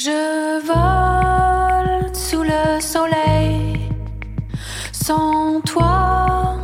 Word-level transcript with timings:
Je 0.00 0.60
vole 0.64 2.14
sous 2.14 2.44
le 2.44 2.80
soleil. 2.80 3.80
Sans 4.92 5.60
toi, 5.62 6.56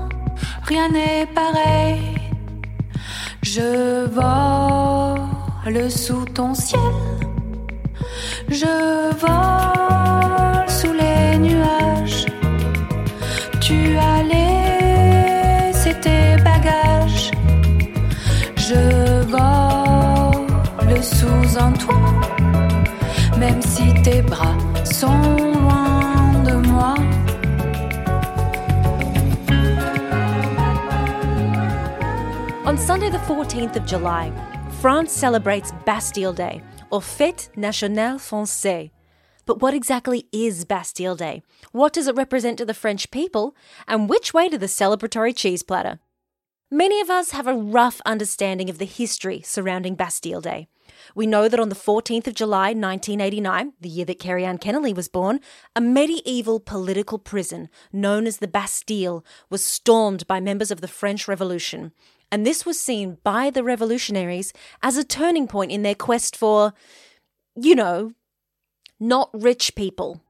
rien 0.62 0.88
n'est 0.88 1.26
pareil. 1.34 2.14
Je 3.42 4.06
vole 4.06 5.90
sous 5.90 6.24
ton 6.26 6.54
ciel. 6.54 6.78
Je 8.50 9.10
vole 9.18 10.68
sous 10.68 10.92
les 10.92 11.36
nuages. 11.38 12.26
Tu 13.60 13.96
as 13.98 14.22
laissé 14.32 15.92
tes 16.00 16.36
bagages. 16.36 17.32
Je 18.56 19.24
vole 19.24 21.02
sous 21.02 21.58
un 21.58 21.72
toit. 21.72 21.94
Même 23.38 23.60
si 23.62 23.92
tes 24.02 24.22
bras 24.22 24.56
sont 24.84 25.08
loin 25.36 26.42
de 26.44 26.54
moi. 26.68 26.94
On 32.64 32.78
Sunday, 32.78 33.10
the 33.10 33.18
14th 33.18 33.76
of 33.76 33.86
July, 33.86 34.32
France 34.80 35.12
celebrates 35.12 35.72
Bastille 35.84 36.32
Day, 36.32 36.62
or 36.90 37.00
Fête 37.00 37.48
Nationale 37.56 38.18
Française. 38.18 38.90
But 39.46 39.60
what 39.60 39.74
exactly 39.74 40.26
is 40.32 40.64
Bastille 40.64 41.16
Day? 41.16 41.42
What 41.72 41.92
does 41.92 42.06
it 42.06 42.16
represent 42.16 42.56
to 42.58 42.64
the 42.64 42.72
French 42.72 43.10
people? 43.10 43.54
And 43.86 44.08
which 44.08 44.32
way 44.32 44.48
to 44.48 44.56
the 44.56 44.66
celebratory 44.66 45.36
cheese 45.36 45.62
platter? 45.62 45.98
Many 46.70 47.00
of 47.00 47.10
us 47.10 47.32
have 47.32 47.46
a 47.46 47.54
rough 47.54 48.00
understanding 48.06 48.70
of 48.70 48.78
the 48.78 48.86
history 48.86 49.42
surrounding 49.42 49.96
Bastille 49.96 50.40
Day. 50.40 50.68
We 51.14 51.26
know 51.26 51.48
that 51.48 51.60
on 51.60 51.68
the 51.68 51.74
14th 51.74 52.26
of 52.26 52.34
July 52.34 52.68
1989, 52.68 53.72
the 53.80 53.88
year 53.88 54.04
that 54.04 54.18
Kerry 54.18 54.44
Ann 54.44 54.58
Kennelly 54.58 54.94
was 54.94 55.08
born, 55.08 55.40
a 55.74 55.80
medieval 55.80 56.60
political 56.60 57.18
prison 57.18 57.68
known 57.92 58.26
as 58.26 58.38
the 58.38 58.48
Bastille 58.48 59.24
was 59.50 59.64
stormed 59.64 60.26
by 60.26 60.40
members 60.40 60.70
of 60.70 60.80
the 60.80 60.88
French 60.88 61.28
Revolution. 61.28 61.92
And 62.30 62.46
this 62.46 62.66
was 62.66 62.80
seen 62.80 63.18
by 63.22 63.50
the 63.50 63.62
revolutionaries 63.62 64.52
as 64.82 64.96
a 64.96 65.04
turning 65.04 65.46
point 65.46 65.70
in 65.70 65.82
their 65.82 65.94
quest 65.94 66.36
for, 66.36 66.72
you 67.54 67.74
know, 67.74 68.12
not 68.98 69.30
rich 69.32 69.74
people. 69.74 70.20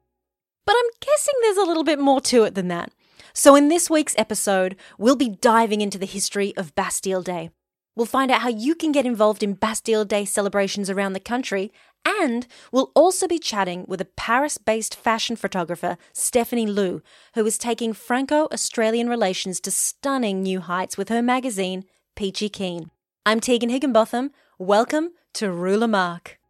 But 0.66 0.76
I'm 0.78 0.90
guessing 1.00 1.34
there's 1.40 1.56
a 1.56 1.64
little 1.64 1.84
bit 1.84 1.98
more 1.98 2.20
to 2.22 2.44
it 2.44 2.54
than 2.54 2.68
that. 2.68 2.92
So, 3.32 3.56
in 3.56 3.68
this 3.68 3.90
week's 3.90 4.14
episode, 4.16 4.76
we'll 4.96 5.16
be 5.16 5.28
diving 5.28 5.80
into 5.80 5.98
the 5.98 6.06
history 6.06 6.56
of 6.56 6.74
Bastille 6.74 7.22
Day. 7.22 7.50
We'll 7.96 8.06
find 8.06 8.32
out 8.32 8.40
how 8.40 8.48
you 8.48 8.74
can 8.74 8.90
get 8.90 9.06
involved 9.06 9.44
in 9.44 9.54
Bastille 9.54 10.04
Day 10.04 10.24
celebrations 10.24 10.90
around 10.90 11.12
the 11.12 11.20
country, 11.20 11.70
and 12.04 12.44
we'll 12.72 12.90
also 12.96 13.28
be 13.28 13.38
chatting 13.38 13.84
with 13.86 14.00
a 14.00 14.04
Paris 14.04 14.58
based 14.58 14.96
fashion 14.96 15.36
photographer, 15.36 15.96
Stephanie 16.12 16.66
Liu, 16.66 17.02
who 17.34 17.46
is 17.46 17.56
taking 17.56 17.92
Franco 17.92 18.48
Australian 18.52 19.08
relations 19.08 19.60
to 19.60 19.70
stunning 19.70 20.42
new 20.42 20.58
heights 20.58 20.98
with 20.98 21.08
her 21.08 21.22
magazine, 21.22 21.84
Peachy 22.16 22.48
Keen. 22.48 22.90
I'm 23.24 23.38
Tegan 23.38 23.68
Higginbotham. 23.68 24.32
Welcome 24.58 25.10
to 25.34 25.52
Ruler 25.52 25.86
Mark. 25.86 26.40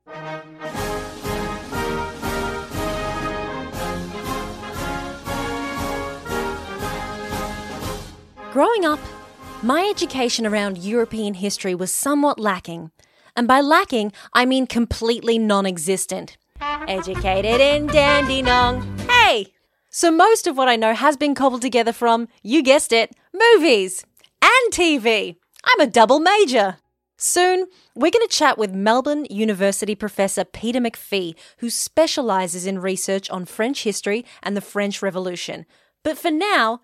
Growing 8.51 8.85
up, 8.87 9.01
my 9.65 9.89
education 9.91 10.47
around 10.47 10.77
European 10.77 11.33
history 11.33 11.75
was 11.75 11.91
somewhat 11.91 12.39
lacking. 12.39 12.91
And 13.35 13.49
by 13.49 13.63
lacking, 13.63 14.13
I 14.35 14.45
mean 14.45 14.67
completely 14.67 15.39
non 15.39 15.65
existent. 15.65 16.37
Educated 16.61 17.61
in 17.61 17.87
Dandenong. 17.87 18.83
Hey! 19.09 19.55
So 19.89 20.11
most 20.11 20.47
of 20.47 20.59
what 20.59 20.69
I 20.69 20.77
know 20.77 20.93
has 20.93 21.17
been 21.17 21.35
cobbled 21.35 21.63
together 21.63 21.93
from, 21.93 22.29
you 22.43 22.63
guessed 22.63 22.93
it, 22.93 23.15
movies 23.33 24.05
and 24.43 24.73
TV. 24.73 25.37
I'm 25.65 25.81
a 25.81 25.91
double 25.91 26.21
major. 26.21 26.77
Soon, 27.17 27.67
we're 27.95 28.11
going 28.11 28.27
to 28.27 28.29
chat 28.29 28.59
with 28.59 28.75
Melbourne 28.75 29.27
University 29.31 29.95
professor 29.95 30.45
Peter 30.45 30.81
McPhee, 30.81 31.35
who 31.59 31.71
specialises 31.71 32.67
in 32.67 32.81
research 32.81 33.31
on 33.31 33.47
French 33.47 33.85
history 33.85 34.27
and 34.43 34.57
the 34.57 34.61
French 34.61 35.01
Revolution. 35.01 35.65
But 36.03 36.19
for 36.19 36.31
now, 36.31 36.81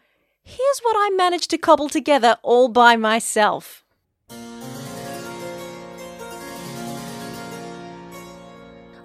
here's 0.50 0.80
what 0.80 0.96
I 0.98 1.10
managed 1.14 1.50
to 1.50 1.58
cobble 1.58 1.88
together 1.88 2.36
all 2.42 2.68
by 2.68 2.96
myself. 2.96 3.84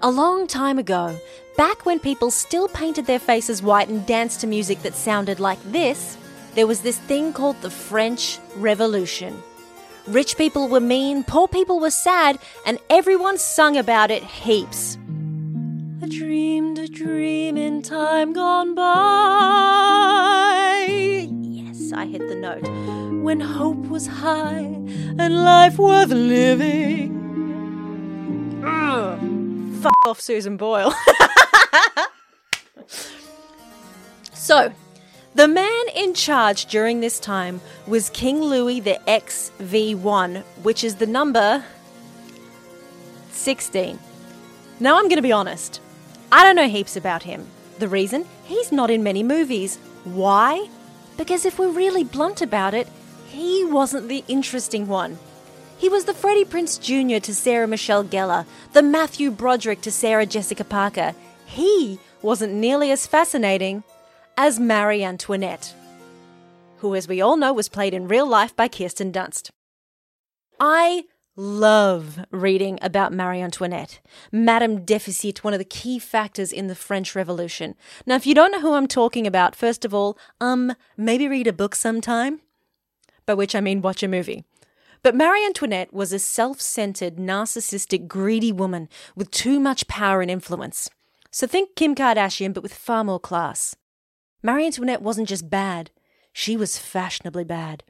A 0.02 0.12
long 0.12 0.48
time 0.48 0.80
ago, 0.80 1.20
back 1.56 1.86
when 1.86 2.00
people 2.00 2.32
still 2.32 2.68
painted 2.68 3.06
their 3.06 3.20
faces 3.20 3.62
white 3.62 3.90
and 3.90 4.06
danced 4.06 4.42
to 4.42 4.48
music 4.48 4.82
that 4.82 4.96
sounded 4.96 5.40
like 5.40 5.62
this, 5.72 6.18
there 6.56 6.68
was 6.68 6.82
this 6.82 6.98
thing 7.00 7.32
called 7.32 7.62
the 7.62 7.70
French 7.70 8.40
Revolution. 8.56 9.42
Rich 10.08 10.38
people 10.38 10.68
were 10.68 10.80
mean, 10.80 11.24
poor 11.24 11.48
people 11.48 11.80
were 11.80 11.92
sad, 11.92 12.40
and 12.66 12.80
everyone 12.90 13.38
sung 13.38 13.78
about 13.78 14.12
it 14.12 14.24
heaps. 14.24 14.98
I 16.02 16.08
dreamed 16.08 16.78
a 16.78 16.88
dream 16.88 17.58
in 17.58 17.82
time 17.82 18.34
gone 18.34 18.76
by. 18.76 20.55
I 22.06 22.08
hit 22.08 22.28
the 22.28 22.36
note. 22.36 22.62
When 23.24 23.40
hope 23.40 23.90
was 23.90 24.06
high 24.06 24.60
and 24.60 25.44
life 25.44 25.80
worth 25.80 26.12
living. 26.12 27.10
Ugh. 28.64 29.82
Fuck 29.82 29.96
off, 30.06 30.22
Susan 30.22 30.56
Boyle. 30.56 30.94
so, 34.34 34.72
the 35.34 35.48
man 35.48 35.84
in 35.96 36.14
charge 36.14 36.68
during 36.68 37.00
this 37.00 37.20
time 37.20 37.60
was 37.88 38.12
King 38.12 38.40
Louis 38.40 38.82
the 38.82 39.00
XV1, 39.08 40.44
which 40.62 40.84
is 40.84 40.98
the 40.98 41.08
number 41.08 41.66
16. 43.32 43.98
Now, 44.80 44.98
I'm 44.98 45.06
going 45.06 45.16
to 45.16 45.24
be 45.24 45.32
honest. 45.32 45.82
I 46.32 46.44
don't 46.44 46.56
know 46.56 46.68
heaps 46.68 46.96
about 46.96 47.24
him. 47.24 47.48
The 47.80 47.88
reason? 47.88 48.28
He's 48.44 48.72
not 48.72 48.92
in 48.92 49.02
many 49.02 49.24
movies. 49.24 49.78
Why? 50.04 50.70
Because 51.18 51.46
if 51.46 51.58
we're 51.58 51.72
really 51.72 52.04
blunt 52.04 52.42
about 52.42 52.74
it, 52.74 52.88
he 53.28 53.64
wasn't 53.66 54.08
the 54.08 54.24
interesting 54.28 54.88
one. 54.88 55.18
He 55.78 55.90
was 55.90 56.06
the 56.06 56.14
Freddie 56.14 56.46
Prinze 56.46 56.80
Jr. 56.80 57.20
to 57.20 57.36
Sarah 57.36 57.68
Michelle 57.68 58.04
Gellar, 58.04 58.46
the 58.74 58.82
Matthew 58.82 59.30
Broderick 59.30 59.82
to 59.82 59.92
Sarah 59.92 60.26
Jessica 60.26 60.64
Parker. 60.64 61.14
He 61.46 62.00
wasn't 62.22 62.54
nearly 62.54 62.92
as 62.92 63.08
fascinating 63.08 63.84
as 64.38 64.60
Marie 64.60 65.04
Antoinette, 65.04 65.74
who, 66.78 66.96
as 66.96 67.08
we 67.08 67.22
all 67.22 67.38
know, 67.38 67.54
was 67.54 67.70
played 67.70 67.94
in 67.94 68.08
real 68.08 68.28
life 68.28 68.56
by 68.56 68.68
Kirsten 68.68 69.12
Dunst. 69.12 69.52
I 70.60 71.06
love 71.36 72.26
reading 72.32 72.80
about 72.82 73.14
Marie 73.14 73.42
Antoinette, 73.42 74.00
Madame 74.32 74.86
Deficit, 74.86 75.44
one 75.44 75.54
of 75.54 75.60
the 75.60 75.66
key 75.66 76.00
factors 76.00 76.52
in 76.52 76.68
the 76.68 76.76
French 76.76 77.16
Revolution. 77.16 77.76
Now, 78.06 78.16
if 78.16 78.26
you 78.26 78.34
don't 78.34 78.52
know 78.52 78.62
who 78.62 78.74
I'm 78.74 78.88
talking 78.88 79.28
about, 79.28 79.56
first 79.56 79.84
of 79.84 79.94
all, 79.94 80.18
um, 80.40 80.74
maybe 80.96 81.28
read 81.28 81.48
a 81.48 81.54
book 81.54 81.76
sometime, 81.76 82.40
by 83.26 83.34
which 83.34 83.56
I 83.56 83.62
mean 83.62 83.82
watch 83.82 84.04
a 84.04 84.08
movie. 84.08 84.46
But 85.04 85.16
Marie 85.16 85.46
Antoinette 85.46 85.94
was 85.94 86.14
a 86.14 86.20
self 86.20 86.62
centered, 86.62 87.18
narcissistic, 87.18 88.08
greedy 88.08 88.52
woman 88.52 88.90
with 89.16 89.30
too 89.30 89.60
much 89.60 89.88
power 89.88 90.22
and 90.22 90.32
influence. 90.32 90.90
So 91.32 91.46
think 91.48 91.76
Kim 91.76 91.96
Kardashian, 91.96 92.54
but 92.54 92.64
with 92.64 92.74
far 92.74 93.04
more 93.04 93.20
class. 93.20 93.76
Marie 94.42 94.66
Antoinette 94.66 95.02
wasn't 95.02 95.28
just 95.28 95.50
bad, 95.50 95.92
she 96.32 96.56
was 96.56 96.78
fashionably 96.78 97.44
bad. 97.44 97.84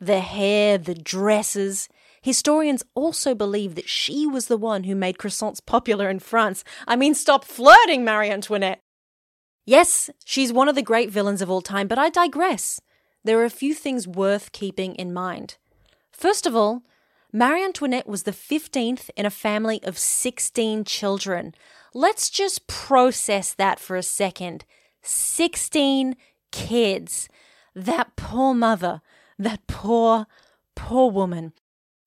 The 0.00 0.20
hair, 0.20 0.78
the 0.78 0.94
dresses. 0.94 1.88
Historians 2.22 2.84
also 2.94 3.34
believe 3.34 3.74
that 3.74 3.88
she 3.88 4.26
was 4.26 4.46
the 4.46 4.56
one 4.56 4.84
who 4.84 4.94
made 4.94 5.18
croissants 5.18 5.64
popular 5.64 6.08
in 6.08 6.20
France. 6.20 6.62
I 6.86 6.94
mean, 6.94 7.14
stop 7.14 7.44
flirting, 7.44 8.04
Marie 8.04 8.30
Antoinette! 8.30 8.80
Yes, 9.64 10.08
she's 10.24 10.52
one 10.52 10.68
of 10.68 10.74
the 10.74 10.82
great 10.82 11.10
villains 11.10 11.42
of 11.42 11.50
all 11.50 11.60
time, 11.62 11.88
but 11.88 11.98
I 11.98 12.10
digress. 12.10 12.80
There 13.24 13.38
are 13.40 13.44
a 13.44 13.50
few 13.50 13.74
things 13.74 14.08
worth 14.08 14.52
keeping 14.52 14.94
in 14.94 15.12
mind. 15.12 15.56
First 16.12 16.46
of 16.46 16.56
all, 16.56 16.82
Marie 17.32 17.64
Antoinette 17.64 18.08
was 18.08 18.24
the 18.24 18.32
15th 18.32 19.10
in 19.16 19.26
a 19.26 19.30
family 19.30 19.80
of 19.82 19.98
16 19.98 20.84
children. 20.84 21.54
Let's 21.94 22.30
just 22.30 22.66
process 22.66 23.52
that 23.54 23.80
for 23.80 23.96
a 23.96 24.02
second. 24.02 24.64
16 25.02 26.16
kids. 26.50 27.28
That 27.74 28.14
poor 28.16 28.54
mother, 28.54 29.00
that 29.38 29.66
poor, 29.66 30.26
poor 30.74 31.10
woman. 31.10 31.52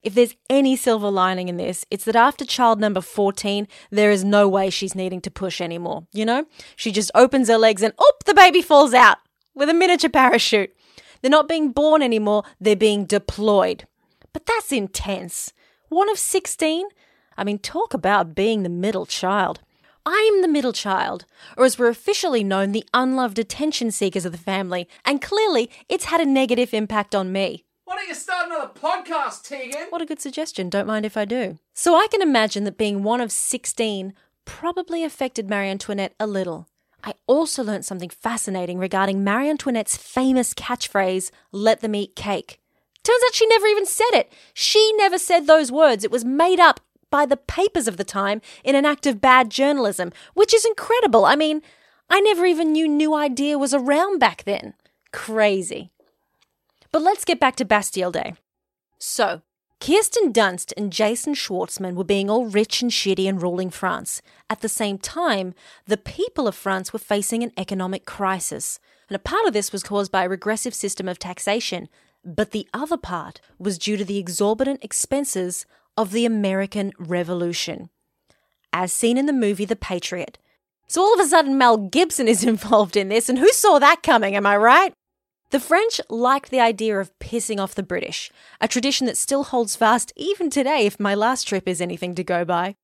If 0.06 0.14
there's 0.14 0.36
any 0.52 0.76
silver 0.76 1.10
lining 1.10 1.50
in 1.50 1.58
this, 1.58 1.84
it's 1.90 2.06
that 2.06 2.16
after 2.16 2.46
child 2.46 2.80
number 2.80 3.02
14, 3.02 3.68
there 3.90 4.12
is 4.12 4.24
no 4.24 4.48
way 4.48 4.70
she's 4.70 4.94
needing 4.94 5.20
to 5.22 5.32
push 5.32 5.60
anymore. 5.60 6.06
You 6.14 6.26
know? 6.26 6.46
She 6.76 6.92
just 6.92 7.10
opens 7.16 7.50
her 7.50 7.58
legs 7.58 7.82
and, 7.82 7.92
oop, 8.00 8.24
the 8.24 8.36
baby 8.36 8.62
falls 8.62 8.94
out 8.94 9.18
with 9.56 9.68
a 9.68 9.74
miniature 9.74 10.12
parachute. 10.12 10.76
They're 11.22 11.32
not 11.32 11.48
being 11.48 11.72
born 11.72 12.04
anymore, 12.04 12.44
they're 12.62 12.76
being 12.76 13.06
deployed. 13.06 13.88
But 14.32 14.46
that's 14.46 14.72
intense. 14.72 15.54
One 15.90 16.10
of 16.10 16.20
16? 16.20 16.88
I 17.36 17.44
mean, 17.44 17.58
talk 17.58 17.96
about 17.96 18.36
being 18.36 18.62
the 18.62 18.70
middle 18.70 19.08
child. 19.08 19.62
I'm 20.06 20.44
the 20.44 20.48
middle 20.48 20.74
child, 20.74 21.26
or 21.58 21.66
as 21.66 21.80
we're 21.80 21.88
officially 21.88 22.44
known, 22.44 22.74
the 22.74 22.86
unloved 22.94 23.40
attention 23.40 23.90
seekers 23.90 24.24
of 24.24 24.32
the 24.32 24.38
family, 24.38 24.88
and 25.04 25.20
clearly 25.20 25.72
it's 25.90 26.06
had 26.06 26.22
a 26.22 26.26
negative 26.26 26.76
impact 26.76 27.16
on 27.16 27.32
me. 27.32 27.65
Why 27.86 27.98
don't 27.98 28.08
you 28.08 28.16
start 28.16 28.48
another 28.48 28.72
podcast, 28.74 29.44
Tegan? 29.44 29.88
What 29.90 30.02
a 30.02 30.08
good 30.08 30.20
suggestion, 30.20 30.72
don't 30.72 30.88
mind 30.88 31.06
if 31.06 31.16
I 31.16 31.24
do. 31.24 31.60
So 31.76 31.96
I 31.96 32.08
can 32.08 32.24
imagine 32.24 32.64
that 32.64 32.80
being 32.80 33.04
one 33.04 33.22
of 33.22 33.32
16 33.32 34.12
probably 34.44 35.04
affected 35.04 35.48
Marie 35.48 35.70
Antoinette 35.70 36.16
a 36.20 36.26
little. 36.26 36.68
I 37.04 37.14
also 37.28 37.64
learned 37.64 37.86
something 37.86 38.10
fascinating 38.10 38.80
regarding 38.80 39.24
Marie 39.24 39.52
Antoinette's 39.52 39.98
famous 39.98 40.56
catchphrase, 40.56 41.30
let 41.52 41.82
them 41.82 41.94
eat 41.94 42.16
cake. 42.16 42.60
Turns 43.04 43.22
out 43.28 43.36
she 43.36 43.46
never 43.46 43.68
even 43.68 43.86
said 43.86 44.14
it. 44.14 44.34
She 44.56 44.92
never 44.98 45.20
said 45.20 45.46
those 45.46 45.72
words. 45.72 46.04
It 46.04 46.10
was 46.10 46.26
made 46.26 46.60
up 46.60 46.80
by 47.12 47.28
the 47.28 47.38
papers 47.38 47.88
of 47.88 47.98
the 47.98 48.04
time 48.04 48.42
in 48.64 48.74
an 48.74 48.88
act 48.88 49.06
of 49.06 49.22
bad 49.22 49.52
journalism, 49.52 50.12
which 50.34 50.56
is 50.56 50.66
incredible. 50.66 51.24
I 51.24 51.36
mean, 51.36 51.62
I 52.10 52.20
never 52.20 52.48
even 52.48 52.72
knew 52.72 52.88
New 52.88 53.14
Idea 53.14 53.60
was 53.60 53.76
around 53.76 54.18
back 54.18 54.44
then. 54.44 54.74
Crazy. 55.12 55.92
But 56.96 57.02
let's 57.02 57.26
get 57.26 57.42
back 57.42 57.58
to 57.58 57.66
Bastille 57.66 58.12
Day. 58.12 58.36
So, 59.00 59.42
Kirsten 59.82 60.32
Dunst 60.32 60.72
and 60.78 60.94
Jason 60.94 61.34
Schwartzman 61.34 61.96
were 61.96 62.06
being 62.06 62.30
all 62.30 62.46
rich 62.46 62.82
and 62.82 62.90
shitty 62.90 63.28
and 63.28 63.42
ruling 63.42 63.70
France. 63.70 64.22
At 64.50 64.62
the 64.62 64.70
same 64.70 64.98
time, 64.98 65.54
the 65.86 65.98
people 65.98 66.48
of 66.48 66.56
France 66.56 66.94
were 66.94 67.00
facing 67.00 67.44
an 67.44 67.52
economic 67.58 68.06
crisis. 68.06 68.80
And 69.10 69.16
a 69.18 69.20
part 69.20 69.46
of 69.46 69.52
this 69.52 69.74
was 69.74 69.84
caused 69.84 70.10
by 70.10 70.24
a 70.24 70.30
regressive 70.30 70.74
system 70.74 71.10
of 71.10 71.20
taxation, 71.20 71.90
but 72.24 72.52
the 72.52 72.66
other 72.74 72.96
part 72.96 73.42
was 73.60 73.78
due 73.78 73.98
to 73.98 74.06
the 74.06 74.18
exorbitant 74.18 74.82
expenses 74.82 75.66
of 75.98 76.14
the 76.14 76.26
American 76.26 76.94
Revolution, 76.98 77.90
as 78.72 78.94
seen 78.94 79.18
in 79.18 79.26
the 79.26 79.34
movie 79.34 79.66
The 79.66 79.76
Patriot. 79.76 80.38
So 80.88 81.02
all 81.02 81.14
of 81.14 81.20
a 81.20 81.28
sudden, 81.28 81.58
Mel 81.58 81.76
Gibson 81.76 82.30
is 82.30 82.42
involved 82.46 82.96
in 82.96 83.10
this, 83.10 83.28
and 83.28 83.38
who 83.38 83.52
saw 83.52 83.80
that 83.80 84.02
coming, 84.02 84.38
am 84.38 84.46
I 84.46 84.56
right? 84.56 84.94
The 85.52 85.60
French 85.60 86.02
liked 86.10 86.50
the 86.50 86.60
idea 86.60 87.00
of 87.00 87.18
pissing 87.20 87.60
off 87.60 87.76
the 87.76 87.84
British, 87.84 88.32
a 88.60 88.68
tradition 88.68 89.06
that 89.08 89.18
still 89.18 89.44
holds 89.44 89.76
fast 89.76 90.12
even 90.16 90.50
today 90.50 90.86
if 90.86 91.00
my 91.00 91.14
last 91.14 91.48
trip 91.48 91.68
is 91.68 91.80
anything 91.80 92.16
to 92.16 92.24
go 92.24 92.44
by. 92.44 92.76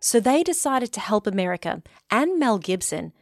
So 0.00 0.18
they 0.18 0.42
decided 0.42 0.92
to 0.92 1.00
help 1.00 1.26
America 1.26 1.82
and 2.10 2.38
Mel 2.38 2.58
Gibson 2.58 3.12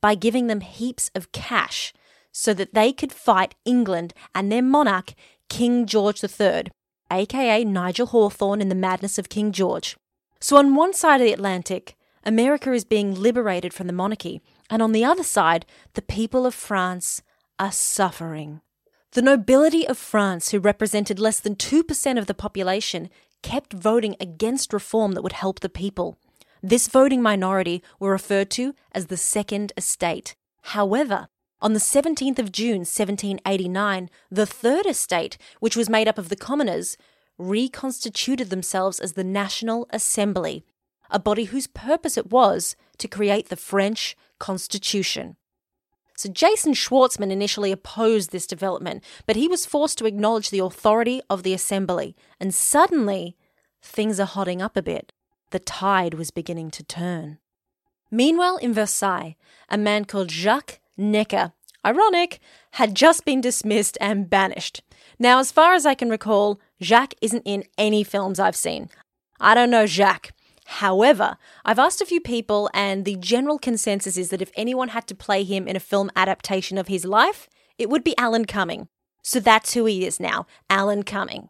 by 0.00 0.14
giving 0.14 0.46
them 0.46 0.60
heaps 0.60 1.10
of 1.14 1.32
cash 1.32 1.92
so 2.30 2.54
that 2.54 2.74
they 2.74 2.92
could 2.92 3.12
fight 3.12 3.54
England 3.64 4.14
and 4.34 4.50
their 4.50 4.62
monarch, 4.62 5.14
King 5.48 5.86
George 5.86 6.22
III, 6.22 6.64
aka 7.10 7.64
Nigel 7.64 8.06
Hawthorne 8.06 8.60
in 8.60 8.68
The 8.68 8.74
Madness 8.74 9.18
of 9.18 9.28
King 9.28 9.52
George. 9.52 9.96
So 10.40 10.56
on 10.56 10.74
one 10.74 10.94
side 10.94 11.20
of 11.20 11.26
the 11.26 11.32
Atlantic, 11.32 11.96
America 12.24 12.72
is 12.72 12.84
being 12.84 13.14
liberated 13.14 13.72
from 13.72 13.86
the 13.86 13.92
monarchy, 13.92 14.40
and 14.68 14.82
on 14.82 14.92
the 14.92 15.04
other 15.04 15.22
side, 15.22 15.66
the 15.94 16.02
people 16.02 16.46
of 16.46 16.54
France 16.54 17.22
are 17.58 17.72
suffering. 17.72 18.60
The 19.12 19.22
nobility 19.22 19.86
of 19.86 19.96
France, 19.96 20.50
who 20.50 20.58
represented 20.58 21.20
less 21.20 21.38
than 21.38 21.54
2% 21.54 22.18
of 22.18 22.26
the 22.26 22.34
population, 22.34 23.10
kept 23.42 23.72
voting 23.72 24.16
against 24.18 24.72
reform 24.72 25.12
that 25.12 25.22
would 25.22 25.32
help 25.32 25.60
the 25.60 25.68
people. 25.68 26.18
This 26.62 26.88
voting 26.88 27.22
minority 27.22 27.82
were 28.00 28.10
referred 28.10 28.50
to 28.52 28.74
as 28.92 29.06
the 29.06 29.16
Second 29.16 29.72
Estate. 29.76 30.34
However, 30.62 31.28
on 31.60 31.74
the 31.74 31.78
17th 31.78 32.38
of 32.38 32.52
June 32.52 32.80
1789, 32.80 34.10
the 34.30 34.46
Third 34.46 34.86
Estate, 34.86 35.38
which 35.60 35.76
was 35.76 35.88
made 35.88 36.08
up 36.08 36.18
of 36.18 36.30
the 36.30 36.36
commoners, 36.36 36.96
reconstituted 37.38 38.50
themselves 38.50 38.98
as 38.98 39.12
the 39.12 39.24
National 39.24 39.86
Assembly, 39.90 40.64
a 41.10 41.18
body 41.18 41.44
whose 41.44 41.66
purpose 41.66 42.16
it 42.16 42.30
was 42.30 42.76
to 42.98 43.08
create 43.08 43.48
the 43.48 43.56
French 43.56 44.16
Constitution. 44.38 45.36
So 46.16 46.28
Jason 46.28 46.74
Schwartzman 46.74 47.30
initially 47.30 47.72
opposed 47.72 48.30
this 48.30 48.46
development, 48.46 49.02
but 49.26 49.36
he 49.36 49.48
was 49.48 49.66
forced 49.66 49.98
to 49.98 50.06
acknowledge 50.06 50.50
the 50.50 50.60
authority 50.60 51.20
of 51.28 51.42
the 51.42 51.52
assembly, 51.52 52.14
and 52.38 52.54
suddenly 52.54 53.36
things 53.82 54.20
are 54.20 54.26
hotting 54.26 54.62
up 54.62 54.76
a 54.76 54.82
bit. 54.82 55.12
The 55.50 55.58
tide 55.58 56.14
was 56.14 56.30
beginning 56.30 56.70
to 56.72 56.84
turn. 56.84 57.38
Meanwhile, 58.10 58.58
in 58.58 58.72
Versailles, 58.72 59.36
a 59.68 59.76
man 59.76 60.04
called 60.04 60.30
Jacques 60.30 60.80
Necker, 60.96 61.52
ironic, 61.84 62.38
had 62.72 62.94
just 62.94 63.24
been 63.24 63.40
dismissed 63.40 63.98
and 64.00 64.30
banished. 64.30 64.82
Now, 65.18 65.40
as 65.40 65.50
far 65.50 65.74
as 65.74 65.84
I 65.84 65.94
can 65.94 66.10
recall, 66.10 66.60
Jacques 66.80 67.14
isn't 67.20 67.42
in 67.44 67.64
any 67.76 68.04
films 68.04 68.38
I've 68.38 68.56
seen. 68.56 68.88
I 69.40 69.54
don't 69.54 69.70
know 69.70 69.86
Jacques. 69.86 70.32
However, 70.66 71.36
I've 71.64 71.78
asked 71.78 72.00
a 72.00 72.06
few 72.06 72.20
people, 72.20 72.70
and 72.72 73.04
the 73.04 73.16
general 73.16 73.58
consensus 73.58 74.16
is 74.16 74.30
that 74.30 74.42
if 74.42 74.50
anyone 74.56 74.88
had 74.88 75.06
to 75.08 75.14
play 75.14 75.44
him 75.44 75.68
in 75.68 75.76
a 75.76 75.80
film 75.80 76.10
adaptation 76.16 76.78
of 76.78 76.88
his 76.88 77.04
life, 77.04 77.48
it 77.78 77.90
would 77.90 78.04
be 78.04 78.16
Alan 78.16 78.44
Cumming. 78.44 78.88
So 79.22 79.40
that's 79.40 79.74
who 79.74 79.84
he 79.84 80.06
is 80.06 80.20
now 80.20 80.46
Alan 80.68 81.02
Cumming. 81.02 81.48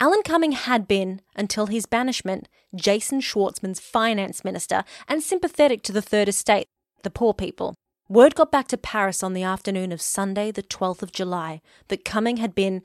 Alan 0.00 0.22
Cumming 0.22 0.52
had 0.52 0.88
been, 0.88 1.20
until 1.36 1.66
his 1.66 1.86
banishment, 1.86 2.48
Jason 2.74 3.20
Schwartzman's 3.20 3.78
finance 3.78 4.44
minister 4.44 4.82
and 5.06 5.22
sympathetic 5.22 5.82
to 5.82 5.92
the 5.92 6.02
Third 6.02 6.28
Estate, 6.28 6.66
the 7.04 7.10
poor 7.10 7.34
people. 7.34 7.74
Word 8.08 8.34
got 8.34 8.50
back 8.50 8.66
to 8.68 8.76
Paris 8.76 9.22
on 9.22 9.32
the 9.32 9.44
afternoon 9.44 9.92
of 9.92 10.02
Sunday, 10.02 10.50
the 10.50 10.62
12th 10.62 11.02
of 11.02 11.12
July, 11.12 11.60
that 11.88 12.04
Cumming 12.04 12.38
had 12.38 12.54
been, 12.54 12.82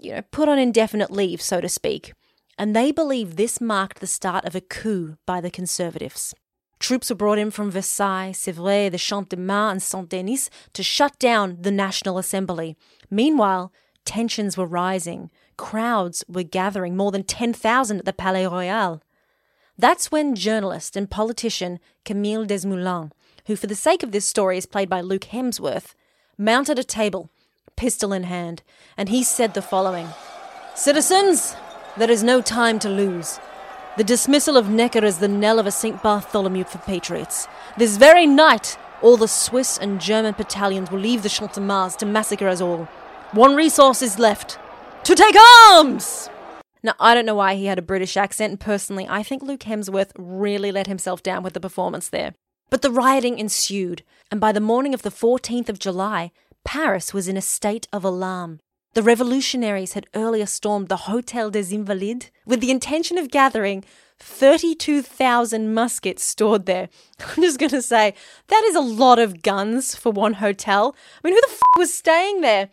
you 0.00 0.12
know, 0.12 0.22
put 0.30 0.48
on 0.48 0.58
indefinite 0.58 1.10
leave, 1.10 1.40
so 1.40 1.60
to 1.60 1.68
speak 1.68 2.12
and 2.60 2.76
they 2.76 2.92
believe 2.92 3.36
this 3.36 3.58
marked 3.58 4.00
the 4.00 4.06
start 4.06 4.44
of 4.44 4.54
a 4.54 4.60
coup 4.60 5.16
by 5.24 5.40
the 5.40 5.50
Conservatives. 5.50 6.34
Troops 6.78 7.08
were 7.08 7.16
brought 7.16 7.38
in 7.38 7.50
from 7.50 7.70
Versailles, 7.70 8.32
Sèvres, 8.34 8.90
the 8.90 8.98
Champ 8.98 9.30
de 9.30 9.36
Mars, 9.38 9.72
and 9.72 9.82
Saint 9.82 10.10
Denis 10.10 10.50
to 10.74 10.82
shut 10.82 11.18
down 11.18 11.56
the 11.58 11.70
National 11.70 12.18
Assembly. 12.18 12.76
Meanwhile, 13.10 13.72
tensions 14.04 14.58
were 14.58 14.66
rising. 14.66 15.30
Crowds 15.56 16.22
were 16.28 16.42
gathering, 16.42 16.98
more 16.98 17.10
than 17.10 17.24
10,000 17.24 17.98
at 18.00 18.04
the 18.04 18.12
Palais 18.12 18.46
Royal. 18.46 19.00
That's 19.78 20.12
when 20.12 20.34
journalist 20.34 20.96
and 20.96 21.10
politician 21.10 21.80
Camille 22.04 22.44
Desmoulins, 22.44 23.10
who 23.46 23.56
for 23.56 23.68
the 23.68 23.74
sake 23.74 24.02
of 24.02 24.12
this 24.12 24.26
story 24.26 24.58
is 24.58 24.66
played 24.66 24.90
by 24.90 25.00
Luke 25.00 25.28
Hemsworth, 25.32 25.94
mounted 26.36 26.78
a 26.78 26.84
table, 26.84 27.30
pistol 27.76 28.12
in 28.12 28.24
hand, 28.24 28.62
and 28.98 29.08
he 29.08 29.22
said 29.22 29.54
the 29.54 29.62
following 29.62 30.08
Citizens, 30.74 31.56
there 31.96 32.10
is 32.10 32.22
no 32.22 32.40
time 32.40 32.78
to 32.80 32.88
lose. 32.88 33.38
The 33.96 34.04
dismissal 34.04 34.56
of 34.56 34.68
Necker 34.68 35.04
is 35.04 35.18
the 35.18 35.28
knell 35.28 35.58
of 35.58 35.66
a 35.66 35.70
St. 35.70 36.02
Bartholomew 36.02 36.64
for 36.64 36.78
patriots. 36.78 37.48
This 37.76 37.96
very 37.96 38.26
night, 38.26 38.78
all 39.02 39.16
the 39.16 39.28
Swiss 39.28 39.76
and 39.76 40.00
German 40.00 40.34
battalions 40.36 40.90
will 40.90 41.00
leave 41.00 41.22
the 41.22 41.28
Champ 41.28 41.52
de 41.52 41.60
Mars 41.60 41.96
to 41.96 42.06
massacre 42.06 42.48
us 42.48 42.60
all. 42.60 42.84
One 43.32 43.56
resource 43.56 44.02
is 44.02 44.18
left 44.18 44.58
to 45.04 45.14
take 45.14 45.34
arms! 45.68 46.30
Now, 46.82 46.94
I 46.98 47.14
don't 47.14 47.26
know 47.26 47.34
why 47.34 47.56
he 47.56 47.66
had 47.66 47.78
a 47.78 47.82
British 47.82 48.16
accent, 48.16 48.60
personally, 48.60 49.06
I 49.08 49.22
think 49.22 49.42
Luke 49.42 49.60
Hemsworth 49.60 50.12
really 50.16 50.72
let 50.72 50.86
himself 50.86 51.22
down 51.22 51.42
with 51.42 51.52
the 51.52 51.60
performance 51.60 52.08
there. 52.08 52.34
But 52.70 52.82
the 52.82 52.90
rioting 52.90 53.38
ensued, 53.38 54.02
and 54.30 54.40
by 54.40 54.52
the 54.52 54.60
morning 54.60 54.94
of 54.94 55.02
the 55.02 55.10
14th 55.10 55.68
of 55.68 55.78
July, 55.78 56.30
Paris 56.64 57.12
was 57.12 57.28
in 57.28 57.36
a 57.36 57.42
state 57.42 57.86
of 57.92 58.04
alarm. 58.04 58.60
The 58.94 59.02
revolutionaries 59.02 59.92
had 59.92 60.08
earlier 60.14 60.46
stormed 60.46 60.88
the 60.88 60.96
Hotel 60.96 61.50
des 61.50 61.72
Invalides 61.72 62.30
with 62.44 62.60
the 62.60 62.72
intention 62.72 63.18
of 63.18 63.30
gathering 63.30 63.84
32,000 64.18 65.72
muskets 65.72 66.24
stored 66.24 66.66
there. 66.66 66.88
I'm 67.20 67.42
just 67.42 67.60
going 67.60 67.70
to 67.70 67.82
say, 67.82 68.14
that 68.48 68.64
is 68.66 68.74
a 68.74 68.80
lot 68.80 69.20
of 69.20 69.42
guns 69.42 69.94
for 69.94 70.10
one 70.10 70.34
hotel. 70.34 70.96
I 71.22 71.28
mean, 71.28 71.34
who 71.34 71.40
the 71.40 71.52
f 71.52 71.60
was 71.78 71.94
staying 71.94 72.40
there? 72.40 72.68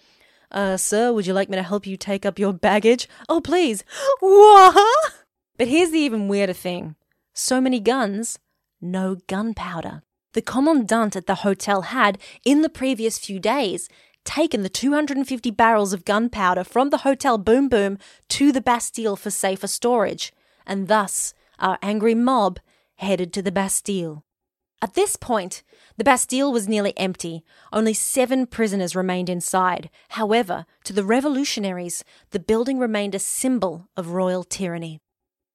Uh, 0.51 0.75
sir, 0.77 1.13
would 1.13 1.27
you 1.27 1.33
like 1.33 1.49
me 1.49 1.57
to 1.57 1.63
help 1.63 1.85
you 1.85 1.97
take 1.97 2.25
up 2.25 2.39
your 2.39 2.53
baggage? 2.53 3.07
Oh, 3.29 3.41
please. 3.41 3.83
What? 4.19 5.13
But 5.57 5.67
here's 5.67 5.91
the 5.91 5.99
even 5.99 6.27
weirder 6.27 6.53
thing 6.53 6.95
so 7.33 7.61
many 7.61 7.79
guns, 7.79 8.39
no 8.81 9.17
gunpowder. 9.27 10.01
The 10.33 10.41
commandant 10.41 11.15
at 11.15 11.25
the 11.25 11.35
hotel 11.35 11.83
had, 11.83 12.19
in 12.43 12.61
the 12.61 12.69
previous 12.69 13.17
few 13.17 13.39
days, 13.39 13.89
taken 14.27 14.61
the 14.61 14.69
250 14.69 15.49
barrels 15.51 15.93
of 15.93 16.03
gunpowder 16.03 16.65
from 16.65 16.89
the 16.89 16.99
Hotel 16.99 17.37
Boom 17.37 17.69
Boom 17.69 17.97
to 18.27 18.51
the 18.51 18.61
Bastille 18.61 19.15
for 19.15 19.31
safer 19.31 19.67
storage, 19.67 20.33
and 20.65 20.89
thus 20.89 21.33
our 21.59 21.79
angry 21.81 22.13
mob 22.13 22.59
headed 22.97 23.31
to 23.33 23.41
the 23.41 23.53
Bastille. 23.53 24.25
At 24.81 24.95
this 24.95 25.15
point, 25.15 25.63
the 25.95 26.03
Bastille 26.03 26.51
was 26.51 26.67
nearly 26.67 26.93
empty. 26.97 27.43
Only 27.71 27.93
seven 27.93 28.45
prisoners 28.45 28.95
remained 28.97 29.29
inside. 29.29 29.89
However, 30.09 30.65
to 30.83 30.93
the 30.93 31.05
revolutionaries, 31.05 32.03
the 32.31 32.39
building 32.39 32.77
remained 32.77 33.15
a 33.15 33.19
symbol 33.19 33.87
of 33.95 34.11
royal 34.11 34.43
tyranny. 34.43 34.99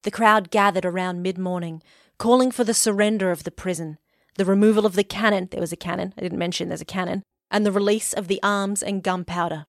The 0.01 0.11
crowd 0.11 0.49
gathered 0.49 0.83
around 0.83 1.21
mid 1.21 1.37
morning, 1.37 1.83
calling 2.17 2.49
for 2.49 2.63
the 2.63 2.73
surrender 2.73 3.31
of 3.31 3.43
the 3.43 3.51
prison, 3.51 3.99
the 4.35 4.45
removal 4.45 4.85
of 4.85 4.95
the 4.95 5.03
cannon 5.03 5.47
there 5.51 5.61
was 5.61 5.71
a 5.71 5.77
cannon, 5.77 6.13
I 6.17 6.21
didn't 6.21 6.39
mention 6.39 6.67
there's 6.67 6.81
a 6.81 6.85
cannon 6.85 7.23
and 7.51 7.65
the 7.65 7.71
release 7.71 8.13
of 8.13 8.27
the 8.27 8.39
arms 8.43 8.81
and 8.81 9.03
gunpowder 9.03 9.65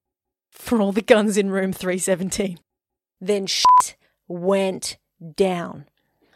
for 0.51 0.81
all 0.81 0.93
the 0.93 1.03
guns 1.03 1.37
in 1.37 1.51
room 1.51 1.73
317. 1.73 2.59
Then 3.21 3.47
shit 3.47 3.97
went 4.29 4.97
down. 5.35 5.87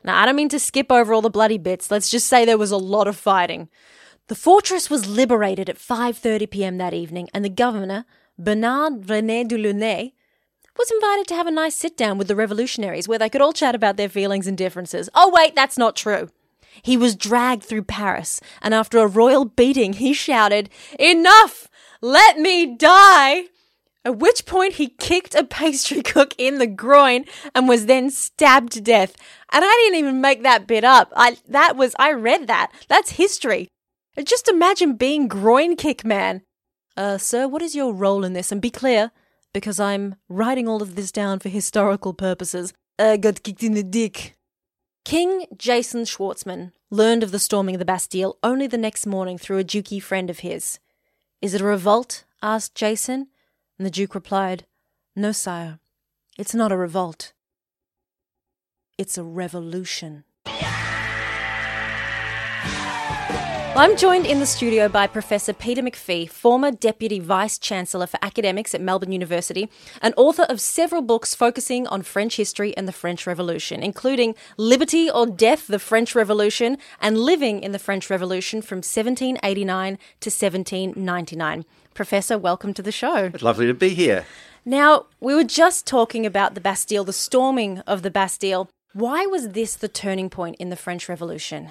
Now, 0.04 0.20
I 0.20 0.26
don't 0.26 0.36
mean 0.36 0.48
to 0.50 0.58
skip 0.58 0.90
over 0.90 1.12
all 1.12 1.22
the 1.22 1.30
bloody 1.30 1.58
bits. 1.58 1.90
Let's 1.90 2.10
just 2.10 2.26
say 2.26 2.44
there 2.44 2.58
was 2.58 2.70
a 2.70 2.76
lot 2.76 3.08
of 3.08 3.16
fighting. 3.16 3.68
The 4.28 4.34
fortress 4.34 4.90
was 4.90 5.08
liberated 5.08 5.68
at 5.68 5.78
5:30 5.78 6.50
p.m. 6.50 6.78
that 6.78 6.94
evening, 6.94 7.28
and 7.32 7.44
the 7.44 7.48
governor, 7.48 8.04
Bernard 8.38 9.06
René 9.06 9.46
Delaunay, 9.46 10.12
was 10.78 10.90
invited 10.90 11.26
to 11.28 11.34
have 11.34 11.46
a 11.46 11.50
nice 11.50 11.74
sit 11.74 11.96
down 11.96 12.18
with 12.18 12.28
the 12.28 12.36
revolutionaries 12.36 13.08
where 13.08 13.18
they 13.18 13.28
could 13.28 13.40
all 13.40 13.52
chat 13.52 13.74
about 13.74 13.96
their 13.96 14.08
feelings 14.08 14.46
and 14.46 14.56
differences. 14.56 15.08
Oh 15.14 15.30
wait, 15.34 15.54
that's 15.54 15.78
not 15.78 15.96
true. 15.96 16.28
He 16.82 16.96
was 16.96 17.16
dragged 17.16 17.62
through 17.62 17.84
Paris, 17.84 18.40
and 18.62 18.74
after 18.74 18.98
a 18.98 19.06
royal 19.06 19.44
beating, 19.44 19.94
he 19.94 20.12
shouted, 20.12 20.70
Enough! 20.98 21.68
Let 22.00 22.38
me 22.38 22.76
die! 22.76 23.46
At 24.04 24.18
which 24.18 24.46
point 24.46 24.74
he 24.74 24.88
kicked 24.88 25.34
a 25.34 25.44
pastry 25.44 26.02
cook 26.02 26.34
in 26.38 26.58
the 26.58 26.66
groin 26.66 27.24
and 27.54 27.68
was 27.68 27.86
then 27.86 28.10
stabbed 28.10 28.72
to 28.72 28.80
death. 28.80 29.14
And 29.52 29.64
I 29.64 29.68
didn't 29.68 29.98
even 29.98 30.20
make 30.20 30.42
that 30.42 30.66
bit 30.66 30.82
up. 30.84 31.12
I 31.14 31.36
that 31.48 31.76
was 31.76 31.94
I 31.98 32.12
read 32.12 32.46
that. 32.46 32.72
That's 32.88 33.10
history. 33.12 33.68
Just 34.24 34.48
imagine 34.48 34.94
being 34.94 35.28
groin 35.28 35.76
kick 35.76 36.04
man. 36.04 36.42
Uh, 36.96 37.18
sir, 37.18 37.46
what 37.46 37.62
is 37.62 37.76
your 37.76 37.92
role 37.92 38.24
in 38.24 38.32
this? 38.32 38.50
And 38.50 38.62
be 38.62 38.70
clear, 38.70 39.12
because 39.52 39.78
I'm 39.78 40.16
writing 40.28 40.66
all 40.66 40.82
of 40.82 40.96
this 40.96 41.12
down 41.12 41.38
for 41.38 41.48
historical 41.48 42.14
purposes. 42.14 42.72
I 42.98 43.18
got 43.18 43.42
kicked 43.42 43.62
in 43.62 43.74
the 43.74 43.84
dick. 43.84 44.37
King 45.08 45.46
Jason 45.56 46.02
Schwartzman 46.04 46.72
learned 46.90 47.22
of 47.22 47.30
the 47.30 47.38
storming 47.38 47.74
of 47.74 47.78
the 47.78 47.86
Bastille 47.86 48.36
only 48.42 48.66
the 48.66 48.76
next 48.76 49.06
morning 49.06 49.38
through 49.38 49.56
a 49.56 49.64
dukey 49.64 50.02
friend 50.02 50.28
of 50.28 50.40
his. 50.40 50.80
Is 51.40 51.54
it 51.54 51.62
a 51.62 51.64
revolt? 51.64 52.24
asked 52.42 52.74
Jason, 52.74 53.28
and 53.78 53.86
the 53.86 53.90
Duke 53.90 54.14
replied, 54.14 54.66
No, 55.16 55.32
sire, 55.32 55.78
it's 56.36 56.54
not 56.54 56.72
a 56.72 56.76
revolt. 56.76 57.32
It's 58.98 59.16
a 59.16 59.24
revolution. 59.24 60.24
I'm 63.78 63.96
joined 63.96 64.26
in 64.26 64.40
the 64.40 64.44
studio 64.44 64.88
by 64.88 65.06
Professor 65.06 65.52
Peter 65.52 65.82
McPhee, 65.82 66.28
former 66.28 66.72
Deputy 66.72 67.20
Vice 67.20 67.60
Chancellor 67.60 68.08
for 68.08 68.18
Academics 68.22 68.74
at 68.74 68.80
Melbourne 68.80 69.12
University 69.12 69.68
and 70.02 70.12
author 70.16 70.42
of 70.48 70.60
several 70.60 71.00
books 71.00 71.32
focusing 71.32 71.86
on 71.86 72.02
French 72.02 72.38
history 72.38 72.76
and 72.76 72.88
the 72.88 72.92
French 72.92 73.24
Revolution, 73.24 73.84
including 73.84 74.34
Liberty 74.56 75.08
or 75.08 75.26
Death, 75.26 75.68
the 75.68 75.78
French 75.78 76.16
Revolution, 76.16 76.76
and 77.00 77.18
Living 77.18 77.62
in 77.62 77.70
the 77.70 77.78
French 77.78 78.10
Revolution 78.10 78.62
from 78.62 78.78
1789 78.78 79.94
to 79.94 80.28
1799. 80.28 81.64
Professor, 81.94 82.36
welcome 82.36 82.74
to 82.74 82.82
the 82.82 82.90
show. 82.90 83.30
It's 83.32 83.44
lovely 83.44 83.68
to 83.68 83.74
be 83.74 83.90
here. 83.90 84.26
Now, 84.64 85.06
we 85.20 85.36
were 85.36 85.44
just 85.44 85.86
talking 85.86 86.26
about 86.26 86.56
the 86.56 86.60
Bastille, 86.60 87.04
the 87.04 87.12
storming 87.12 87.78
of 87.86 88.02
the 88.02 88.10
Bastille. 88.10 88.68
Why 88.92 89.26
was 89.26 89.50
this 89.50 89.76
the 89.76 89.86
turning 89.86 90.30
point 90.30 90.56
in 90.58 90.70
the 90.70 90.76
French 90.76 91.08
Revolution? 91.08 91.70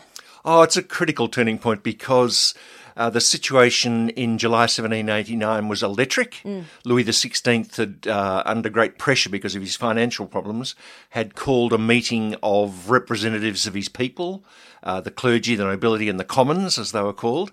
Oh, 0.49 0.61
it's 0.61 0.77
a 0.77 0.81
critical 0.81 1.27
turning 1.27 1.59
point 1.59 1.83
because 1.83 2.53
uh, 2.95 3.09
the 3.09 3.19
situation 3.19 4.07
in 4.11 4.37
July 4.37 4.61
1789 4.61 5.67
was 5.67 5.83
electric. 5.83 6.35
Mm. 6.45 6.63
Louis 6.85 7.03
XVI 7.03 7.75
had, 7.75 8.07
uh, 8.07 8.43
under 8.45 8.69
great 8.69 8.97
pressure 8.97 9.29
because 9.29 9.57
of 9.57 9.61
his 9.61 9.75
financial 9.75 10.25
problems, 10.25 10.73
had 11.09 11.35
called 11.35 11.73
a 11.73 11.77
meeting 11.77 12.33
of 12.41 12.89
representatives 12.89 13.67
of 13.67 13.73
his 13.73 13.89
people, 13.89 14.45
uh, 14.83 15.01
the 15.01 15.11
clergy, 15.11 15.55
the 15.55 15.65
nobility, 15.65 16.07
and 16.07 16.17
the 16.17 16.23
commons, 16.23 16.79
as 16.79 16.93
they 16.93 17.01
were 17.01 17.11
called. 17.11 17.51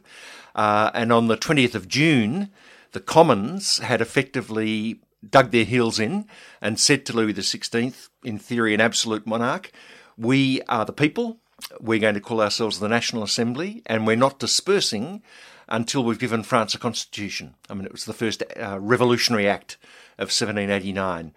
Uh, 0.55 0.93
and 0.95 1.13
on 1.13 1.27
the 1.27 1.37
20th 1.37 1.75
of 1.75 1.89
June, 1.89 2.49
the 2.93 3.01
commons 3.01 3.79
had 3.81 4.01
effectively 4.01 5.01
dug 5.29 5.51
their 5.51 5.65
heels 5.65 5.99
in 5.99 6.27
and 6.61 6.79
said 6.79 7.05
to 7.07 7.13
Louis 7.13 7.35
XVI, 7.35 8.09
in 8.23 8.39
theory 8.39 8.73
an 8.73 8.81
absolute 8.81 9.27
monarch, 9.27 9.73
we 10.17 10.63
are 10.69 10.85
the 10.85 10.93
people, 10.93 11.41
we're 11.81 11.99
going 11.99 12.15
to 12.15 12.21
call 12.21 12.41
ourselves 12.41 12.79
the 12.79 12.89
National 12.89 13.23
Assembly, 13.23 13.83
and 13.87 14.07
we're 14.07 14.17
not 14.17 14.39
dispersing 14.39 15.23
until 15.69 16.05
we've 16.05 16.19
given 16.19 16.43
France 16.43 16.75
a 16.75 16.79
constitution. 16.79 17.55
I 17.71 17.75
mean, 17.75 17.87
it 17.87 17.93
was 17.93 18.05
the 18.05 18.13
first 18.13 18.43
uh, 18.57 18.79
revolutionary 18.81 19.49
act 19.49 19.77
of 20.19 20.29
1789. 20.29 21.33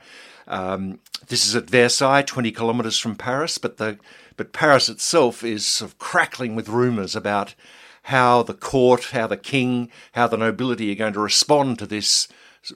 Um, 0.47 0.99
this 1.27 1.45
is 1.45 1.55
at 1.55 1.69
Versailles, 1.69 2.21
20 2.21 2.51
kilometres 2.51 2.99
from 2.99 3.15
Paris, 3.15 3.57
but 3.57 3.77
the 3.77 3.97
but 4.37 4.53
Paris 4.53 4.87
itself 4.87 5.43
is 5.43 5.65
sort 5.65 5.91
of 5.91 5.97
crackling 5.97 6.55
with 6.55 6.69
rumours 6.69 7.15
about 7.15 7.55
how 8.03 8.43
the 8.43 8.53
court, 8.53 9.05
how 9.05 9.27
the 9.27 9.35
king, 9.35 9.89
how 10.13 10.27
the 10.27 10.37
nobility 10.37 10.91
are 10.91 10.95
going 10.95 11.13
to 11.13 11.19
respond 11.19 11.79
to 11.79 11.87
this 11.87 12.27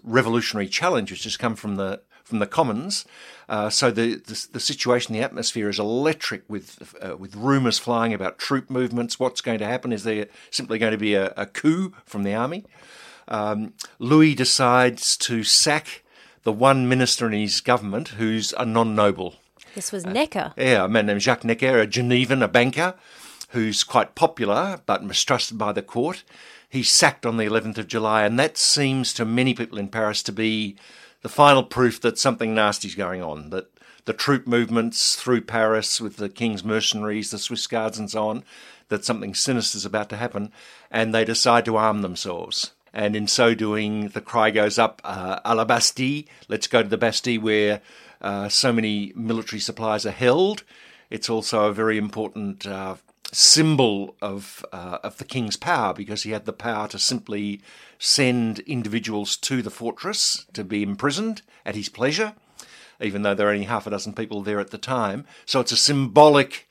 revolutionary 0.03 0.67
challenge 0.67 1.12
which 1.12 1.24
has 1.24 1.38
come 1.38 1.55
from 1.55 1.75
the 1.75 2.01
from 2.24 2.39
the 2.39 2.48
commons. 2.48 3.05
Uh, 3.51 3.70
so 3.70 3.91
the, 3.91 4.15
the, 4.15 4.48
the 4.53 4.60
situation, 4.62 5.13
the 5.13 5.22
atmosphere 5.22 5.67
is 5.67 5.77
electric 5.77 6.41
with 6.48 6.96
uh, 7.01 7.17
with 7.17 7.36
rumours 7.36 7.77
flying 7.77 8.13
about 8.13 8.39
troop 8.39 8.70
movements. 8.70 9.20
What's 9.20 9.41
going 9.41 9.60
to 9.60 9.65
happen? 9.65 9.91
Is 9.91 10.05
there 10.05 10.27
simply 10.50 10.79
going 10.79 10.93
to 10.93 10.98
be 10.98 11.15
a, 11.15 11.34
a 11.36 11.46
coup 11.46 11.93
from 12.05 12.24
the 12.24 12.34
army? 12.34 12.63
Um, 13.27 13.74
Louis 14.00 14.36
decides 14.36 15.17
to 15.17 15.43
sack 15.43 16.01
the 16.43 16.53
one 16.53 16.88
minister 16.88 17.27
in 17.27 17.34
his 17.34 17.60
government 17.60 18.10
who's 18.10 18.53
a 18.53 18.65
non-noble. 18.65 19.36
This 19.75 19.91
was 19.91 20.05
Necker. 20.05 20.53
Uh, 20.58 20.63
yeah, 20.63 20.86
a 20.86 20.88
man 20.88 21.08
named 21.08 21.22
Jacques 21.22 21.43
Necker, 21.43 21.77
a 21.77 21.86
Genevan, 21.86 22.41
a 22.41 22.48
banker, 22.48 22.96
who's 23.50 23.84
quite 23.84 24.15
popular 24.15 24.79
but 24.86 25.03
mistrusted 25.03 25.58
by 25.58 25.74
the 25.74 25.81
court. 25.81 26.24
He's 26.70 26.89
sacked 26.89 27.25
on 27.25 27.36
the 27.36 27.43
11th 27.43 27.79
of 27.79 27.88
July, 27.88 28.24
and 28.24 28.39
that 28.39 28.58
seems 28.58 29.13
to 29.15 29.25
many 29.25 29.53
people 29.53 29.77
in 29.77 29.89
Paris 29.89 30.24
to 30.24 30.31
be 30.31 30.77
the 31.21 31.29
final 31.29 31.63
proof 31.63 32.01
that 32.01 32.17
something 32.17 32.53
nasty's 32.53 32.95
going 32.95 33.21
on, 33.21 33.49
that 33.51 33.67
the 34.05 34.13
troop 34.13 34.47
movements 34.47 35.15
through 35.15 35.41
Paris 35.41 36.01
with 36.01 36.17
the 36.17 36.29
King's 36.29 36.63
mercenaries, 36.63 37.31
the 37.31 37.37
Swiss 37.37 37.67
Guards, 37.67 37.99
and 37.99 38.09
so 38.09 38.27
on, 38.27 38.43
that 38.89 39.05
something 39.05 39.33
sinister 39.33 39.77
is 39.77 39.85
about 39.85 40.09
to 40.09 40.17
happen, 40.17 40.51
and 40.89 41.13
they 41.13 41.23
decide 41.23 41.65
to 41.65 41.77
arm 41.77 42.01
themselves. 42.01 42.71
And 42.93 43.15
in 43.15 43.27
so 43.27 43.53
doing, 43.53 44.09
the 44.09 44.21
cry 44.21 44.51
goes 44.51 44.77
up, 44.77 45.01
uh, 45.03 45.39
à 45.45 45.55
la 45.55 45.63
Bastille, 45.63 46.23
let's 46.49 46.67
go 46.67 46.83
to 46.83 46.89
the 46.89 46.97
Bastille 46.97 47.41
where 47.41 47.81
uh, 48.21 48.49
so 48.49 48.73
many 48.73 49.13
military 49.15 49.59
supplies 49.59 50.05
are 50.05 50.11
held. 50.11 50.63
It's 51.09 51.29
also 51.29 51.65
a 51.65 51.73
very 51.73 51.97
important 51.97 52.67
uh, 52.67 52.95
symbol 53.31 54.15
of 54.21 54.65
uh, 54.71 55.00
of 55.03 55.17
the 55.17 55.25
king's 55.25 55.57
power 55.57 55.93
because 55.93 56.23
he 56.23 56.31
had 56.31 56.45
the 56.45 56.53
power 56.53 56.88
to 56.89 57.00
simply 57.00 57.61
send 57.97 58.59
individuals 58.59 59.38
to 59.38 59.61
the 59.61 59.69
fortress 59.69 60.45
to 60.53 60.63
be 60.63 60.83
imprisoned 60.83 61.41
at 61.65 61.75
his 61.75 61.89
pleasure, 61.89 62.33
even 63.00 63.21
though 63.21 63.33
there 63.33 63.45
were 63.45 63.53
only 63.53 63.65
half 63.65 63.88
a 63.88 63.89
dozen 63.89 64.13
people 64.13 64.41
there 64.41 64.59
at 64.59 64.71
the 64.71 64.77
time. 64.77 65.25
So 65.45 65.59
it's 65.59 65.71
a 65.71 65.77
symbolic, 65.77 66.67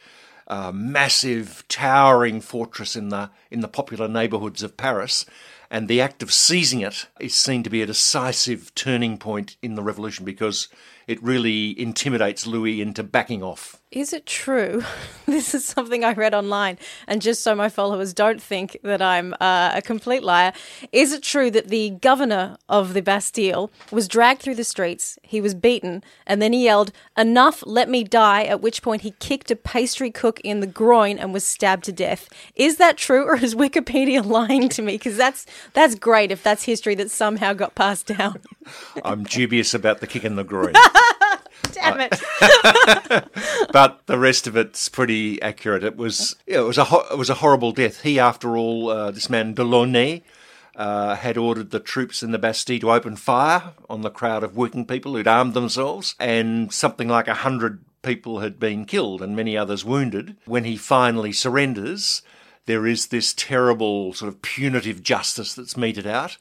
uh, 0.48 0.72
massive, 0.72 1.64
towering 1.68 2.40
fortress 2.40 2.96
in 2.96 3.08
the 3.08 3.30
in 3.50 3.60
the 3.60 3.68
popular 3.68 4.08
neighbourhoods 4.08 4.62
of 4.62 4.76
Paris. 4.76 5.24
And 5.72 5.86
the 5.86 6.00
act 6.00 6.20
of 6.20 6.32
seizing 6.32 6.80
it 6.80 7.06
is 7.20 7.32
seen 7.32 7.62
to 7.62 7.70
be 7.70 7.80
a 7.80 7.86
decisive 7.86 8.74
turning 8.74 9.18
point 9.18 9.56
in 9.62 9.76
the 9.76 9.84
revolution 9.84 10.24
because 10.24 10.66
it 11.06 11.22
really 11.22 11.78
intimidates 11.80 12.46
Louis 12.46 12.80
into 12.80 13.02
backing 13.02 13.42
off. 13.42 13.80
Is 13.90 14.12
it 14.12 14.24
true? 14.24 14.84
this 15.26 15.52
is 15.52 15.64
something 15.64 16.04
I 16.04 16.12
read 16.12 16.32
online, 16.32 16.78
and 17.08 17.20
just 17.20 17.42
so 17.42 17.56
my 17.56 17.68
followers 17.68 18.14
don't 18.14 18.40
think 18.40 18.78
that 18.84 19.02
I'm 19.02 19.34
uh, 19.40 19.72
a 19.74 19.82
complete 19.82 20.22
liar, 20.22 20.52
is 20.92 21.12
it 21.12 21.24
true 21.24 21.50
that 21.50 21.68
the 21.68 21.90
governor 21.90 22.56
of 22.68 22.94
the 22.94 23.02
Bastille 23.02 23.68
was 23.90 24.06
dragged 24.06 24.42
through 24.42 24.54
the 24.54 24.62
streets, 24.62 25.18
he 25.22 25.40
was 25.40 25.54
beaten, 25.56 26.04
and 26.24 26.40
then 26.40 26.52
he 26.52 26.64
yelled, 26.64 26.92
Enough, 27.18 27.64
let 27.66 27.88
me 27.88 28.04
die, 28.04 28.44
at 28.44 28.60
which 28.60 28.80
point 28.80 29.02
he 29.02 29.10
kicked 29.18 29.50
a 29.50 29.56
pastry 29.56 30.12
cook 30.12 30.40
in 30.42 30.60
the 30.60 30.68
groin 30.68 31.18
and 31.18 31.32
was 31.32 31.42
stabbed 31.42 31.82
to 31.84 31.92
death? 31.92 32.28
Is 32.54 32.76
that 32.76 32.96
true, 32.96 33.24
or 33.24 33.34
is 33.34 33.56
Wikipedia 33.56 34.24
lying 34.40 34.68
to 34.68 34.82
me? 34.82 34.92
Because 34.98 35.16
that's, 35.16 35.46
that's 35.72 35.96
great 35.96 36.30
if 36.30 36.44
that's 36.44 36.62
history 36.62 36.94
that 36.94 37.10
somehow 37.10 37.54
got 37.54 37.74
passed 37.74 38.06
down. 38.06 38.38
I'm 39.04 39.24
dubious 39.24 39.74
about 39.74 39.98
the 39.98 40.06
kick 40.06 40.22
in 40.24 40.36
the 40.36 40.44
groin. 40.44 40.74
Damn 41.72 42.00
it. 42.00 42.20
but 43.72 44.06
the 44.06 44.18
rest 44.18 44.46
of 44.46 44.56
it's 44.56 44.88
pretty 44.88 45.40
accurate. 45.42 45.84
It 45.84 45.96
was 45.96 46.36
it 46.46 46.60
was 46.60 46.78
a 46.78 46.84
ho- 46.84 47.06
it 47.10 47.18
was 47.18 47.30
a 47.30 47.34
horrible 47.34 47.72
death. 47.72 48.02
He, 48.02 48.18
after 48.18 48.56
all, 48.56 48.90
uh, 48.90 49.10
this 49.10 49.30
man 49.30 49.54
Delaunay, 49.54 50.22
uh, 50.76 51.16
had 51.16 51.36
ordered 51.36 51.70
the 51.70 51.80
troops 51.80 52.22
in 52.22 52.30
the 52.32 52.38
Bastille 52.38 52.80
to 52.80 52.92
open 52.92 53.16
fire 53.16 53.74
on 53.88 54.02
the 54.02 54.10
crowd 54.10 54.42
of 54.42 54.56
working 54.56 54.86
people 54.86 55.14
who'd 55.14 55.28
armed 55.28 55.54
themselves, 55.54 56.14
and 56.18 56.72
something 56.72 57.08
like 57.08 57.28
a 57.28 57.34
hundred 57.34 57.84
people 58.02 58.40
had 58.40 58.58
been 58.58 58.84
killed 58.84 59.20
and 59.22 59.36
many 59.36 59.56
others 59.56 59.84
wounded. 59.84 60.36
When 60.46 60.64
he 60.64 60.76
finally 60.76 61.32
surrenders, 61.32 62.22
there 62.66 62.86
is 62.86 63.08
this 63.08 63.34
terrible 63.34 64.12
sort 64.14 64.28
of 64.30 64.42
punitive 64.42 65.02
justice 65.02 65.54
that's 65.54 65.76
meted 65.76 66.06
out, 66.06 66.38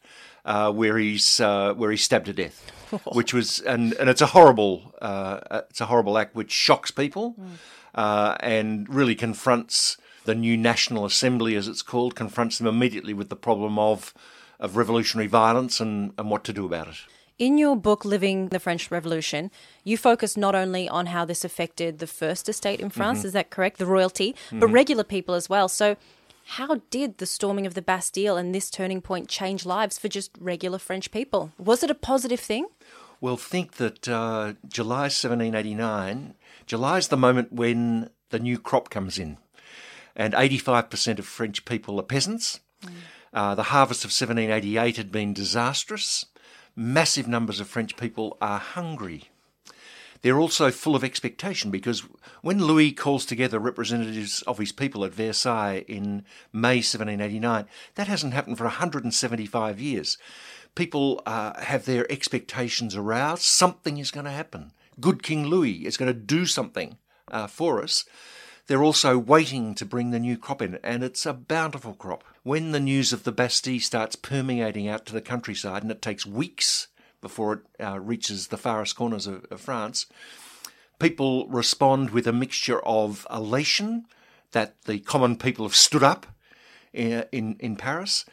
uh, 0.50 0.72
where 0.72 0.98
he's 0.98 1.40
uh, 1.40 1.74
where 1.76 1.92
he's 1.92 2.04
stabbed 2.04 2.26
to 2.26 2.34
death, 2.34 2.72
which 3.14 3.34
was 3.34 3.60
and 3.60 3.94
and 3.94 4.10
it's 4.10 4.22
a 4.22 4.28
horrible 4.28 4.96
uh, 5.02 5.62
it's 5.70 5.80
a 5.80 5.86
horrible 5.86 6.18
act 6.18 6.36
which 6.36 6.52
shocks 6.52 6.90
people, 6.92 7.36
uh, 7.94 8.36
and 8.40 8.90
really 8.90 9.16
confronts 9.16 9.96
the 10.26 10.34
new 10.34 10.58
National 10.58 11.06
Assembly, 11.06 11.56
as 11.56 11.68
it's 11.68 11.84
called, 11.84 12.16
confronts 12.16 12.58
them 12.58 12.68
immediately 12.68 13.14
with 13.14 13.30
the 13.30 13.36
problem 13.36 13.78
of 13.78 14.14
of 14.60 14.76
revolutionary 14.76 15.28
violence 15.28 15.80
and, 15.80 16.14
and 16.18 16.30
what 16.30 16.44
to 16.44 16.52
do 16.52 16.66
about 16.66 16.88
it. 16.88 16.98
In 17.38 17.58
your 17.58 17.78
book, 17.78 18.04
Living 18.04 18.50
the 18.50 18.60
French 18.60 18.92
Revolution, 18.92 19.50
you 19.86 19.98
focus 19.98 20.36
not 20.36 20.56
only 20.56 20.90
on 20.90 21.06
how 21.06 21.24
this 21.24 21.46
affected 21.46 22.00
the 22.00 22.08
first 22.08 22.50
estate 22.50 22.82
in 22.82 22.90
France, 22.90 23.24
is 23.24 23.32
that 23.32 23.50
correct? 23.50 23.78
The 23.78 23.86
royalty, 23.86 24.36
but 24.52 24.68
regular 24.68 25.06
people 25.06 25.36
as 25.36 25.48
well. 25.48 25.70
So, 25.70 25.96
how 26.50 26.82
did 26.90 27.20
the 27.20 27.28
storming 27.28 27.68
of 27.68 27.76
the 27.76 27.82
Bastille 27.82 28.36
and 28.36 28.56
this 28.56 28.72
turning 28.72 29.02
point 29.02 29.28
change 29.28 29.68
lives 29.68 30.00
for 30.00 30.08
just 30.08 30.32
regular 30.40 30.80
French 30.80 31.12
people? 31.12 31.52
Was 31.60 31.84
it 31.84 31.92
a 31.92 31.96
positive 31.96 32.40
thing? 32.40 32.66
Well, 33.22 33.38
think 33.38 33.74
that 33.74 34.08
uh, 34.08 34.54
July 34.68 35.04
1789, 35.04 36.34
July 36.66 36.98
is 36.98 37.10
the 37.10 37.18
moment 37.18 37.54
when 37.54 38.10
the 38.32 38.40
new 38.40 38.58
crop 38.58 38.90
comes 38.90 39.20
in, 39.20 39.38
and 40.16 40.34
85% 40.34 41.20
of 41.20 41.26
French 41.28 41.66
people 41.66 42.00
are 42.00 42.04
peasants. 42.04 42.62
Uh, 43.32 43.54
the 43.54 43.64
harvest 43.64 44.04
of 44.04 44.10
1788 44.10 44.98
had 44.98 45.12
been 45.12 45.34
disastrous. 45.34 46.26
Massive 46.76 47.28
numbers 47.28 47.60
of 47.60 47.68
French 47.68 47.96
people 47.96 48.38
are 48.42 48.58
hungry. 48.58 49.29
They're 50.22 50.40
also 50.40 50.70
full 50.70 50.96
of 50.96 51.04
expectation 51.04 51.72
because 51.72 52.04
when 52.42 52.64
Louis 52.64 52.92
calls 52.92 53.26
together 53.26 53.58
representatives 53.58 54.42
of 54.44 54.58
his 54.58 54.72
people 54.72 55.06
at 55.06 55.14
Versailles 55.14 55.86
in 55.88 56.26
May 56.52 56.78
1789, 56.78 57.66
that 57.96 58.08
hasn't 58.08 58.34
happened 58.34 58.58
for 58.58 58.66
175 58.66 59.80
years. 59.80 60.18
People 60.76 61.22
uh, 61.26 61.60
have 61.62 61.86
their 61.86 62.10
expectations 62.12 62.96
aroused. 62.96 63.44
Something 63.44 63.98
is 63.98 64.12
going 64.12 64.26
to 64.26 64.32
happen. 64.32 64.72
Good 65.00 65.24
King 65.24 65.46
Louis 65.46 65.86
is 65.86 65.98
going 65.98 66.14
to 66.14 66.20
do 66.20 66.46
something 66.46 66.98
uh, 67.32 67.48
for 67.48 67.82
us. 67.82 68.06
They're 68.68 68.84
also 68.84 69.18
waiting 69.18 69.74
to 69.76 69.86
bring 69.86 70.12
the 70.12 70.20
new 70.20 70.38
crop 70.38 70.62
in, 70.62 70.78
and 70.84 71.04
it's 71.04 71.26
a 71.26 71.34
bountiful 71.34 71.94
crop. 71.94 72.24
When 72.44 72.72
the 72.72 72.80
news 72.80 73.12
of 73.12 73.24
the 73.24 73.32
Bastille 73.32 73.80
starts 73.80 74.16
permeating 74.16 74.88
out 74.88 75.08
to 75.08 75.14
the 75.14 75.22
countryside, 75.22 75.82
and 75.82 75.92
it 75.92 76.04
takes 76.04 76.26
weeks 76.26 76.88
before 77.22 77.54
it 77.54 77.86
uh, 77.86 78.00
reaches 78.00 78.48
the 78.48 78.58
farthest 78.58 78.96
corners 78.96 79.28
of, 79.28 79.46
of 79.52 79.62
France, 79.62 80.06
people 81.00 81.48
respond 81.48 82.12
with 82.12 82.28
a 82.28 82.34
mixture 82.34 82.80
of 82.82 83.26
elation 83.32 84.06
that 84.52 84.82
the 84.84 85.00
common 85.00 85.36
people 85.36 85.66
have 85.66 85.76
stood 85.76 86.04
up 86.04 86.26
in, 86.94 87.26
in, 87.32 87.56
in 87.60 87.76
Paris, 87.76 88.26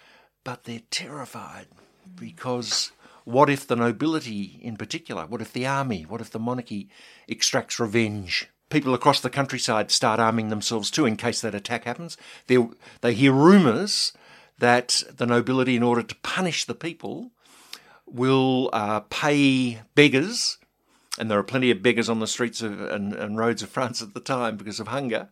but 0.45 0.65
they're 0.65 0.81
terrified 0.91 1.67
because 2.15 2.93
what 3.25 3.51
if 3.51 3.67
the 3.67 3.77
nobility 3.77 4.59
in 4.63 4.77
particular, 4.77 5.27
what 5.27 5.41
if 5.41 5.53
the 5.53 5.67
army, 5.67 6.05
what 6.05 6.21
if 6.21 6.31
the 6.31 6.39
monarchy 6.39 6.89
extracts 7.29 7.81
revenge? 7.81 8.49
People 8.71 8.95
across 8.95 9.21
the 9.21 9.31
countryside 9.31 9.91
start 9.91 10.19
arming 10.19 10.49
themselves 10.49 10.91
too 10.91 11.07
in 11.07 11.17
case 11.17 11.41
that 11.41 11.55
attack 11.55 11.85
happens. 11.85 12.17
They, 12.47 12.65
they 13.01 13.15
hear 13.15 13.33
rumours 13.33 14.13
that 14.59 15.03
the 15.15 15.27
nobility, 15.27 15.77
in 15.77 15.83
order 15.83 16.03
to 16.03 16.15
punish 16.17 16.65
the 16.65 16.75
people, 16.75 17.33
will 18.07 18.71
uh, 18.73 19.01
pay 19.01 19.81
beggars, 19.95 20.59
and 21.19 21.31
there 21.31 21.39
are 21.39 21.45
plenty 21.45 21.71
of 21.71 21.83
beggars 21.83 22.09
on 22.09 22.21
the 22.21 22.27
streets 22.27 22.63
of, 22.63 22.81
and, 22.81 23.15
and 23.15 23.39
roads 23.39 23.63
of 23.63 23.69
France 23.69 24.03
at 24.03 24.15
the 24.15 24.21
time 24.21 24.57
because 24.57 24.81
of 24.81 24.89
hunger. 24.89 25.29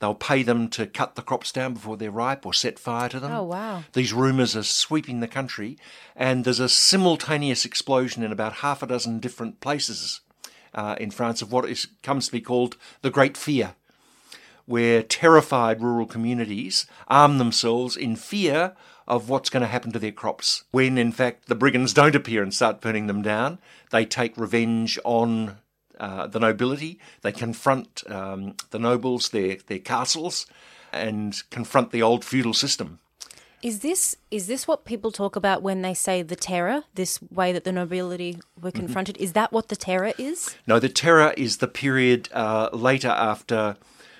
They'll 0.00 0.14
pay 0.14 0.42
them 0.42 0.68
to 0.70 0.86
cut 0.86 1.14
the 1.14 1.22
crops 1.22 1.52
down 1.52 1.74
before 1.74 1.96
they're 1.96 2.10
ripe 2.10 2.44
or 2.44 2.52
set 2.52 2.78
fire 2.78 3.08
to 3.08 3.20
them. 3.20 3.32
Oh, 3.32 3.44
wow. 3.44 3.84
These 3.92 4.12
rumours 4.12 4.56
are 4.56 4.62
sweeping 4.62 5.20
the 5.20 5.28
country, 5.28 5.78
and 6.14 6.44
there's 6.44 6.60
a 6.60 6.68
simultaneous 6.68 7.64
explosion 7.64 8.22
in 8.22 8.32
about 8.32 8.54
half 8.54 8.82
a 8.82 8.86
dozen 8.86 9.20
different 9.20 9.60
places 9.60 10.20
uh, 10.74 10.96
in 11.00 11.10
France 11.10 11.42
of 11.42 11.52
what 11.52 11.68
is, 11.68 11.88
comes 12.02 12.26
to 12.26 12.32
be 12.32 12.40
called 12.40 12.76
the 13.02 13.10
Great 13.10 13.36
Fear, 13.36 13.74
where 14.66 15.02
terrified 15.02 15.80
rural 15.80 16.06
communities 16.06 16.86
arm 17.06 17.38
themselves 17.38 17.96
in 17.96 18.16
fear 18.16 18.76
of 19.08 19.28
what's 19.28 19.50
going 19.50 19.62
to 19.62 19.66
happen 19.66 19.90
to 19.92 19.98
their 19.98 20.12
crops. 20.12 20.64
When 20.70 20.98
in 20.98 21.10
fact 21.10 21.48
the 21.48 21.56
brigands 21.56 21.92
don't 21.92 22.14
appear 22.14 22.42
and 22.42 22.54
start 22.54 22.80
burning 22.80 23.08
them 23.08 23.22
down, 23.22 23.58
they 23.90 24.04
take 24.04 24.36
revenge 24.36 24.98
on 25.04 25.56
uh, 25.98 26.28
the 26.28 26.38
nobility. 26.38 27.00
They 27.22 27.32
confront 27.32 28.08
um, 28.08 28.54
the 28.70 28.78
nobles, 28.78 29.30
their 29.30 29.56
their 29.66 29.80
castles, 29.80 30.46
and 30.92 31.42
confront 31.50 31.90
the 31.90 32.02
old 32.02 32.24
feudal 32.24 32.54
system. 32.54 33.00
Is 33.60 33.80
this 33.80 34.14
is 34.30 34.46
this 34.46 34.68
what 34.68 34.84
people 34.84 35.10
talk 35.10 35.34
about 35.34 35.62
when 35.62 35.82
they 35.82 35.94
say 35.94 36.22
the 36.22 36.36
terror? 36.36 36.84
This 36.94 37.18
way 37.32 37.52
that 37.52 37.64
the 37.64 37.72
nobility 37.72 38.38
were 38.60 38.70
confronted. 38.70 39.16
Is 39.16 39.32
that 39.32 39.52
what 39.52 39.68
the 39.68 39.74
terror 39.74 40.12
is? 40.16 40.54
No, 40.66 40.78
the 40.78 40.88
Terror 40.88 41.34
is 41.36 41.56
the 41.56 41.66
period 41.66 42.28
uh, 42.32 42.68
later 42.72 43.08
after 43.08 43.76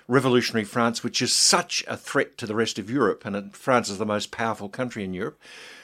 revolutionary 0.09 0.65
France, 0.65 1.05
which 1.05 1.23
is 1.23 1.33
such 1.33 1.85
a 1.87 1.97
threat 1.97 2.39
to 2.39 2.47
the 2.47 2.55
rest 2.55 2.79
of 2.79 2.91
Europe, 2.91 3.25
and 3.25 3.55
France 3.55 3.89
is 3.89 3.99
the 3.99 4.07
most 4.07 4.31
powerful 4.33 4.69
country 4.69 5.05
in 5.05 5.15
Europe. 5.15 5.39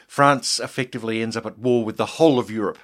France 0.09 0.59
effectively 0.59 1.23
ends 1.23 1.37
up 1.37 1.47
at 1.47 1.59
war 1.59 1.85
with 1.85 1.99
the 1.99 2.07
whole 2.07 2.39
of 2.39 2.51
Europe. 2.51 2.79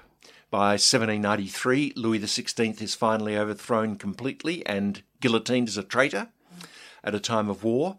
By 0.51 0.73
1793, 0.73 1.95
Louis 1.97 2.19
XVI 2.19 2.83
is 2.83 2.95
finally 2.95 3.39
overthrown 3.39 3.97
completely 3.97 4.67
and 4.67 5.03
guillotined 5.21 5.69
as 5.69 5.77
a 5.77 5.83
traitor 5.83 6.29
at 7.03 7.15
a 7.15 7.21
time 7.21 7.49
of 7.49 7.65
war. 7.65 7.97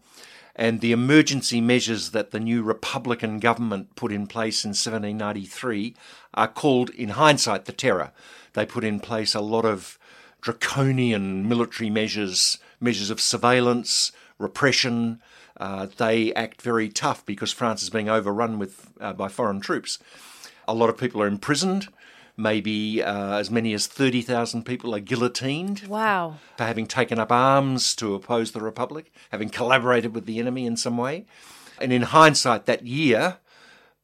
And 0.54 0.82
the 0.82 0.91
emergency 0.91 1.62
measures 1.62 2.12
that 2.12 2.32
the 2.32 2.39
new 2.39 2.62
Republican 2.62 3.39
government 3.39 3.95
put 3.95 4.12
in 4.12 4.27
place 4.27 4.65
in 4.65 4.69
1793 4.69 5.95
are 6.34 6.47
called, 6.49 6.89
in 6.89 7.10
hindsight, 7.10 7.65
the 7.65 7.71
Terror. 7.71 8.12
They 8.54 8.65
put 8.65 8.84
in 8.84 8.99
place 8.99 9.34
a 9.34 9.39
lot 9.39 9.63
of 9.63 9.97
draconian 10.41 11.47
military 11.47 11.89
measures, 11.89 12.58
measures 12.81 13.09
of 13.09 13.21
surveillance, 13.21 14.11
repression. 14.37 15.21
Uh, 15.57 15.87
they 15.97 16.33
act 16.33 16.61
very 16.61 16.89
tough 16.89 17.25
because 17.25 17.51
France 17.51 17.83
is 17.83 17.89
being 17.89 18.09
overrun 18.09 18.57
with 18.59 18.89
uh, 18.99 19.13
by 19.13 19.27
foreign 19.27 19.59
troops. 19.61 19.99
A 20.67 20.73
lot 20.73 20.89
of 20.89 20.97
people 20.97 21.21
are 21.21 21.27
imprisoned. 21.27 21.87
Maybe 22.37 23.03
uh, 23.03 23.33
as 23.37 23.51
many 23.51 23.73
as 23.73 23.85
30,000 23.87 24.63
people 24.65 24.95
are 24.95 24.99
guillotined 24.99 25.83
Wow. 25.87 26.37
for 26.57 26.63
having 26.63 26.87
taken 26.87 27.19
up 27.19 27.31
arms 27.31 27.93
to 27.97 28.15
oppose 28.15 28.51
the 28.51 28.61
Republic, 28.61 29.11
having 29.31 29.49
collaborated 29.49 30.15
with 30.15 30.25
the 30.25 30.39
enemy 30.39 30.65
in 30.65 30.77
some 30.77 30.97
way. 30.97 31.25
And 31.79 31.91
in 31.93 32.03
hindsight, 32.03 32.65
that 32.65 32.87
year 32.87 33.37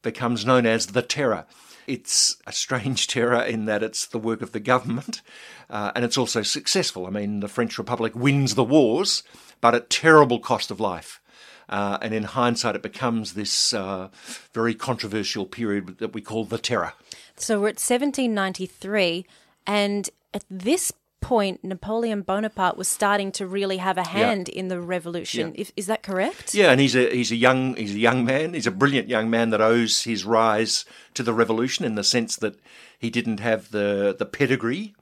becomes 0.02 0.44
known 0.44 0.66
as 0.66 0.88
the 0.88 1.02
Terror. 1.02 1.46
It's 1.88 2.36
a 2.46 2.52
strange 2.52 3.06
terror 3.08 3.42
in 3.42 3.64
that 3.64 3.82
it's 3.82 4.06
the 4.06 4.18
work 4.18 4.42
of 4.42 4.52
the 4.52 4.60
government 4.60 5.22
uh, 5.70 5.92
and 5.94 6.04
it's 6.04 6.18
also 6.18 6.42
successful. 6.42 7.06
I 7.06 7.10
mean, 7.10 7.40
the 7.40 7.48
French 7.48 7.78
Republic 7.78 8.14
wins 8.14 8.54
the 8.54 8.64
wars, 8.64 9.22
but 9.60 9.74
at 9.74 9.90
terrible 9.90 10.38
cost 10.38 10.70
of 10.70 10.80
life. 10.80 11.20
Uh, 11.68 11.98
and 12.00 12.14
in 12.14 12.24
hindsight, 12.24 12.74
it 12.74 12.82
becomes 12.82 13.34
this 13.34 13.74
uh, 13.74 14.08
very 14.54 14.74
controversial 14.74 15.44
period 15.44 15.98
that 15.98 16.14
we 16.14 16.22
call 16.22 16.44
the 16.44 16.56
Terror. 16.56 16.94
So 17.36 17.60
we're 17.60 17.68
at 17.68 17.80
1793, 17.80 19.26
and 19.66 20.08
at 20.32 20.44
this 20.50 20.92
point, 21.20 21.64
Napoleon 21.64 22.22
Bonaparte 22.22 22.76
was 22.76 22.88
starting 22.88 23.32
to 23.32 23.46
really 23.46 23.78
have 23.78 23.98
a 23.98 24.06
hand 24.06 24.48
in 24.48 24.68
the 24.68 24.80
revolution. 24.80 25.54
Yeah. 25.54 25.60
Is, 25.62 25.72
is 25.76 25.86
that 25.86 26.02
correct? 26.02 26.54
Yeah, 26.54 26.70
and 26.70 26.80
he's 26.80 26.96
a 26.96 27.10
he's 27.10 27.32
a 27.32 27.36
young 27.36 27.76
he's 27.76 27.94
a 27.94 27.98
young 27.98 28.24
man. 28.24 28.54
He's 28.54 28.66
a 28.66 28.70
brilliant 28.70 29.08
young 29.08 29.28
man 29.30 29.50
that 29.50 29.60
owes 29.60 30.04
his 30.04 30.24
rise 30.24 30.84
to 31.14 31.22
the 31.22 31.34
revolution 31.34 31.84
in 31.84 31.94
the 31.94 32.04
sense 32.04 32.36
that 32.36 32.56
he 32.98 33.10
didn't 33.10 33.40
have 33.40 33.70
the 33.70 34.14
the 34.18 34.26
pedigree 34.26 34.94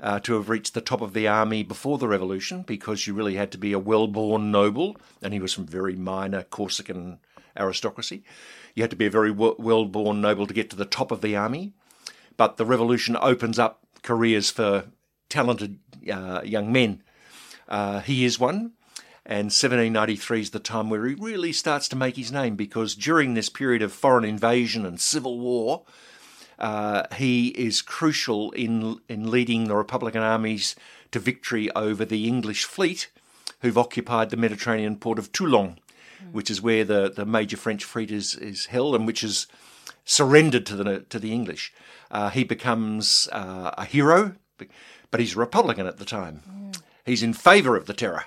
uh, 0.00 0.20
to 0.20 0.34
have 0.34 0.48
reached 0.48 0.74
the 0.74 0.80
top 0.80 1.00
of 1.00 1.12
the 1.12 1.26
army 1.26 1.62
before 1.62 1.98
the 1.98 2.08
revolution 2.08 2.62
because 2.62 3.06
you 3.06 3.14
really 3.14 3.36
had 3.36 3.50
to 3.52 3.58
be 3.58 3.72
a 3.72 3.78
well-born 3.78 4.50
noble, 4.50 4.96
and 5.22 5.32
he 5.32 5.40
was 5.40 5.52
from 5.52 5.66
very 5.66 5.96
minor 5.96 6.42
Corsican 6.42 7.18
aristocracy. 7.56 8.22
You 8.74 8.82
had 8.82 8.90
to 8.90 8.96
be 8.96 9.06
a 9.06 9.10
very 9.10 9.30
w- 9.30 9.56
well-born 9.58 10.20
noble 10.20 10.46
to 10.46 10.54
get 10.54 10.68
to 10.70 10.76
the 10.76 10.84
top 10.84 11.10
of 11.10 11.22
the 11.22 11.34
army. 11.34 11.72
But 12.36 12.58
the 12.58 12.66
revolution 12.66 13.16
opens 13.18 13.58
up 13.58 13.80
careers 14.02 14.50
for 14.50 14.84
talented 15.28 15.78
uh, 16.10 16.40
young 16.44 16.72
men. 16.72 17.02
Uh, 17.68 18.00
he 18.00 18.24
is 18.24 18.38
one. 18.38 18.72
And 19.28 19.46
1793 19.46 20.40
is 20.40 20.50
the 20.50 20.60
time 20.60 20.88
where 20.88 21.04
he 21.04 21.14
really 21.14 21.52
starts 21.52 21.88
to 21.88 21.96
make 21.96 22.14
his 22.14 22.30
name 22.30 22.54
because 22.54 22.94
during 22.94 23.34
this 23.34 23.48
period 23.48 23.82
of 23.82 23.92
foreign 23.92 24.24
invasion 24.24 24.86
and 24.86 25.00
civil 25.00 25.40
war, 25.40 25.82
uh, 26.60 27.02
he 27.16 27.48
is 27.48 27.82
crucial 27.82 28.52
in 28.52 29.00
in 29.08 29.28
leading 29.30 29.64
the 29.64 29.74
Republican 29.74 30.22
armies 30.22 30.76
to 31.10 31.18
victory 31.18 31.70
over 31.74 32.04
the 32.04 32.26
English 32.26 32.64
fleet, 32.64 33.10
who've 33.60 33.76
occupied 33.76 34.30
the 34.30 34.36
Mediterranean 34.36 34.96
port 34.96 35.18
of 35.18 35.32
Toulon, 35.32 35.78
which 36.32 36.50
is 36.50 36.62
where 36.62 36.84
the, 36.84 37.10
the 37.10 37.26
major 37.26 37.56
French 37.56 37.84
fleet 37.84 38.10
is, 38.10 38.34
is 38.36 38.66
held, 38.66 38.94
and 38.94 39.06
which 39.06 39.22
is 39.22 39.46
surrendered 40.04 40.64
to 40.66 40.76
the 40.76 41.00
to 41.00 41.18
the 41.18 41.32
English. 41.32 41.72
Uh, 42.10 42.30
he 42.30 42.44
becomes 42.44 43.28
uh, 43.32 43.72
a 43.76 43.84
hero, 43.84 44.36
but 45.10 45.20
he's 45.20 45.36
Republican 45.36 45.86
at 45.86 45.98
the 45.98 46.04
time. 46.04 46.72
He's 47.04 47.22
in 47.22 47.32
favour 47.32 47.76
of 47.76 47.86
the 47.86 47.94
terror. 47.94 48.24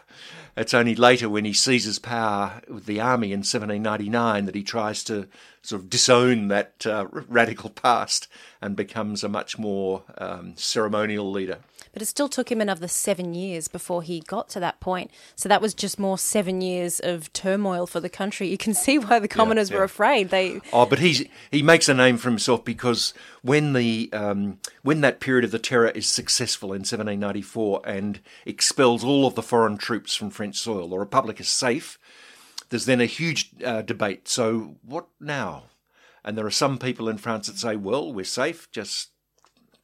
It's 0.56 0.74
only 0.74 0.96
later 0.96 1.30
when 1.30 1.46
he 1.46 1.54
seizes 1.54 2.00
power 2.00 2.62
with 2.68 2.86
the 2.86 3.00
army 3.00 3.28
in 3.28 3.39
1799 3.39 4.46
that 4.46 4.56
he 4.56 4.63
tries 4.63 5.04
to 5.06 5.28
sort 5.62 5.82
of 5.82 5.89
disown 5.89 6.48
that 6.48 6.86
uh, 6.86 7.06
radical 7.12 7.69
past 7.69 8.28
and 8.62 8.76
becomes 8.76 9.24
a 9.24 9.30
much 9.30 9.58
more 9.58 10.04
um, 10.17 10.54
ceremonial 10.56 11.30
leader. 11.30 11.60
But 11.91 12.02
it 12.02 12.06
still 12.06 12.30
took 12.30 12.52
him 12.52 12.62
another 12.62 12.88
seven 12.88 13.34
years 13.34 13.67
before 13.67 14.04
he 14.04 14.19
got 14.22 14.50
to 14.50 14.60
that 14.60 14.80
point. 14.80 15.12
So 15.36 15.50
that 15.50 15.62
was 15.62 15.74
just 15.74 15.98
more 15.98 16.17
seven 16.17 16.62
years 16.62 17.00
of 17.00 17.32
turmoil 17.34 17.88
for 17.88 18.00
the 18.00 18.10
country. 18.10 18.48
You 18.48 18.58
can 18.58 18.74
see 18.74 19.00
why 19.00 19.19
the 19.19 19.28
commoners 19.28 19.72
yeah. 19.72 19.78
were 19.78 19.84
afraid. 19.84 20.30
They 20.30 20.62
Oh, 20.72 20.86
but 20.86 21.00
he's 21.00 21.26
he 21.52 21.63
makes 21.63 21.89
a 21.89 21.93
name 21.93 22.17
for 22.17 22.30
himself 22.30 22.63
because 22.63 23.13
when 23.41 23.74
the 23.74 24.10
um, 24.13 24.60
when 24.84 25.02
that 25.02 25.19
period 25.19 25.45
of 25.45 25.52
the 25.52 25.60
terror 25.60 25.89
is 25.89 26.08
successful 26.08 26.69
in 26.69 26.82
1794 26.82 27.82
and 27.86 28.19
expels 28.45 29.04
all 29.04 29.26
of 29.26 29.36
the 29.36 29.41
foreign 29.43 29.78
troops 29.78 30.15
from 30.15 30.30
French 30.30 30.58
soil, 30.58 30.88
the 30.89 31.00
republic 31.00 31.39
is 31.39 31.50
safe. 31.50 31.98
There's 32.69 32.86
then 32.86 33.01
a 33.01 33.05
huge 33.05 33.51
uh, 33.65 33.82
debate. 33.82 34.27
So 34.27 34.75
what 34.84 35.08
now? 35.19 35.63
And 36.23 36.38
there 36.38 36.45
are 36.45 36.51
some 36.51 36.77
people 36.77 37.10
in 37.10 37.17
France 37.17 37.47
that 37.47 37.58
say, 37.58 37.75
"Well, 37.75 38.13
we're 38.13 38.25
safe. 38.25 38.69
Just 38.71 39.10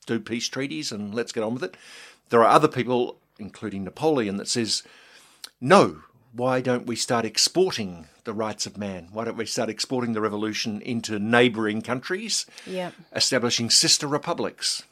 do 0.05 0.19
peace 0.19 0.47
treaties 0.47 0.91
and 0.91 1.13
let's 1.13 1.31
get 1.31 1.43
on 1.43 1.53
with 1.53 1.63
it." 1.63 1.77
There 2.29 2.41
are 2.41 2.47
other 2.55 2.67
people, 2.67 3.19
including 3.39 3.83
Napoleon, 3.83 4.37
that 4.37 4.47
says, 4.47 4.83
"No, 5.61 6.03
why 6.31 6.61
don't 6.61 6.85
we 6.85 6.95
start 6.95 7.25
exporting 7.25 8.07
the 8.25 8.33
rights 8.33 8.65
of 8.65 8.77
man? 8.77 9.07
Why 9.11 9.23
don't 9.25 9.37
we 9.37 9.45
start 9.45 9.69
exporting 9.69 10.13
the 10.13 10.21
revolution 10.21 10.81
into 10.81 11.17
neighbouring 11.19 11.81
countries, 11.81 12.45
Yep. 12.67 12.93
establishing 13.15 13.69
sister 13.69 14.07
republics? 14.07 14.83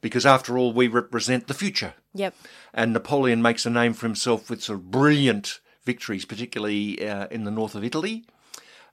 Because 0.00 0.26
after 0.26 0.58
all, 0.58 0.72
we 0.72 0.88
represent 0.88 1.46
the 1.46 1.54
future. 1.54 1.94
Yep. 2.14 2.34
And 2.74 2.92
Napoleon 2.92 3.40
makes 3.42 3.64
a 3.66 3.70
name 3.70 3.92
for 3.92 4.06
himself 4.06 4.50
with 4.50 4.62
sort 4.62 4.78
of 4.78 4.90
brilliant 4.90 5.60
victories, 5.92 6.24
particularly 6.24 6.84
uh, 7.06 7.26
in 7.30 7.44
the 7.44 7.56
north 7.60 7.74
of 7.74 7.84
Italy. 7.90 8.16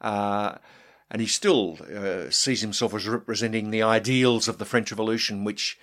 Uh, 0.02 0.56
and 1.12 1.22
he 1.22 1.28
still 1.28 1.78
uh, 1.96 2.30
sees 2.30 2.62
himself 2.62 2.94
as 2.94 3.08
representing 3.08 3.70
the 3.70 3.84
ideals 3.84 4.48
of 4.48 4.58
the 4.58 4.66
French 4.66 4.92
Revolution, 4.92 5.44
which 5.44 5.80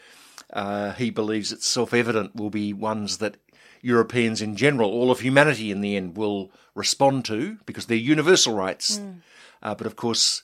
uh, 0.52 0.92
he 0.92 1.10
believes 1.10 1.52
it's 1.52 1.66
self 1.66 1.94
evident 1.94 2.36
will 2.36 2.50
be 2.50 2.72
ones 2.72 3.18
that 3.18 3.36
Europeans 3.80 4.40
in 4.40 4.56
general, 4.56 4.90
all 4.90 5.10
of 5.10 5.20
humanity 5.20 5.70
in 5.70 5.80
the 5.80 5.96
end, 5.96 6.16
will 6.16 6.50
respond 6.74 7.24
to 7.24 7.58
because 7.66 7.86
they're 7.86 8.14
universal 8.14 8.54
rights. 8.54 8.98
Uh, 9.62 9.74
but 9.74 9.86
of 9.86 9.96
course, 9.96 10.42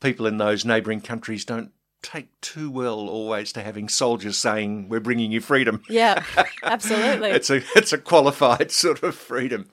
people 0.00 0.26
in 0.26 0.38
those 0.38 0.64
neighbouring 0.64 1.00
countries 1.00 1.44
don't 1.44 1.72
take 2.04 2.28
too 2.40 2.70
well 2.70 3.08
always 3.08 3.52
to 3.54 3.62
having 3.62 3.88
soldiers 3.88 4.36
saying, 4.38 4.88
We're 4.88 5.00
bringing 5.00 5.32
you 5.32 5.40
freedom. 5.40 5.82
Yeah. 5.88 6.22
Absolutely. 6.62 7.30
It's 7.30 7.50
a 7.50 7.62
it's 7.74 7.92
a 7.92 7.98
qualified 7.98 8.70
sort 8.84 9.02
of 9.02 9.16
freedom. 9.16 9.68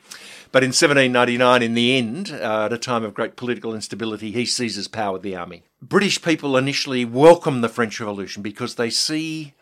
But 0.51 0.63
in 0.63 0.69
1799, 0.69 1.61
in 1.61 1.75
the 1.75 1.97
end, 1.97 2.31
uh, 2.31 2.65
at 2.65 2.73
a 2.73 2.77
time 2.77 3.05
of 3.05 3.13
great 3.13 3.37
political 3.37 3.73
instability, 3.73 4.31
he 4.31 4.45
seizes 4.45 4.89
power 4.89 5.13
with 5.13 5.21
the 5.21 5.35
army. 5.35 5.63
British 5.81 6.21
people 6.21 6.57
initially 6.57 7.05
welcome 7.05 7.61
the 7.61 7.69
French 7.69 7.99
Revolution 8.01 8.43
because 8.43 8.75
they 8.75 8.89
see 8.89 9.53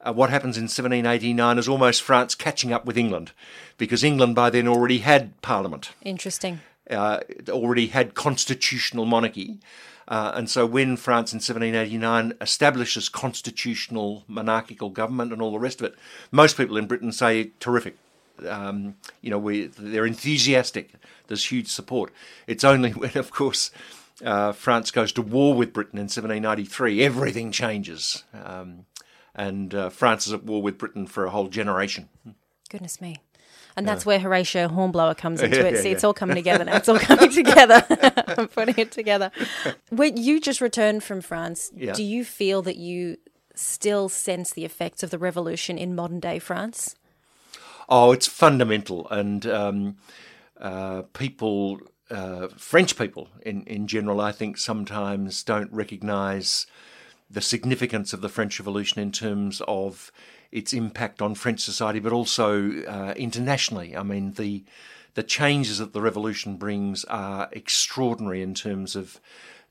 uh, 0.00 0.14
what 0.14 0.30
happens 0.30 0.56
in 0.56 0.62
1789 0.64 1.58
as 1.58 1.68
almost 1.68 2.00
France 2.02 2.34
catching 2.34 2.72
up 2.72 2.86
with 2.86 2.96
England, 2.96 3.32
because 3.76 4.02
England 4.02 4.34
by 4.34 4.48
then 4.48 4.66
already 4.66 4.98
had 4.98 5.38
Parliament 5.42 5.90
Interesting. 6.02 6.60
uh, 6.90 7.20
it 7.28 7.50
already 7.50 7.88
had 7.88 8.14
constitutional 8.14 9.04
monarchy. 9.04 9.58
Uh, 10.06 10.32
and 10.34 10.50
so 10.50 10.66
when 10.66 10.96
France 10.96 11.32
in 11.32 11.38
1789 11.38 12.34
establishes 12.40 13.08
constitutional 13.08 14.24
monarchical 14.28 14.90
government 14.90 15.32
and 15.32 15.40
all 15.40 15.52
the 15.52 15.58
rest 15.58 15.80
of 15.80 15.86
it, 15.86 15.98
most 16.30 16.56
people 16.56 16.76
in 16.76 16.86
Britain 16.86 17.12
say, 17.12 17.52
terrific. 17.60 17.96
Um, 18.46 18.96
you 19.22 19.30
know, 19.30 19.38
we, 19.38 19.66
they're 19.66 20.06
enthusiastic. 20.06 20.90
There's 21.28 21.50
huge 21.50 21.68
support. 21.68 22.12
It's 22.46 22.64
only 22.64 22.90
when, 22.92 23.16
of 23.16 23.30
course, 23.30 23.70
uh, 24.24 24.52
France 24.52 24.90
goes 24.90 25.12
to 25.12 25.22
war 25.22 25.54
with 25.54 25.72
Britain 25.72 25.98
in 25.98 26.04
1793, 26.04 27.02
everything 27.02 27.50
changes. 27.50 28.24
Um, 28.32 28.86
and 29.34 29.74
uh, 29.74 29.90
France 29.90 30.26
is 30.26 30.32
at 30.32 30.44
war 30.44 30.62
with 30.62 30.78
Britain 30.78 31.06
for 31.06 31.24
a 31.24 31.30
whole 31.30 31.48
generation. 31.48 32.08
Goodness 32.68 33.00
me. 33.00 33.18
And 33.76 33.88
that's 33.88 34.06
where 34.06 34.18
Horatio 34.18 34.68
Hornblower 34.68 35.14
comes 35.14 35.42
into 35.42 35.66
it. 35.66 35.78
See, 35.78 35.90
it's 35.90 36.04
all 36.04 36.14
coming 36.14 36.36
together 36.36 36.64
now. 36.64 36.76
It's 36.76 36.88
all 36.88 36.98
coming 36.98 37.30
together. 37.32 37.84
I'm 38.38 38.48
putting 38.48 38.76
it 38.78 38.92
together. 38.92 39.30
When 39.90 40.16
you 40.16 40.40
just 40.40 40.60
returned 40.60 41.02
from 41.02 41.20
France, 41.20 41.70
do 41.70 42.02
you 42.02 42.24
feel 42.24 42.62
that 42.62 42.76
you 42.76 43.16
still 43.54 44.08
sense 44.08 44.52
the 44.52 44.64
effects 44.64 45.02
of 45.02 45.10
the 45.10 45.18
revolution 45.18 45.78
in 45.78 45.94
modern 45.94 46.20
day 46.20 46.38
France? 46.38 46.96
Oh, 47.88 48.12
it's 48.12 48.26
fundamental, 48.26 49.06
and 49.10 49.46
um, 49.46 49.96
uh, 50.58 51.02
people, 51.12 51.80
uh, 52.10 52.48
French 52.56 52.96
people 52.96 53.28
in 53.44 53.62
in 53.64 53.86
general, 53.86 54.22
I 54.22 54.32
think 54.32 54.56
sometimes 54.56 55.42
don't 55.42 55.70
recognise 55.70 56.66
the 57.30 57.40
significance 57.40 58.12
of 58.12 58.20
the 58.20 58.28
French 58.28 58.58
Revolution 58.58 59.02
in 59.02 59.12
terms 59.12 59.60
of 59.66 60.12
its 60.54 60.72
impact 60.72 61.20
on 61.20 61.34
French 61.34 61.60
society, 61.60 61.98
but 61.98 62.12
also 62.12 62.70
uh, 62.84 63.12
internationally. 63.16 63.94
I 63.94 64.04
mean, 64.04 64.32
the 64.34 64.64
the 65.14 65.22
changes 65.22 65.78
that 65.78 65.92
the 65.92 66.00
revolution 66.00 66.56
brings 66.56 67.04
are 67.04 67.48
extraordinary 67.52 68.42
in 68.42 68.52
terms 68.54 68.96
of 68.96 69.20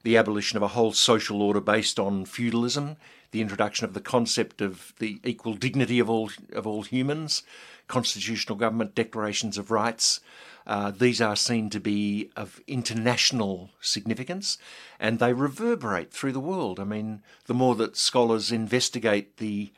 the 0.03 0.15
abolition 0.15 0.55
of 0.55 0.63
a 0.63 0.69
whole 0.69 0.93
social 0.93 1.41
order 1.41 1.59
based 1.59 1.99
on 1.99 2.23
feudalism, 2.25 2.95
the 3.31 3.41
introduction 3.41 3.85
of 3.85 3.93
the 3.93 3.99
concept 3.99 4.61
of 4.61 4.93
the 4.99 5.19
equal 5.23 5.53
dignity 5.53 5.99
of 5.99 6.09
all 6.09 6.29
of 6.51 6.67
all 6.67 6.83
humans, 6.83 7.43
constitutional 7.87 8.57
government, 8.57 8.93
declarations 8.93 9.57
of 9.57 9.71
rights. 9.71 10.19
Uh, 10.65 10.91
these 10.91 11.19
are 11.19 11.35
seen 11.35 11.69
to 11.69 11.79
be 11.79 12.29
of 12.37 12.61
international 12.67 13.69
significance, 13.81 14.57
and 14.99 15.19
they 15.19 15.33
reverberate 15.33 16.11
through 16.11 16.31
the 16.31 16.39
world. 16.39 16.79
I 16.79 16.85
mean, 16.85 17.21
the 17.47 17.53
more 17.53 17.75
that 17.75 17.97
scholars 17.97 18.51
investigate 18.51 19.37
the 19.37 19.71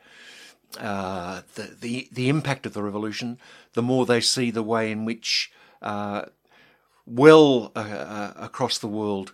uh, 0.78 1.42
the, 1.54 1.76
the 1.80 2.08
the 2.12 2.28
impact 2.28 2.66
of 2.66 2.72
the 2.72 2.82
revolution, 2.82 3.38
the 3.74 3.82
more 3.82 4.06
they 4.06 4.20
see 4.20 4.50
the 4.50 4.62
way 4.62 4.90
in 4.90 5.04
which, 5.04 5.52
uh, 5.82 6.26
well 7.06 7.72
uh, 7.74 7.78
uh, 7.78 8.32
across 8.36 8.78
the 8.78 8.88
world, 8.88 9.32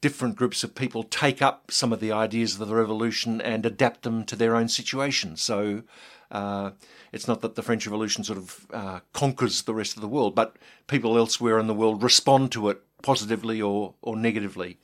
different 0.00 0.36
groups 0.36 0.62
of 0.62 0.74
people 0.74 1.02
take 1.02 1.42
up 1.42 1.70
some 1.70 1.92
of 1.92 2.00
the 2.00 2.12
ideas 2.12 2.60
of 2.60 2.68
the 2.68 2.74
revolution 2.74 3.40
and 3.40 3.66
adapt 3.66 4.02
them 4.02 4.24
to 4.24 4.36
their 4.36 4.56
own 4.56 4.68
situation. 4.68 5.36
So. 5.36 5.82
Uh, 6.28 6.72
it's 7.12 7.28
not 7.28 7.40
that 7.40 7.54
the 7.54 7.62
French 7.62 7.86
Revolution 7.86 8.24
sort 8.24 8.36
of 8.36 8.66
conquers 9.12 9.62
the 9.62 9.72
rest 9.72 9.94
of 9.94 10.02
the 10.02 10.08
world, 10.08 10.34
but 10.34 10.56
people 10.88 11.16
elsewhere 11.16 11.60
in 11.60 11.68
the 11.68 11.72
world 11.72 12.02
respond 12.02 12.50
to 12.50 12.68
it 12.68 12.82
positively 13.00 13.62
or, 13.62 13.94
or 14.02 14.16
negatively. 14.16 14.78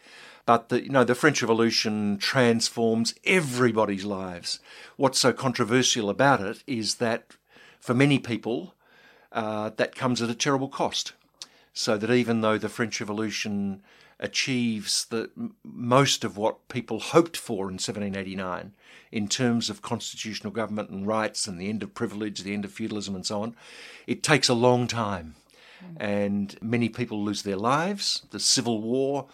But 0.44 0.68
the, 0.68 0.83
you 0.83 0.90
know, 0.90 1.05
the 1.05 1.14
French 1.14 1.40
Revolution 1.40 2.18
transforms 2.18 3.14
everybody's 3.24 4.05
lives. 4.05 4.59
What's 4.96 5.18
so 5.18 5.33
controversial 5.33 6.11
about 6.11 6.40
it 6.40 6.64
is 6.66 6.96
that 6.96 7.37
for 7.81 7.94
many 7.94 8.18
people, 8.18 8.74
uh, 9.33 9.70
that 9.76 9.94
comes 9.94 10.20
at 10.20 10.31
a 10.31 10.35
terrible 10.35 10.68
cost. 10.68 11.12
So 11.72 11.96
that 11.96 12.11
even 12.11 12.42
though 12.42 12.59
the 12.59 12.68
French 12.68 13.00
Revolution 13.00 13.83
achieves 14.20 15.07
the 15.07 15.31
most 15.64 16.22
of 16.22 16.37
what 16.37 16.68
people 16.68 17.00
hoped 17.00 17.37
for 17.37 17.68
in 17.68 17.74
1789 17.74 18.72
in 19.11 19.26
terms 19.28 19.68
of 19.68 19.83
constitutional 19.83 20.52
government 20.52 20.90
and 20.90 21.07
rights 21.07 21.48
and 21.48 21.61
the 21.61 21.68
end 21.68 21.83
of 21.83 21.94
privilege, 21.94 22.42
the 22.42 22.55
end 22.55 22.64
of 22.64 22.72
feudalism, 22.72 23.14
and 23.14 23.26
so 23.26 23.42
on, 23.42 23.57
it 24.07 24.22
takes 24.22 24.48
a 24.48 24.55
long 24.55 24.87
time. 24.87 25.35
And 25.96 26.57
many 26.62 26.88
people 26.88 27.24
lose 27.24 27.42
their 27.42 27.57
lives. 27.57 28.22
The 28.31 28.38
civil 28.38 28.81
war, 28.81 29.26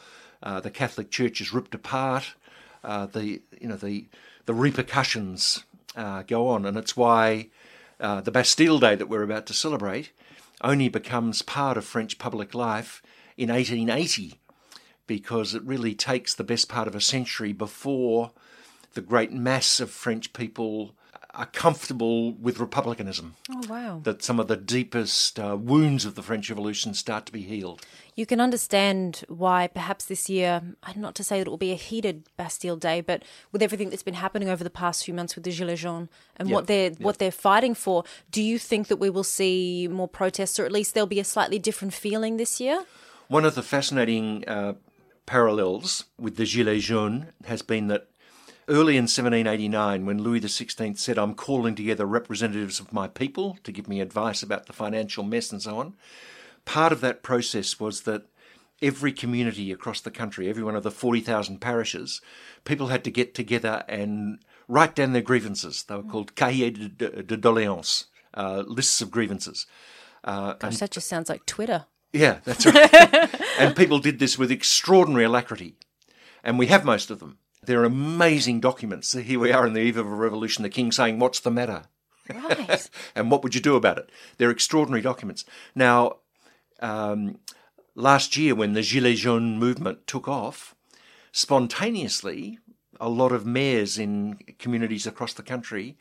uh, 0.42 0.60
the 0.60 0.70
Catholic 0.70 1.10
Church 1.10 1.40
is 1.40 1.52
ripped 1.52 1.74
apart. 1.74 2.34
Uh, 2.84 3.06
the 3.06 3.42
you 3.60 3.68
know 3.68 3.76
the 3.76 4.06
the 4.46 4.54
repercussions 4.54 5.64
uh, 5.96 6.22
go 6.22 6.48
on, 6.48 6.64
and 6.64 6.76
it's 6.76 6.96
why 6.96 7.48
uh, 8.00 8.20
the 8.20 8.30
Bastille 8.30 8.78
Day 8.78 8.94
that 8.94 9.08
we're 9.08 9.22
about 9.22 9.46
to 9.46 9.54
celebrate 9.54 10.12
only 10.60 10.88
becomes 10.88 11.42
part 11.42 11.76
of 11.76 11.84
French 11.84 12.18
public 12.18 12.54
life 12.54 13.02
in 13.36 13.48
1880 13.50 14.34
because 15.06 15.54
it 15.54 15.62
really 15.62 15.94
takes 15.94 16.34
the 16.34 16.44
best 16.44 16.68
part 16.68 16.88
of 16.88 16.94
a 16.94 17.00
century 17.00 17.52
before 17.52 18.32
the 18.94 19.00
great 19.00 19.32
mass 19.32 19.80
of 19.80 19.90
French 19.90 20.32
people 20.32 20.92
are 21.38 21.46
comfortable 21.46 22.32
with 22.32 22.58
republicanism. 22.58 23.36
Oh, 23.48 23.62
wow. 23.68 24.00
That 24.02 24.24
some 24.24 24.40
of 24.40 24.48
the 24.48 24.56
deepest 24.56 25.38
uh, 25.38 25.56
wounds 25.56 26.04
of 26.04 26.16
the 26.16 26.22
French 26.22 26.50
Revolution 26.50 26.94
start 26.94 27.26
to 27.26 27.32
be 27.32 27.42
healed. 27.42 27.86
You 28.16 28.26
can 28.26 28.40
understand 28.40 29.22
why 29.28 29.68
perhaps 29.68 30.04
this 30.04 30.28
year, 30.28 30.60
not 30.96 31.14
to 31.14 31.22
say 31.22 31.38
that 31.38 31.46
it 31.46 31.50
will 31.50 31.56
be 31.56 31.70
a 31.70 31.76
heated 31.76 32.24
Bastille 32.36 32.76
Day, 32.76 33.00
but 33.00 33.22
with 33.52 33.62
everything 33.62 33.88
that's 33.88 34.02
been 34.02 34.14
happening 34.14 34.48
over 34.48 34.64
the 34.64 34.68
past 34.68 35.04
few 35.04 35.14
months 35.14 35.36
with 35.36 35.44
the 35.44 35.52
Gilets 35.52 35.78
jaunes 35.78 36.08
and 36.36 36.50
what 36.50 36.66
they're 36.66 36.90
what 36.98 37.18
they're 37.18 37.30
fighting 37.30 37.74
for, 37.74 38.02
do 38.32 38.42
you 38.42 38.58
think 38.58 38.88
that 38.88 38.96
we 38.96 39.08
will 39.08 39.22
see 39.22 39.86
more 39.88 40.08
protests 40.08 40.58
or 40.58 40.64
at 40.64 40.72
least 40.72 40.94
there'll 40.94 41.06
be 41.06 41.20
a 41.20 41.24
slightly 41.24 41.60
different 41.60 41.94
feeling 41.94 42.36
this 42.36 42.60
year? 42.60 42.84
One 43.28 43.44
of 43.44 43.54
the 43.54 43.62
fascinating 43.62 44.44
uh, 44.48 44.74
parallels 45.24 46.06
with 46.18 46.34
the 46.34 46.44
Gilets 46.44 46.80
jaunes 46.80 47.26
has 47.44 47.62
been 47.62 47.86
that 47.86 48.08
early 48.68 48.96
in 48.96 49.04
1789, 49.04 50.06
when 50.06 50.22
Louis 50.22 50.40
XVI 50.40 50.96
said, 50.98 51.18
I'm 51.18 51.34
calling 51.34 51.74
together 51.74 52.06
representatives 52.06 52.80
of 52.80 52.92
my 52.92 53.08
people 53.08 53.58
to 53.64 53.72
give 53.72 53.88
me 53.88 54.00
advice 54.00 54.42
about 54.42 54.66
the 54.66 54.72
financial 54.72 55.24
mess 55.24 55.50
and 55.50 55.62
so 55.62 55.78
on, 55.78 55.94
part 56.64 56.92
of 56.92 57.00
that 57.00 57.22
process 57.22 57.80
was 57.80 58.02
that 58.02 58.26
every 58.80 59.12
community 59.12 59.72
across 59.72 60.00
the 60.00 60.10
country, 60.10 60.48
every 60.48 60.62
one 60.62 60.76
of 60.76 60.82
the 60.82 60.90
40,000 60.90 61.60
parishes, 61.60 62.20
people 62.64 62.88
had 62.88 63.04
to 63.04 63.10
get 63.10 63.34
together 63.34 63.84
and 63.88 64.38
write 64.68 64.94
down 64.94 65.12
their 65.12 65.22
grievances. 65.22 65.82
They 65.82 65.96
were 65.96 66.02
called 66.02 66.34
cahiers 66.36 66.96
de, 66.96 67.22
de 67.22 67.36
doléances, 67.36 68.06
uh, 68.34 68.62
lists 68.66 69.00
of 69.00 69.10
grievances. 69.10 69.66
Uh, 70.22 70.54
Gosh, 70.54 70.78
that 70.78 70.90
just 70.90 71.08
sounds 71.08 71.28
like 71.28 71.46
Twitter. 71.46 71.86
yeah, 72.12 72.38
that's 72.44 72.66
right. 72.66 73.40
and 73.58 73.74
people 73.74 73.98
did 73.98 74.18
this 74.18 74.38
with 74.38 74.50
extraordinary 74.50 75.24
alacrity. 75.24 75.76
And 76.44 76.58
we 76.58 76.66
have 76.66 76.84
most 76.84 77.10
of 77.10 77.18
them. 77.18 77.38
They're 77.64 77.84
amazing 77.84 78.60
documents. 78.60 79.12
Here 79.12 79.38
we 79.38 79.52
are 79.52 79.66
in 79.66 79.72
the 79.72 79.80
eve 79.80 79.96
of 79.96 80.06
a 80.06 80.10
revolution, 80.10 80.62
the 80.62 80.70
king 80.70 80.92
saying, 80.92 81.18
What's 81.18 81.40
the 81.40 81.50
matter? 81.50 81.84
Right. 82.32 82.88
and 83.14 83.30
what 83.30 83.42
would 83.42 83.54
you 83.54 83.60
do 83.60 83.76
about 83.76 83.98
it? 83.98 84.10
They're 84.36 84.50
extraordinary 84.50 85.02
documents. 85.02 85.44
Now, 85.74 86.16
um, 86.80 87.38
last 87.94 88.36
year, 88.36 88.54
when 88.54 88.74
the 88.74 88.80
Gilets 88.82 89.16
jaunes 89.16 89.58
movement 89.58 90.06
took 90.06 90.28
off, 90.28 90.74
spontaneously, 91.32 92.58
a 93.00 93.08
lot 93.08 93.32
of 93.32 93.46
mayors 93.46 93.98
in 93.98 94.38
communities 94.58 95.06
across 95.06 95.32
the 95.32 95.42
country 95.42 95.96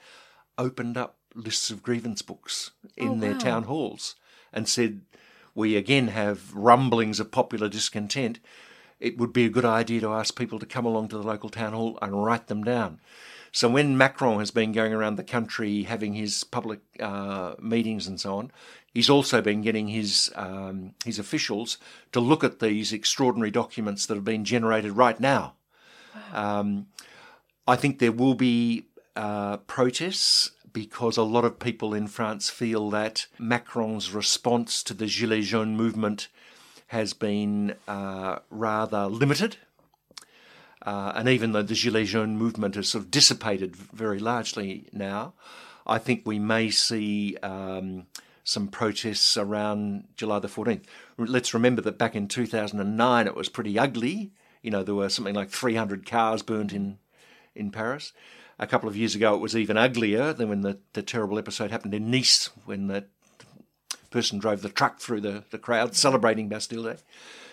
opened 0.58 0.98
up 0.98 1.18
lists 1.34 1.70
of 1.70 1.84
grievance 1.84 2.22
books 2.22 2.72
in 2.96 3.10
Oh, 3.10 3.20
their 3.20 3.34
wow. 3.34 3.38
town 3.40 3.64
halls 3.64 4.16
and 4.52 4.68
said, 4.68 5.02
We 5.56 5.76
again 5.76 6.10
have 6.10 6.54
rumblings 6.54 7.20
of 7.20 7.32
popular 7.32 7.70
discontent. 7.70 8.40
It 9.00 9.18
would 9.18 9.34
be 9.34 9.46
a 9.46 9.50
good 9.50 9.66
idea 9.66 10.02
to 10.02 10.14
ask 10.14 10.38
people 10.38 10.60
to 10.60 10.66
come 10.66 10.86
along 10.86 11.10
to 11.10 11.18
the 11.18 11.24
local 11.24 11.50
town 11.50 11.74
hall 11.74 12.00
and 12.02 12.24
write 12.24 12.48
them 12.48 12.64
down. 12.64 13.00
So 13.52 13.70
when 13.70 13.98
Macron 13.98 14.40
has 14.40 14.52
been 14.52 14.72
going 14.72 14.94
around 14.94 15.16
the 15.16 15.24
country 15.24 15.84
having 15.84 16.14
his 16.14 16.44
public 16.44 16.80
uh, 17.00 17.56
meetings 17.60 18.08
and 18.08 18.20
so 18.20 18.38
on, 18.38 18.52
he's 18.94 19.10
also 19.10 19.42
been 19.42 19.62
getting 19.62 19.88
his 19.88 20.32
um, 20.36 20.94
his 21.06 21.20
officials 21.20 21.78
to 22.12 22.20
look 22.20 22.44
at 22.44 22.60
these 22.60 22.92
extraordinary 22.92 23.52
documents 23.52 24.06
that 24.06 24.16
have 24.16 24.26
been 24.26 24.46
generated 24.46 24.92
right 24.92 25.20
now. 25.20 25.54
Um, 26.34 26.88
I 27.68 27.76
think 27.76 28.00
there 28.00 28.12
will 28.12 28.36
be 28.36 28.86
uh, 29.16 29.58
protests 29.58 30.52
because 30.72 31.18
a 31.18 31.24
lot 31.24 31.46
of 31.46 31.60
people 31.60 31.94
in 31.94 32.08
France 32.08 32.50
feel 32.50 32.90
that 32.92 33.26
Macron's 33.40 34.12
response 34.12 34.84
to 34.84 34.94
the 34.94 35.06
Gilets 35.06 35.46
jaunes 35.46 35.78
movement 35.78 36.28
has 36.88 37.14
been 37.14 37.76
uh, 37.88 38.40
rather 38.50 39.08
limited. 39.08 39.58
Uh, 40.86 41.12
and 41.16 41.28
even 41.28 41.52
though 41.52 41.64
the 41.64 41.74
Gilets 41.74 42.08
jaunes 42.08 42.40
movement 42.40 42.76
has 42.76 42.90
sort 42.90 43.04
of 43.04 43.12
dissipated 43.12 43.76
very 43.76 44.20
largely 44.20 44.88
now, 44.94 45.34
I 45.86 45.98
think 45.98 46.22
we 46.26 46.40
may 46.40 46.70
see 46.70 47.38
um, 47.44 48.08
some 48.44 48.70
protests 48.70 49.36
around 49.36 50.06
July 50.16 50.40
the 50.40 50.48
14th. 50.48 50.84
Let's 51.18 51.54
remember 51.54 51.82
that 51.82 51.98
back 51.98 52.16
in 52.16 52.28
2009 52.28 53.28
it 53.28 53.36
was 53.36 53.50
pretty 53.50 53.78
ugly. 53.78 54.32
You 54.62 54.72
know, 54.72 54.84
there 54.84 54.96
were 54.96 55.10
something 55.10 55.36
like 55.36 55.50
300 55.50 56.06
cars 56.06 56.42
burnt 56.42 56.72
in, 56.72 57.00
in 57.54 57.72
Paris. 57.72 58.14
A 58.60 58.68
couple 58.68 58.88
of 58.88 58.96
years 58.96 59.14
ago 59.14 59.36
it 59.36 59.42
was 59.42 59.56
even 59.56 59.78
uglier 59.78 60.32
than 60.32 60.48
when 60.48 60.62
the, 60.62 60.80
the 60.94 61.04
terrible 61.04 61.38
episode 61.38 61.72
happened 61.72 61.94
in 61.94 62.10
Nice 62.10 62.50
when 62.66 62.88
the 62.88 63.06
person 64.10 64.40
drove 64.40 64.62
the 64.62 64.70
truck 64.70 65.00
through 65.00 65.22
the, 65.22 65.44
the 65.52 65.58
crowd 65.58 65.96
celebrating 65.96 66.50
Bastille 66.50 66.84
Day. 66.84 66.98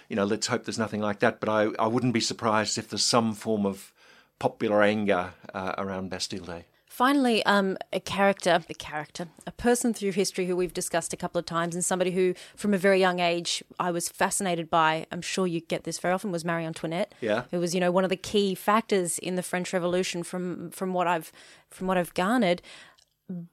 You 0.09 0.17
know, 0.17 0.25
let's 0.25 0.47
hope 0.47 0.65
there's 0.65 0.79
nothing 0.79 1.01
like 1.01 1.21
that, 1.21 1.41
but 1.41 1.49
I, 1.49 1.69
I 1.79 1.87
wouldn't 1.87 2.15
be 2.15 2.21
surprised 2.21 2.77
if 2.79 2.89
there's 2.89 3.03
some 3.03 3.33
form 3.35 3.65
of 3.65 3.93
popular 4.39 4.83
anger 4.83 5.33
uh, 5.55 5.75
around 5.79 6.11
Bastille 6.11 6.45
Day. 6.45 6.67
Finally, 6.87 7.45
um, 7.45 7.77
a 7.93 7.99
character, 7.99 8.63
a 8.71 8.75
character, 8.75 9.27
a 9.49 9.51
person 9.51 9.93
through 9.93 10.13
history 10.13 10.47
who 10.47 10.55
we've 10.55 10.73
discussed 10.73 11.13
a 11.13 11.17
couple 11.17 11.41
of 11.41 11.45
times, 11.45 11.75
and 11.75 11.85
somebody 11.85 12.13
who, 12.13 12.35
from 12.55 12.73
a 12.73 12.79
very 12.79 13.01
young 13.01 13.19
age, 13.19 13.65
I 13.81 13.91
was 13.91 14.09
fascinated 14.09 14.71
by. 14.71 15.05
I'm 15.11 15.21
sure 15.21 15.45
you 15.45 15.61
get 15.61 15.83
this 15.83 15.99
very 15.99 16.15
often. 16.15 16.31
Was 16.31 16.45
Marie 16.45 16.65
Antoinette? 16.65 17.13
Yeah. 17.21 17.45
who 17.51 17.59
was, 17.59 17.75
you 17.75 17.81
know, 17.81 17.91
one 17.91 18.05
of 18.05 18.11
the 18.11 18.17
key 18.17 18.55
factors 18.55 19.19
in 19.19 19.35
the 19.35 19.43
French 19.43 19.73
Revolution. 19.73 20.23
From 20.23 20.71
from 20.71 20.93
what 20.93 21.09
I've 21.09 21.33
from 21.69 21.89
what 21.89 21.99
I've 21.99 22.15
garnered, 22.15 22.63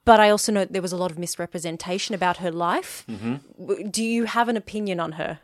but 0.06 0.20
I 0.20 0.30
also 0.30 0.52
know 0.52 0.66
there 0.66 0.82
was 0.82 0.92
a 0.92 0.98
lot 0.98 1.12
of 1.12 1.20
misrepresentation 1.20 2.14
about 2.16 2.38
her 2.38 2.52
life. 2.52 3.06
W 3.58 3.90
Do 3.90 4.04
you 4.04 4.26
have 4.26 4.50
an 4.50 4.58
opinion 4.58 5.00
on 5.00 5.14
her? 5.14 5.40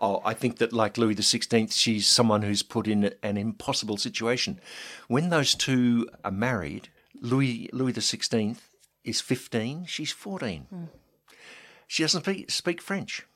Oh, 0.00 0.20
I 0.24 0.34
think 0.34 0.58
that 0.58 0.72
like 0.72 0.98
Louis 0.98 1.14
XVI, 1.14 1.72
she's 1.72 2.08
someone 2.08 2.42
who's 2.42 2.64
put 2.64 2.88
in 2.88 3.14
an 3.22 3.36
impossible 3.36 3.96
situation. 3.96 4.60
When 5.06 5.30
those 5.30 5.54
two 5.54 6.08
are 6.24 6.32
married, 6.32 6.88
Louis 7.20 7.70
Louis 7.72 7.92
XVI 7.92 8.56
is 9.04 9.20
15, 9.20 9.86
she's 9.86 10.10
14. 10.10 10.88
She 11.86 12.02
doesn't 12.02 12.24
speak, 12.24 12.50
speak 12.50 12.82
French. 12.82 13.26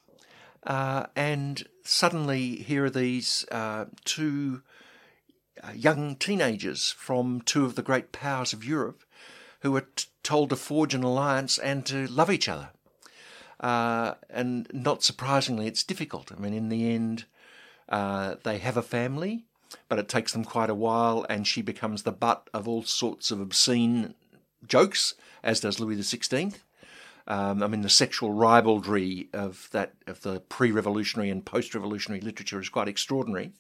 Uh, 0.66 1.06
and 1.14 1.64
suddenly, 1.85 2.56
here 2.56 2.87
are 2.87 2.90
these 2.90 3.46
uh, 3.52 3.85
two 4.04 4.62
uh, 5.62 5.70
young 5.72 6.16
teenagers 6.16 6.90
from 6.90 7.40
two 7.42 7.64
of 7.64 7.76
the 7.76 7.82
great 7.82 8.11
powers 8.11 8.52
of 8.52 8.64
Europe 8.64 9.04
who 9.66 9.76
are 9.76 9.88
t- 9.96 10.07
told 10.22 10.50
to 10.50 10.57
forge 10.57 10.94
an 10.94 11.02
alliance 11.02 11.59
and 11.59 11.85
to 11.87 12.07
love 12.07 12.31
each 12.31 12.48
other. 12.48 12.70
Uh, 13.59 14.14
and 14.31 14.68
not 14.72 15.02
surprisingly, 15.02 15.66
it's 15.66 15.83
difficult. 15.83 16.31
I 16.31 16.40
mean, 16.40 16.55
in 16.55 16.68
the 16.68 16.94
end, 16.94 17.24
uh, 17.88 18.37
they 18.44 18.59
have 18.59 18.76
a 18.76 18.83
family, 18.83 19.44
but 19.88 19.98
it 19.98 20.09
takes 20.09 20.33
them 20.33 20.44
quite 20.44 20.70
a 20.70 20.74
while, 20.74 21.26
and 21.29 21.46
she 21.46 21.62
becomes 21.62 22.02
the 22.05 22.12
butt 22.12 22.48
of 22.55 22.68
all 22.68 22.85
sorts 22.85 23.33
of 23.33 23.40
obscene 23.40 24.14
jokes, 24.68 25.14
as 25.42 25.59
does 25.59 25.81
Louis 25.81 25.96
XVI. 25.96 26.55
Um, 27.26 27.61
I 27.61 27.66
mean, 27.66 27.83
the 27.83 27.88
sexual 27.88 28.31
ribaldry 28.33 29.29
of 29.33 29.68
that 29.72 29.94
of 30.07 30.22
the 30.22 30.38
pre-revolutionary 30.38 31.29
and 31.29 31.44
post-revolutionary 31.44 32.20
literature 32.20 32.61
is 32.61 32.68
quite 32.68 32.87
extraordinary. 32.87 33.50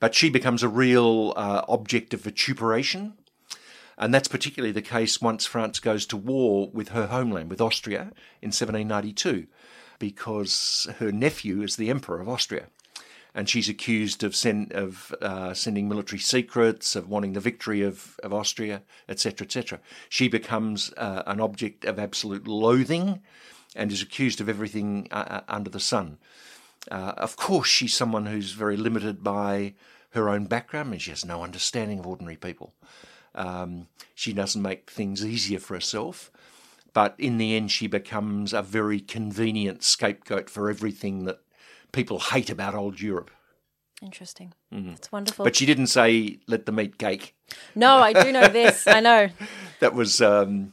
But 0.00 0.16
she 0.16 0.30
becomes 0.30 0.64
a 0.64 0.68
real 0.68 1.32
uh, 1.36 1.62
object 1.68 2.12
of 2.12 2.22
vituperation, 2.22 3.12
and 3.98 4.14
that's 4.14 4.28
particularly 4.28 4.72
the 4.72 4.82
case 4.82 5.20
once 5.20 5.44
France 5.44 5.80
goes 5.80 6.06
to 6.06 6.16
war 6.16 6.70
with 6.72 6.90
her 6.90 7.08
homeland, 7.08 7.50
with 7.50 7.60
Austria, 7.60 8.12
in 8.40 8.48
1792, 8.48 9.46
because 9.98 10.88
her 10.98 11.10
nephew 11.10 11.62
is 11.62 11.76
the 11.76 11.90
Emperor 11.90 12.20
of 12.20 12.28
Austria. 12.28 12.66
And 13.34 13.48
she's 13.48 13.68
accused 13.68 14.24
of, 14.24 14.34
send, 14.34 14.72
of 14.72 15.14
uh, 15.20 15.52
sending 15.52 15.88
military 15.88 16.18
secrets, 16.18 16.96
of 16.96 17.08
wanting 17.08 17.32
the 17.32 17.40
victory 17.40 17.82
of, 17.82 18.18
of 18.22 18.32
Austria, 18.32 18.82
etc., 19.08 19.44
etc. 19.44 19.80
She 20.08 20.28
becomes 20.28 20.92
uh, 20.96 21.24
an 21.26 21.40
object 21.40 21.84
of 21.84 21.98
absolute 21.98 22.48
loathing 22.48 23.20
and 23.76 23.92
is 23.92 24.02
accused 24.02 24.40
of 24.40 24.48
everything 24.48 25.08
uh, 25.10 25.24
uh, 25.28 25.40
under 25.48 25.70
the 25.70 25.80
sun. 25.80 26.18
Uh, 26.90 27.14
of 27.16 27.36
course, 27.36 27.68
she's 27.68 27.94
someone 27.94 28.26
who's 28.26 28.52
very 28.52 28.76
limited 28.76 29.22
by 29.22 29.74
her 30.10 30.28
own 30.28 30.46
background, 30.46 30.92
and 30.92 31.02
she 31.02 31.10
has 31.10 31.24
no 31.24 31.42
understanding 31.42 31.98
of 31.98 32.06
ordinary 32.06 32.36
people. 32.36 32.74
Um, 33.34 33.86
she 34.14 34.32
doesn't 34.32 34.62
make 34.62 34.90
things 34.90 35.24
easier 35.24 35.58
for 35.58 35.74
herself, 35.74 36.30
but 36.92 37.14
in 37.18 37.38
the 37.38 37.54
end, 37.56 37.70
she 37.70 37.86
becomes 37.86 38.52
a 38.52 38.62
very 38.62 39.00
convenient 39.00 39.82
scapegoat 39.82 40.50
for 40.50 40.68
everything 40.68 41.24
that 41.24 41.40
people 41.92 42.18
hate 42.18 42.50
about 42.50 42.74
old 42.74 43.00
Europe. 43.00 43.30
Interesting. 44.02 44.52
That's 44.70 45.10
wonderful. 45.10 45.44
But 45.44 45.56
she 45.56 45.66
didn't 45.66 45.88
say, 45.88 46.38
let 46.46 46.66
them 46.66 46.78
eat 46.80 46.98
cake. 46.98 47.34
no, 47.74 47.96
I 47.96 48.12
do 48.12 48.30
know 48.32 48.48
this. 48.48 48.86
I 48.86 49.00
know. 49.00 49.28
That 49.80 49.94
was, 49.94 50.20
um, 50.20 50.72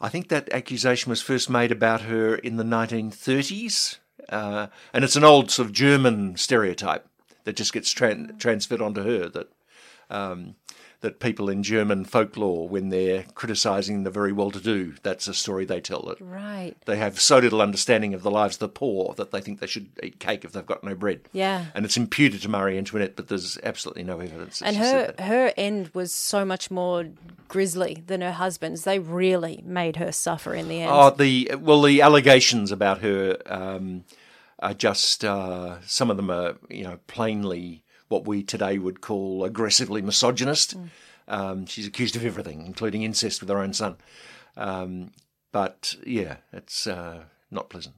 I 0.00 0.08
think 0.08 0.30
that 0.30 0.52
accusation 0.52 1.10
was 1.10 1.22
first 1.22 1.48
made 1.48 1.70
about 1.70 2.02
her 2.02 2.34
in 2.34 2.56
the 2.56 2.64
1930s. 2.64 3.98
Uh, 4.28 4.66
and 4.92 5.04
it's 5.04 5.14
an 5.14 5.22
old 5.22 5.52
sort 5.52 5.66
of 5.66 5.72
German 5.72 6.36
stereotype 6.36 7.06
that 7.44 7.54
just 7.54 7.72
gets 7.72 7.94
tran- 7.94 8.36
transferred 8.40 8.80
onto 8.82 9.04
her 9.04 9.28
that 9.28 9.48
um, 10.10 10.56
that 11.02 11.20
people 11.20 11.48
in 11.48 11.62
German 11.62 12.04
folklore, 12.04 12.68
when 12.68 12.88
they're 12.88 13.24
criticising 13.34 14.02
the 14.02 14.10
very 14.10 14.32
well-to-do, 14.32 14.94
that's 15.02 15.28
a 15.28 15.34
story 15.34 15.64
they 15.64 15.80
tell. 15.80 16.02
That 16.02 16.20
Right. 16.20 16.74
they 16.86 16.96
have 16.96 17.20
so 17.20 17.38
little 17.38 17.60
understanding 17.60 18.14
of 18.14 18.22
the 18.22 18.30
lives 18.30 18.56
of 18.56 18.60
the 18.60 18.68
poor 18.68 19.14
that 19.14 19.30
they 19.30 19.40
think 19.40 19.60
they 19.60 19.66
should 19.66 19.88
eat 20.02 20.18
cake 20.18 20.44
if 20.44 20.52
they've 20.52 20.64
got 20.64 20.82
no 20.82 20.94
bread. 20.94 21.20
Yeah. 21.32 21.66
And 21.74 21.84
it's 21.84 21.96
imputed 21.96 22.42
to 22.42 22.48
Marie 22.48 22.78
Antoinette, 22.78 23.14
but 23.14 23.28
there's 23.28 23.58
absolutely 23.62 24.04
no 24.04 24.18
evidence. 24.20 24.60
That 24.60 24.68
And 24.68 24.76
her 24.78 25.14
her 25.18 25.52
end 25.56 25.90
was 25.92 26.12
so 26.12 26.44
much 26.44 26.70
more 26.70 27.04
grisly 27.48 28.02
than 28.06 28.20
her 28.22 28.32
husband's. 28.32 28.84
They 28.84 28.98
really 28.98 29.62
made 29.64 29.96
her 29.96 30.12
suffer 30.12 30.54
in 30.54 30.68
the 30.68 30.80
end. 30.80 30.90
Oh, 30.92 31.10
the 31.10 31.52
well, 31.60 31.82
the 31.82 32.00
allegations 32.02 32.72
about 32.72 33.02
her 33.02 33.36
um, 33.46 34.04
are 34.58 34.74
just 34.74 35.24
uh, 35.24 35.76
some 35.82 36.10
of 36.10 36.16
them 36.16 36.30
are 36.30 36.56
you 36.68 36.84
know 36.84 36.98
plainly 37.06 37.82
what 38.08 38.26
we 38.26 38.42
today 38.42 38.78
would 38.78 39.00
call 39.00 39.44
aggressively 39.44 40.02
misogynist. 40.02 40.76
Um, 41.28 41.66
she's 41.66 41.86
accused 41.86 42.16
of 42.16 42.24
everything, 42.24 42.66
including 42.66 43.02
incest 43.02 43.40
with 43.40 43.50
her 43.50 43.58
own 43.58 43.72
son. 43.72 43.96
Um, 44.56 45.12
but 45.52 45.96
yeah, 46.06 46.36
it's 46.52 46.86
uh, 46.86 47.24
not 47.50 47.68
pleasant. 47.68 47.96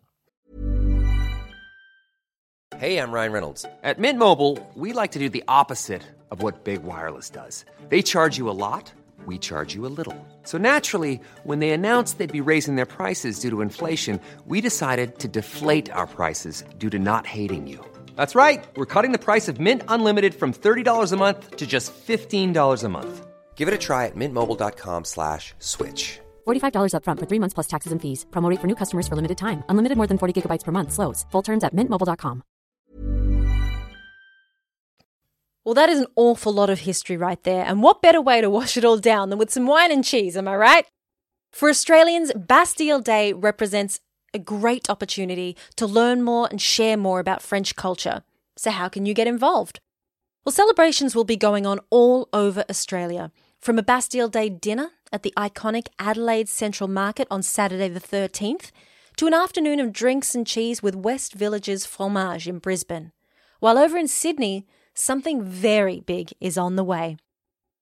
Hey, 2.77 2.99
I'm 2.99 3.11
Ryan 3.11 3.33
Reynolds. 3.33 3.67
At 3.83 3.99
Mint 3.99 4.19
Mobile, 4.19 4.57
we 4.77 4.93
like 4.93 5.11
to 5.13 5.19
do 5.19 5.29
the 5.29 5.43
opposite 5.49 6.03
of 6.31 6.43
what 6.43 6.63
Big 6.65 6.85
Wireless 6.85 7.29
does. 7.29 7.65
They 7.89 8.03
charge 8.03 8.39
you 8.39 8.49
a 8.49 8.53
lot, 8.53 8.93
we 9.27 9.37
charge 9.39 9.75
you 9.75 9.85
a 9.85 9.91
little. 9.91 10.15
So 10.45 10.59
naturally, 10.59 11.21
when 11.43 11.59
they 11.59 11.71
announced 11.71 12.19
they'd 12.19 12.33
be 12.33 12.41
raising 12.41 12.77
their 12.77 12.87
prices 12.87 13.41
due 13.41 13.51
to 13.51 13.63
inflation, 13.63 14.21
we 14.47 14.61
decided 14.61 15.19
to 15.19 15.29
deflate 15.29 15.91
our 15.91 16.07
prices 16.07 16.63
due 16.79 16.91
to 16.91 16.99
not 16.99 17.27
hating 17.27 17.67
you. 17.67 17.85
That's 18.19 18.35
right. 18.35 18.67
We're 18.75 18.93
cutting 18.95 19.13
the 19.13 19.25
price 19.29 19.47
of 19.47 19.61
Mint 19.61 19.83
Unlimited 19.87 20.35
from 20.35 20.53
$30 20.53 21.13
a 21.13 21.17
month 21.17 21.57
to 21.57 21.67
just 21.67 21.93
$15 21.95 22.85
a 22.85 22.89
month. 22.89 23.27
Give 23.55 23.69
it 23.69 23.75
a 23.75 23.79
try 23.79 24.07
at 24.07 24.17
mintmobile.com 24.17 25.05
slash 25.05 25.55
switch. 25.61 26.19
$45 26.49 26.93
upfront 26.95 27.21
for 27.21 27.27
three 27.27 27.39
months 27.39 27.55
plus 27.55 27.69
taxes 27.69 27.93
and 27.93 28.03
fees. 28.03 28.27
Promo 28.31 28.51
rate 28.51 28.61
for 28.61 28.67
new 28.67 28.75
customers 28.75 29.07
for 29.07 29.15
limited 29.15 29.39
time. 29.39 29.63
Unlimited 29.69 29.97
more 29.97 30.09
than 30.09 30.19
40 30.19 30.35
gigabytes 30.35 30.65
per 30.65 30.73
month. 30.73 30.91
Slows. 30.93 31.27
Full 31.31 31.43
terms 31.43 31.63
at 31.65 31.75
mintmobile.com. 31.75 32.43
Well, 35.65 35.75
that 35.75 35.91
is 35.91 36.01
an 36.01 36.07
awful 36.17 36.53
lot 36.53 36.71
of 36.71 36.81
history 36.81 37.17
right 37.17 37.43
there. 37.45 37.65
And 37.65 37.83
what 37.85 38.03
better 38.03 38.23
way 38.23 38.41
to 38.41 38.51
wash 38.51 38.77
it 38.77 38.85
all 38.85 38.99
down 38.99 39.31
than 39.31 39.39
with 39.39 39.51
some 39.53 39.67
wine 39.67 39.93
and 39.93 40.05
cheese, 40.05 40.37
am 40.37 40.49
I 40.49 40.57
right? 40.57 40.87
For 41.53 41.69
Australians, 41.69 42.33
Bastille 42.35 43.01
Day 43.01 43.33
represents 43.33 44.01
a 44.35 44.39
great 44.39 44.89
opportunity 44.91 45.57
to 45.77 45.87
learn 45.87 46.23
more 46.23 46.49
and 46.51 46.61
share 46.61 46.97
more 46.97 47.21
about 47.21 47.43
French 47.43 47.77
culture. 47.77 48.23
So, 48.57 48.71
how 48.71 48.89
can 48.89 49.07
you 49.07 49.15
get 49.15 49.27
involved? 49.27 49.81
Well, 50.45 50.53
celebrations 50.53 51.15
will 51.15 51.25
be 51.25 51.37
going 51.37 51.67
on 51.67 51.81
all 51.91 52.29
over 52.33 52.65
Australia, 52.71 53.31
from 53.61 53.79
a 53.79 53.83
Bastille 53.83 54.29
Day 54.29 54.49
dinner 54.49 54.91
at 55.13 55.23
the 55.23 55.33
iconic 55.37 55.89
Adelaide 55.99 56.49
Central 56.49 56.89
Market 56.89 57.29
on 57.31 57.43
Saturday 57.43 57.89
the 57.89 58.01
13th 58.01 58.71
to 59.17 59.27
an 59.27 59.35
afternoon 59.35 59.81
of 59.81 59.93
drinks 59.93 60.35
and 60.35 60.47
cheese 60.47 60.83
with 60.83 60.95
West 60.95 61.35
Villages 61.35 61.85
Fromage 61.85 62.49
in 62.49 62.59
Brisbane. 62.59 63.13
While 63.61 63.77
over 63.77 63.97
in 63.97 64.07
Sydney, 64.07 64.67
something 64.95 65.43
very 65.43 66.01
big 66.01 66.33
is 66.41 66.57
on 66.57 66.77
the 66.77 66.85
way. 66.85 67.17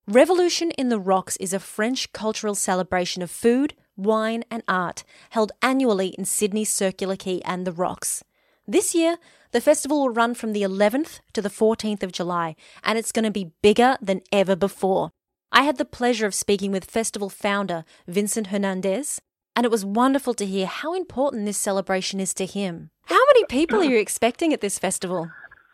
Revolution 0.09 0.71
in 0.73 0.89
the 0.89 0.99
Rocks 0.99 1.37
is 1.37 1.53
a 1.53 1.59
French 1.59 2.13
cultural 2.13 2.55
celebration 2.55 3.23
of 3.23 3.31
food, 3.31 3.75
wine, 3.97 4.45
and 4.51 4.63
art 4.69 5.05
held 5.31 5.53
annually 5.63 6.09
in 6.19 6.25
Sydney's 6.25 6.71
Circular 6.71 7.17
Quay 7.17 7.41
and 7.45 7.67
the 7.67 7.73
Rocks. 7.73 8.23
This 8.67 8.95
year, 8.95 9.19
the 9.53 9.61
festival 9.61 10.01
will 10.01 10.11
run 10.11 10.35
from 10.35 10.53
the 10.53 10.63
11th 10.63 11.21
to 11.33 11.41
the 11.41 11.49
14th 11.49 12.03
of 12.03 12.13
July, 12.13 12.57
and 12.83 12.99
it's 12.99 13.13
going 13.13 13.25
to 13.25 13.31
be 13.31 13.53
bigger 13.63 13.97
than 14.01 14.23
ever 14.33 14.57
before. 14.57 15.11
I 15.53 15.63
had 15.63 15.79
the 15.79 15.85
pleasure 15.85 16.27
of 16.27 16.35
speaking 16.35 16.73
with 16.73 16.85
festival 16.85 17.31
founder 17.31 17.85
Vincent 18.07 18.49
Hernandez, 18.49 19.21
and 19.55 19.65
it 19.65 19.71
was 19.71 19.85
wonderful 19.85 20.35
to 20.35 20.45
hear 20.45 20.67
how 20.67 20.95
important 20.95 21.47
this 21.47 21.57
celebration 21.57 22.21
is 22.21 22.35
to 22.35 22.45
him. 22.45 22.91
How 23.07 23.21
many 23.33 23.45
people 23.45 23.81
are 23.81 23.85
you 23.85 23.99
expecting 23.99 24.53
at 24.53 24.61
this 24.61 24.79
festival? 24.79 25.31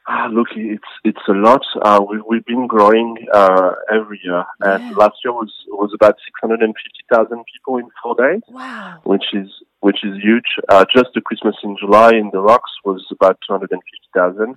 Ah, 0.09 0.27
look, 0.33 0.49
it's 0.57 0.93
it's 1.05 1.27
a 1.29 1.33
lot. 1.33 1.63
Uh, 1.81 2.01
we, 2.09 2.21
we've 2.29 2.45
been 2.45 2.67
growing 2.67 3.17
uh, 3.33 3.73
every 3.93 4.21
year, 4.25 4.45
and 4.61 4.83
Yeah. 4.83 4.97
last 4.97 5.17
year 5.25 5.33
was 5.33 5.53
was 5.69 5.93
about 5.95 6.17
six 6.27 6.35
hundred 6.41 6.61
and 6.63 6.75
fifty 6.75 7.05
thousand 7.13 7.45
people 7.53 7.79
in 7.79 7.89
four 8.03 8.15
days, 8.17 8.43
Wow. 8.49 9.01
which 9.05 9.27
is 9.33 9.49
which 9.81 10.03
is 10.05 10.15
huge. 10.21 10.51
Uh, 10.69 10.85
just 10.95 11.11
the 11.15 11.21
Christmas 11.21 11.55
in 11.63 11.77
July 11.79 12.11
in 12.15 12.31
the 12.33 12.41
Rocks 12.41 12.73
was 12.85 13.05
about 13.13 13.39
two 13.47 13.53
hundred 13.55 13.71
and 13.71 13.81
fifty 13.91 14.11
thousand. 14.13 14.57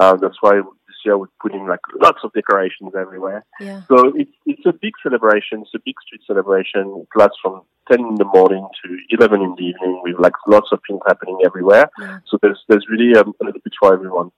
Uh, 0.00 0.14
that's 0.16 0.38
why 0.40 0.54
this 0.60 0.98
year 1.04 1.18
we're 1.18 1.26
putting 1.42 1.66
like 1.66 1.80
lots 2.00 2.18
of 2.24 2.32
decorations 2.32 2.92
everywhere. 2.96 3.44
Yeah. 3.60 3.82
So 3.88 4.12
it's 4.14 4.30
it's 4.46 4.64
a 4.66 4.72
big 4.72 4.92
celebration. 5.02 5.62
It's 5.62 5.74
a 5.74 5.80
big 5.84 5.96
street 6.06 6.22
celebration. 6.24 6.82
It 7.02 7.08
lasts 7.18 7.38
from 7.42 7.62
ten 7.90 7.98
in 8.00 8.14
the 8.14 8.24
morning 8.36 8.64
to 8.84 8.86
eleven 9.10 9.42
in 9.42 9.56
the 9.58 9.64
evening 9.70 10.00
with 10.04 10.20
like 10.20 10.34
lots 10.46 10.68
of 10.70 10.78
things 10.86 11.00
happening 11.06 11.38
everywhere. 11.44 11.90
Yeah. 12.00 12.18
So 12.28 12.38
there's 12.40 12.60
there's 12.68 12.86
really 12.88 13.16
um, 13.18 13.34
a 13.40 13.44
little 13.44 13.60
bit 13.60 13.72
for 13.80 13.92
everyone. 13.92 14.30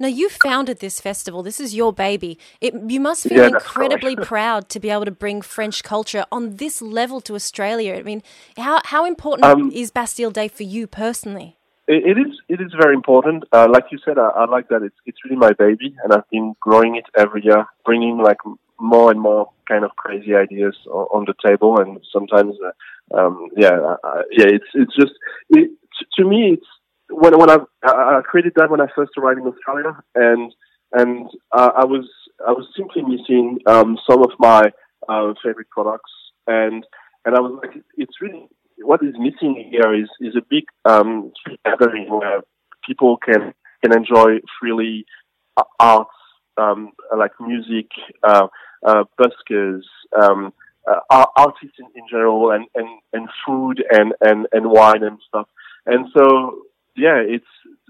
Now, 0.00 0.08
you 0.08 0.30
founded 0.30 0.78
this 0.80 0.98
festival. 0.98 1.42
This 1.42 1.60
is 1.60 1.74
your 1.74 1.92
baby. 1.92 2.38
It, 2.60 2.72
you 2.88 3.00
must 3.00 3.28
feel 3.28 3.42
Yeah, 3.42 3.48
incredibly 3.48 4.16
correct. 4.16 4.28
proud 4.28 4.68
to 4.70 4.80
be 4.80 4.88
able 4.88 5.04
to 5.04 5.10
bring 5.10 5.42
French 5.42 5.84
culture 5.84 6.24
on 6.32 6.56
this 6.56 6.80
level 6.80 7.20
to 7.20 7.34
Australia. 7.34 7.94
I 7.94 8.02
mean, 8.02 8.22
how, 8.56 8.80
how 8.84 9.04
important 9.04 9.44
Um, 9.46 9.70
is 9.70 9.90
Bastille 9.90 10.30
Day 10.30 10.48
for 10.48 10.62
you 10.62 10.86
personally? 10.86 11.58
It, 11.86 12.16
it 12.16 12.18
is. 12.18 12.32
It 12.48 12.60
is 12.60 12.72
very 12.80 12.94
important. 12.94 13.44
Uh, 13.52 13.68
like 13.70 13.84
you 13.92 13.98
said, 14.04 14.16
I, 14.16 14.28
I 14.28 14.44
like 14.46 14.68
that. 14.68 14.82
It's 14.82 15.00
it's 15.06 15.18
really 15.24 15.36
my 15.36 15.52
baby, 15.52 15.94
and 16.02 16.12
I've 16.14 16.28
been 16.30 16.54
growing 16.60 16.94
it 16.96 17.04
every 17.16 17.42
year, 17.44 17.66
bringing 17.84 18.16
like 18.18 18.38
more 18.78 19.10
and 19.10 19.20
more 19.20 19.50
kind 19.68 19.84
of 19.84 19.90
crazy 19.96 20.34
ideas 20.34 20.76
on, 20.88 21.26
the 21.26 21.34
table, 21.46 21.78
and 21.80 21.98
sometimes, 22.12 22.54
uh, 22.66 23.18
um, 23.18 23.48
yeah, 23.56 23.76
uh, 24.04 24.22
yeah. 24.30 24.46
It's 24.56 24.70
it's 24.74 24.94
just 24.94 25.12
it, 25.50 25.70
t- 25.98 26.06
to 26.16 26.24
me, 26.24 26.40
it's 26.54 26.70
when 27.10 27.38
when 27.38 27.50
I, 27.50 27.58
I 27.84 28.20
created 28.24 28.52
that 28.56 28.70
when 28.70 28.80
I 28.80 28.86
first 28.94 29.12
arrived 29.18 29.40
in 29.40 29.46
Australia, 29.46 29.98
and 30.14 30.52
and 30.92 31.28
uh, 31.52 31.70
I 31.76 31.84
was 31.84 32.08
I 32.46 32.52
was 32.52 32.66
simply 32.76 33.02
missing 33.02 33.58
um, 33.66 33.98
some 34.08 34.22
of 34.22 34.30
my 34.38 34.70
uh, 35.08 35.34
favorite 35.42 35.70
products, 35.70 36.10
and 36.46 36.84
and 37.24 37.36
I 37.36 37.40
was 37.40 37.60
like, 37.62 37.82
it's 37.96 38.20
really 38.20 38.48
what 38.78 39.02
is 39.02 39.14
missing 39.18 39.68
here 39.70 39.94
is 39.94 40.08
is 40.20 40.36
a 40.36 40.46
big 40.48 40.64
um, 40.84 41.32
gathering 41.64 42.08
where 42.10 42.40
people 42.86 43.18
can 43.18 43.52
can 43.82 43.96
enjoy 43.96 44.38
freely 44.60 45.04
uh, 45.56 45.64
arts, 45.78 46.10
um, 46.56 46.90
like 47.16 47.32
music, 47.40 47.86
uh, 48.22 48.46
uh, 48.86 49.04
buskers, 49.18 49.82
um, 50.20 50.52
uh, 50.88 51.26
artists 51.36 51.76
in, 51.78 51.86
in 51.94 52.06
general, 52.10 52.50
and, 52.50 52.66
and, 52.74 52.88
and 53.12 53.28
food 53.46 53.82
and, 53.90 54.12
and, 54.20 54.46
and 54.52 54.70
wine 54.70 55.02
and 55.02 55.18
stuff. 55.28 55.48
And 55.86 56.06
so, 56.16 56.62
yeah, 56.96 57.18
it's 57.20 57.46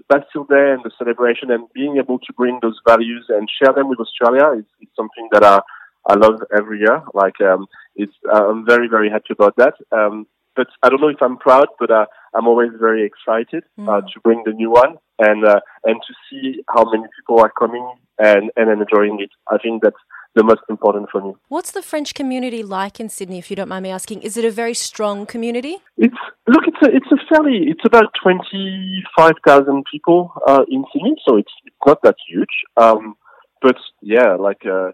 Bastille 0.09 0.45
Day 0.45 0.73
and 0.73 0.83
the 0.83 0.91
celebration 0.97 1.51
and 1.51 1.71
being 1.73 1.97
able 1.97 2.19
to 2.19 2.33
bring 2.33 2.59
those 2.61 2.79
values 2.87 3.25
and 3.29 3.49
share 3.49 3.73
them 3.73 3.89
with 3.89 3.99
Australia 3.99 4.59
is, 4.59 4.65
is 4.81 4.89
something 4.95 5.27
that 5.31 5.43
I, 5.43 5.61
I 6.07 6.15
love 6.15 6.41
every 6.55 6.79
year. 6.79 7.01
Like, 7.13 7.39
um, 7.41 7.67
it's, 7.95 8.13
I'm 8.33 8.65
very, 8.65 8.87
very 8.87 9.09
happy 9.09 9.31
about 9.31 9.55
that. 9.57 9.73
Um, 9.91 10.27
but 10.55 10.67
I 10.83 10.89
don't 10.89 11.01
know 11.01 11.07
if 11.07 11.21
I'm 11.21 11.37
proud, 11.37 11.67
but 11.79 11.91
uh, 11.91 12.05
I'm 12.35 12.47
always 12.47 12.71
very 12.79 13.05
excited 13.05 13.63
uh, 13.87 14.01
to 14.01 14.19
bring 14.23 14.43
the 14.45 14.51
new 14.51 14.69
one 14.69 14.97
and 15.17 15.45
uh, 15.45 15.61
and 15.85 15.95
to 16.05 16.13
see 16.29 16.61
how 16.67 16.83
many 16.91 17.05
people 17.17 17.39
are 17.39 17.51
coming 17.57 17.89
and, 18.19 18.51
and 18.57 18.69
enjoying 18.69 19.19
it. 19.21 19.29
I 19.49 19.57
think 19.57 19.81
that's 19.81 19.95
the 20.35 20.43
most 20.43 20.61
important 20.69 21.09
for 21.11 21.21
me. 21.21 21.33
What's 21.49 21.71
the 21.71 21.81
French 21.81 22.13
community 22.13 22.63
like 22.63 22.99
in 22.99 23.09
Sydney, 23.09 23.37
if 23.37 23.49
you 23.49 23.55
don't 23.55 23.67
mind 23.67 23.83
me 23.83 23.89
asking? 23.89 24.21
Is 24.21 24.37
it 24.37 24.45
a 24.45 24.51
very 24.51 24.73
strong 24.73 25.25
community? 25.25 25.77
It's 25.97 26.15
look, 26.47 26.63
it's 26.67 26.81
a 26.81 26.95
it's 26.95 27.11
a 27.11 27.17
fairly 27.29 27.65
it's 27.67 27.85
about 27.85 28.13
twenty 28.21 29.03
five 29.17 29.33
thousand 29.45 29.83
people 29.91 30.31
uh, 30.47 30.63
in 30.69 30.85
Sydney, 30.93 31.15
so 31.27 31.37
it's 31.37 31.51
it's 31.65 31.75
not 31.85 32.01
that 32.03 32.15
huge. 32.27 32.55
Um, 32.77 33.15
but 33.61 33.75
yeah, 34.01 34.35
like 34.35 34.65
uh, 34.65 34.91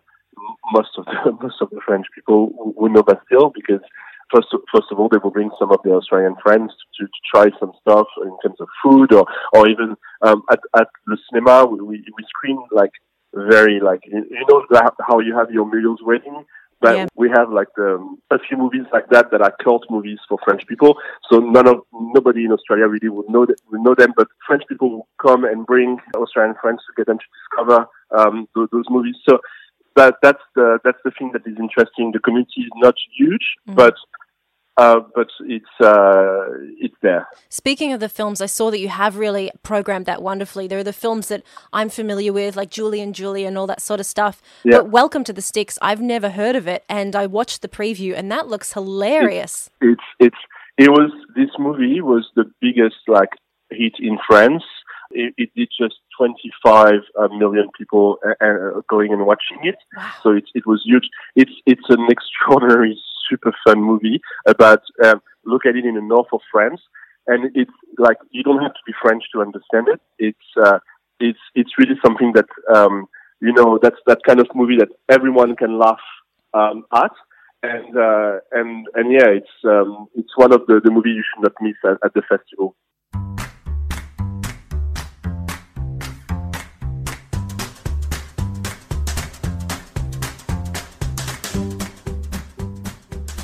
most 0.71 0.89
of 0.97 1.05
the 1.05 1.37
most 1.41 1.61
of 1.61 1.69
the 1.69 1.81
French 1.85 2.07
people 2.13 2.49
w- 2.49 2.73
will 2.75 2.89
know 2.89 3.03
Bastille 3.03 3.51
because 3.53 3.81
first 4.33 4.47
first 4.73 4.87
of 4.91 4.99
all 4.99 5.09
they 5.09 5.19
will 5.23 5.31
bring 5.31 5.51
some 5.59 5.71
of 5.71 5.79
their 5.83 5.95
Australian 5.95 6.35
friends 6.43 6.71
to, 6.99 7.05
to 7.05 7.19
try 7.33 7.45
some 7.59 7.71
stuff 7.81 8.07
in 8.23 8.35
terms 8.43 8.59
of 8.59 8.67
food 8.83 9.13
or 9.13 9.25
or 9.53 9.69
even 9.69 9.95
um, 10.21 10.41
at 10.51 10.59
at 10.79 10.87
the 11.05 11.17
cinema 11.29 11.65
we 11.65 11.79
we, 11.81 12.05
we 12.17 12.23
screen 12.27 12.59
like 12.71 12.91
very 13.49 13.79
like 13.79 14.01
you 14.05 14.45
know 14.49 14.65
how 15.07 15.19
you 15.19 15.35
have 15.35 15.51
your 15.51 15.65
Muriel's 15.65 16.01
wedding. 16.03 16.45
But 16.79 16.95
Yeah. 16.95 17.07
we 17.15 17.27
have 17.29 17.49
like 17.51 17.69
the, 17.75 17.89
a 18.29 18.37
few 18.37 18.55
movies 18.55 18.85
like 18.93 19.09
that 19.09 19.31
that 19.31 19.41
are 19.41 19.53
cult 19.63 19.85
movies 19.89 20.19
for 20.29 20.37
French 20.45 20.63
people. 20.67 20.95
So 21.29 21.39
none 21.39 21.67
of 21.67 21.77
nobody 21.91 22.45
in 22.45 22.51
Australia 22.51 22.85
really 22.85 23.09
would 23.09 23.29
know 23.29 23.47
that, 23.47 23.59
would 23.71 23.81
know 23.81 23.95
them. 23.95 24.13
But 24.15 24.27
French 24.45 24.63
people 24.69 24.91
will 24.91 25.07
come 25.19 25.43
and 25.43 25.65
bring 25.65 25.97
Australian 26.15 26.55
friends 26.61 26.81
to 26.85 26.93
get 26.95 27.07
them 27.07 27.17
to 27.17 27.25
discover 27.39 27.87
um, 28.15 28.47
those, 28.53 28.69
those 28.71 28.85
movies. 28.91 29.15
So 29.27 29.39
that 29.95 30.15
that's 30.21 30.43
the 30.55 30.77
that's 30.83 31.01
the 31.03 31.11
thing 31.17 31.31
that 31.33 31.47
is 31.47 31.57
interesting. 31.59 32.11
The 32.11 32.19
community 32.19 32.61
is 32.61 32.71
not 32.75 32.93
huge, 33.17 33.55
but 33.65 33.95
uh, 34.77 34.99
but 35.15 35.27
it's 35.41 35.65
uh, 35.81 36.45
it's 36.79 36.95
there. 37.01 37.27
Speaking 37.49 37.93
of 37.93 37.99
the 37.99 38.09
films, 38.09 38.41
I 38.41 38.45
saw 38.45 38.71
that 38.71 38.79
you 38.79 38.89
have 38.89 39.17
really 39.17 39.51
programmed 39.63 40.05
that 40.05 40.21
wonderfully. 40.21 40.67
There 40.67 40.79
are 40.79 40.83
the 40.83 40.93
films 40.93 41.27
that 41.27 41.43
I'm 41.73 41.89
familiar 41.89 42.33
with, 42.33 42.55
like 42.55 42.69
Julie 42.69 43.01
and 43.01 43.13
Julia 43.13 43.47
and 43.47 43.57
all 43.57 43.67
that 43.67 43.81
sort 43.81 43.99
of 43.99 44.05
stuff. 44.05 44.41
Yeah. 44.63 44.77
But 44.77 44.89
Welcome 44.89 45.23
to 45.25 45.33
the 45.33 45.41
Sticks, 45.41 45.77
I've 45.81 46.01
never 46.01 46.29
heard 46.29 46.55
of 46.55 46.67
it, 46.67 46.83
and 46.89 47.15
I 47.15 47.27
watched 47.27 47.61
the 47.61 47.67
preview, 47.67 48.13
and 48.15 48.31
that 48.31 48.47
looks 48.47 48.73
hilarious. 48.73 49.69
it's 49.81 50.01
it's 50.19 50.37
it 50.77 50.89
was 50.89 51.11
this 51.35 51.49
movie 51.57 52.01
was 52.01 52.29
the 52.35 52.45
biggest 52.61 52.97
like 53.07 53.29
hit 53.69 53.93
in 53.99 54.17
France. 54.27 54.63
It, 55.11 55.33
it 55.37 55.49
did 55.55 55.69
just 55.79 55.95
25 56.17 56.93
uh, 57.17 57.27
people 57.77 58.17
uh, 58.25 58.45
uh, 58.45 58.81
going 58.89 59.13
and 59.13 59.25
watching 59.25 59.59
it. 59.63 59.75
So 60.21 60.31
it 60.31 60.45
it 60.53 60.65
was 60.65 60.81
huge. 60.85 61.07
It's 61.35 61.51
it's 61.65 61.89
an 61.89 62.07
extraordinary, 62.09 62.99
super 63.29 63.53
fun 63.65 63.81
movie 63.81 64.19
about 64.45 64.81
um, 65.03 65.21
look 65.45 65.65
at 65.65 65.75
it 65.75 65.85
in 65.85 65.95
the 65.95 66.01
north 66.01 66.27
of 66.33 66.41
France, 66.51 66.81
and 67.27 67.51
it's 67.55 67.71
like 67.97 68.17
you 68.31 68.43
don't 68.43 68.61
have 68.61 68.73
to 68.73 68.85
be 68.85 68.93
French 69.01 69.23
to 69.33 69.41
understand 69.41 69.87
it. 69.87 70.01
It's 70.19 70.49
uh, 70.63 70.79
it's 71.19 71.39
it's 71.55 71.77
really 71.77 71.95
something 72.03 72.33
that 72.33 72.49
um, 72.73 73.07
you 73.41 73.53
know 73.53 73.79
that's 73.81 73.99
that 74.07 74.19
kind 74.25 74.39
of 74.39 74.47
movie 74.53 74.77
that 74.77 74.89
everyone 75.09 75.55
can 75.55 75.77
laugh 75.77 76.05
um, 76.53 76.85
at 76.93 77.11
and 77.63 77.97
uh, 77.97 78.39
and 78.51 78.87
and 78.93 79.11
yeah, 79.11 79.29
it's 79.29 79.55
um, 79.65 80.07
it's 80.15 80.35
one 80.35 80.53
of 80.53 80.61
the, 80.67 80.79
the 80.83 80.91
movies 80.91 81.15
you 81.15 81.23
should 81.23 81.43
not 81.43 81.53
miss 81.61 81.75
at, 81.83 81.97
at 82.05 82.13
the 82.13 82.21
festival. 82.21 82.75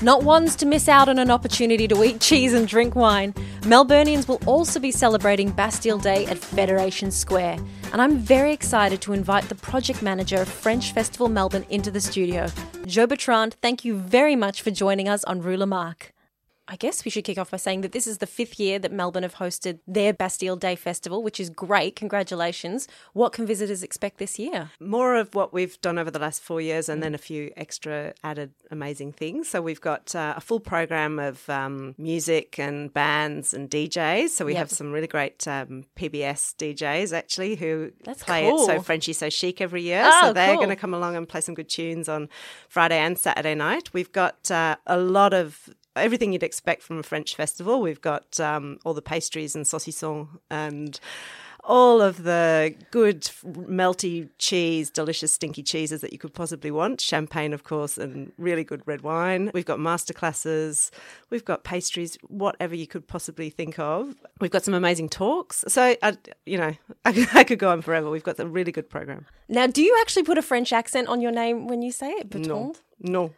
Not 0.04 0.24
ones 0.24 0.58
to 0.58 0.66
miss 0.66 0.89
out 0.89 1.08
on 1.08 1.18
an 1.18 1.32
opportunity 1.32 1.88
to 1.88 2.04
eat 2.04 2.20
cheese 2.20 2.51
and 2.51 2.68
drink 2.68 2.93
wine. 2.93 3.32
Melburnians 3.62 4.28
will 4.28 4.41
also 4.45 4.78
be 4.78 4.91
celebrating 4.91 5.49
Bastille 5.51 5.97
Day 5.97 6.26
at 6.26 6.38
Federation 6.38 7.10
Square, 7.10 7.60
and 7.93 8.01
I'm 8.01 8.18
very 8.18 8.51
excited 8.51 8.99
to 8.99 9.14
invite 9.14 9.47
the 9.47 9.56
project 9.56 10.01
manager 10.01 10.41
of 10.41 10.49
French 10.49 10.91
Festival 10.91 11.30
Melbourne 11.30 11.66
into 11.70 11.89
the 11.89 12.01
studio. 12.01 12.47
Joe 12.86 13.08
Bertrand, 13.08 13.56
thank 13.62 13.86
you 13.86 13.95
very 13.95 14.36
much 14.36 14.62
for 14.62 14.72
joining 14.72 15.08
us 15.08 15.24
on 15.24 15.41
Rue 15.41 15.66
Marque. 15.66 16.12
I 16.74 16.76
guess 16.76 17.06
we 17.06 17.12
should 17.12 17.24
kick 17.24 17.38
off 17.38 17.52
by 17.52 17.58
saying 17.58 17.82
that 17.82 17.92
this 17.92 18.08
is 18.08 18.18
the 18.18 18.26
fifth 18.26 18.60
year 18.60 18.80
that 18.80 18.92
Melbourne 18.92 19.22
have 19.22 19.36
hosted 19.36 19.78
their 19.86 20.12
Bastille 20.12 20.56
Day 20.56 20.76
Festival, 20.76 21.22
which 21.22 21.40
is 21.40 21.52
great. 21.52 21.96
Congratulations. 21.96 22.88
What 23.14 23.32
can 23.32 23.46
visitors 23.46 23.84
expect 23.84 24.18
this 24.18 24.40
year? 24.40 24.72
More 24.80 25.16
of 25.16 25.36
what 25.36 25.54
we've 25.54 25.80
done 25.82 26.00
over 26.00 26.10
the 26.10 26.18
last 26.18 26.42
four 26.42 26.62
years 26.62 26.90
and 26.90 27.04
then 27.04 27.14
a 27.14 27.20
few 27.20 27.52
extra 27.56 28.16
added 28.24 28.54
amazing 28.72 29.12
things. 29.12 29.48
So 29.50 29.62
we've 29.62 29.80
got 29.82 30.16
uh, 30.16 30.34
a 30.36 30.42
full 30.42 30.60
program 30.60 31.20
of 31.20 31.48
um, 31.48 31.94
music 32.00 32.58
and 32.58 32.92
bands 32.92 33.54
and 33.54 33.70
DJs. 33.70 34.30
So 34.30 34.44
we 34.44 34.54
Yep. 34.54 34.58
have 34.60 34.72
some 34.72 34.92
really 34.92 35.06
great 35.06 35.48
um, 35.48 35.84
PBS 35.96 36.56
DJs 36.56 37.16
actually 37.16 37.54
who 37.56 37.92
That's 38.04 38.24
play 38.24 38.48
it 38.48 38.60
so. 38.66 38.82
Frenchy, 38.82 39.14
so 39.14 39.30
chic 39.30 39.62
every 39.62 39.84
year. 39.84 40.02
Oh, 40.08 40.22
so 40.24 40.34
they're 40.34 40.48
cool. 40.56 40.64
going 40.64 40.70
to 40.70 40.76
come 40.76 40.96
along 40.96 41.18
and 41.18 41.30
play 41.30 41.42
some 41.42 41.54
good 41.54 41.70
tunes 41.70 42.10
on 42.10 42.30
Friday 42.68 42.98
and 42.98 43.16
Saturday 43.20 43.54
night. 43.54 43.94
We've 43.94 44.12
got 44.12 44.50
uh, 44.50 44.78
a 44.88 44.98
lot 44.98 45.36
of 45.36 45.70
everything 45.96 46.34
you'd 46.34 46.44
expect 46.44 46.84
from 46.84 47.00
a 47.00 47.04
French 47.04 47.36
festival. 47.36 47.82
We've 47.82 48.02
got 48.02 48.39
um, 48.39 48.80
all 48.86 48.94
the 48.94 49.02
pastries 49.02 49.56
and 49.56 49.66
saucissons 49.66 50.28
and 50.50 51.00
all 51.64 52.02
of 52.02 52.24
the 52.24 52.76
good 52.91 53.22
melty 53.44 54.30
cheese, 54.38 54.89
delicious 54.89 55.32
stinky 55.32 55.64
cheeses 55.64 56.02
that 56.02 56.12
you 56.12 56.20
could 56.20 56.34
possibly 56.34 56.72
want. 56.72 57.00
Champagne, 57.00 57.54
of 57.54 57.64
course, 57.64 57.98
and 57.98 58.32
really 58.38 58.64
good 58.64 58.82
red 58.86 59.02
wine. 59.02 59.50
We've 59.54 59.66
got 59.66 59.80
masterclasses. 59.80 60.91
We've 61.30 61.46
got 61.46 61.64
pastries, 61.64 62.18
whatever 62.28 62.76
you 62.76 62.86
could 62.86 63.08
possibly 63.08 63.50
think 63.50 63.80
of. 63.80 64.16
We've 64.41 64.52
got 64.52 64.64
some 64.64 64.74
amazing 64.74 65.10
talks. 65.10 65.64
So, 65.68 65.96
I, 66.02 66.18
you 66.46 66.58
know, 66.58 66.74
I, 67.06 67.28
I 67.34 67.44
could 67.44 67.60
go 67.60 67.70
on 67.70 67.82
forever. 67.82 68.10
We've 68.10 68.24
got 68.24 68.39
a 68.39 68.48
really 68.48 68.72
good 68.72 68.89
program. 68.89 69.26
Now, 69.54 69.68
do 69.68 69.84
you 69.84 69.95
actually 70.01 70.24
put 70.24 70.39
a 70.39 70.41
French 70.41 70.74
accent 70.74 71.08
on 71.08 71.22
your 71.22 71.32
name 71.32 71.68
when 71.68 71.84
you 71.84 71.91
say 71.91 72.10
it? 72.10 72.28
Bertrand? 72.32 72.80
No. 72.99 73.34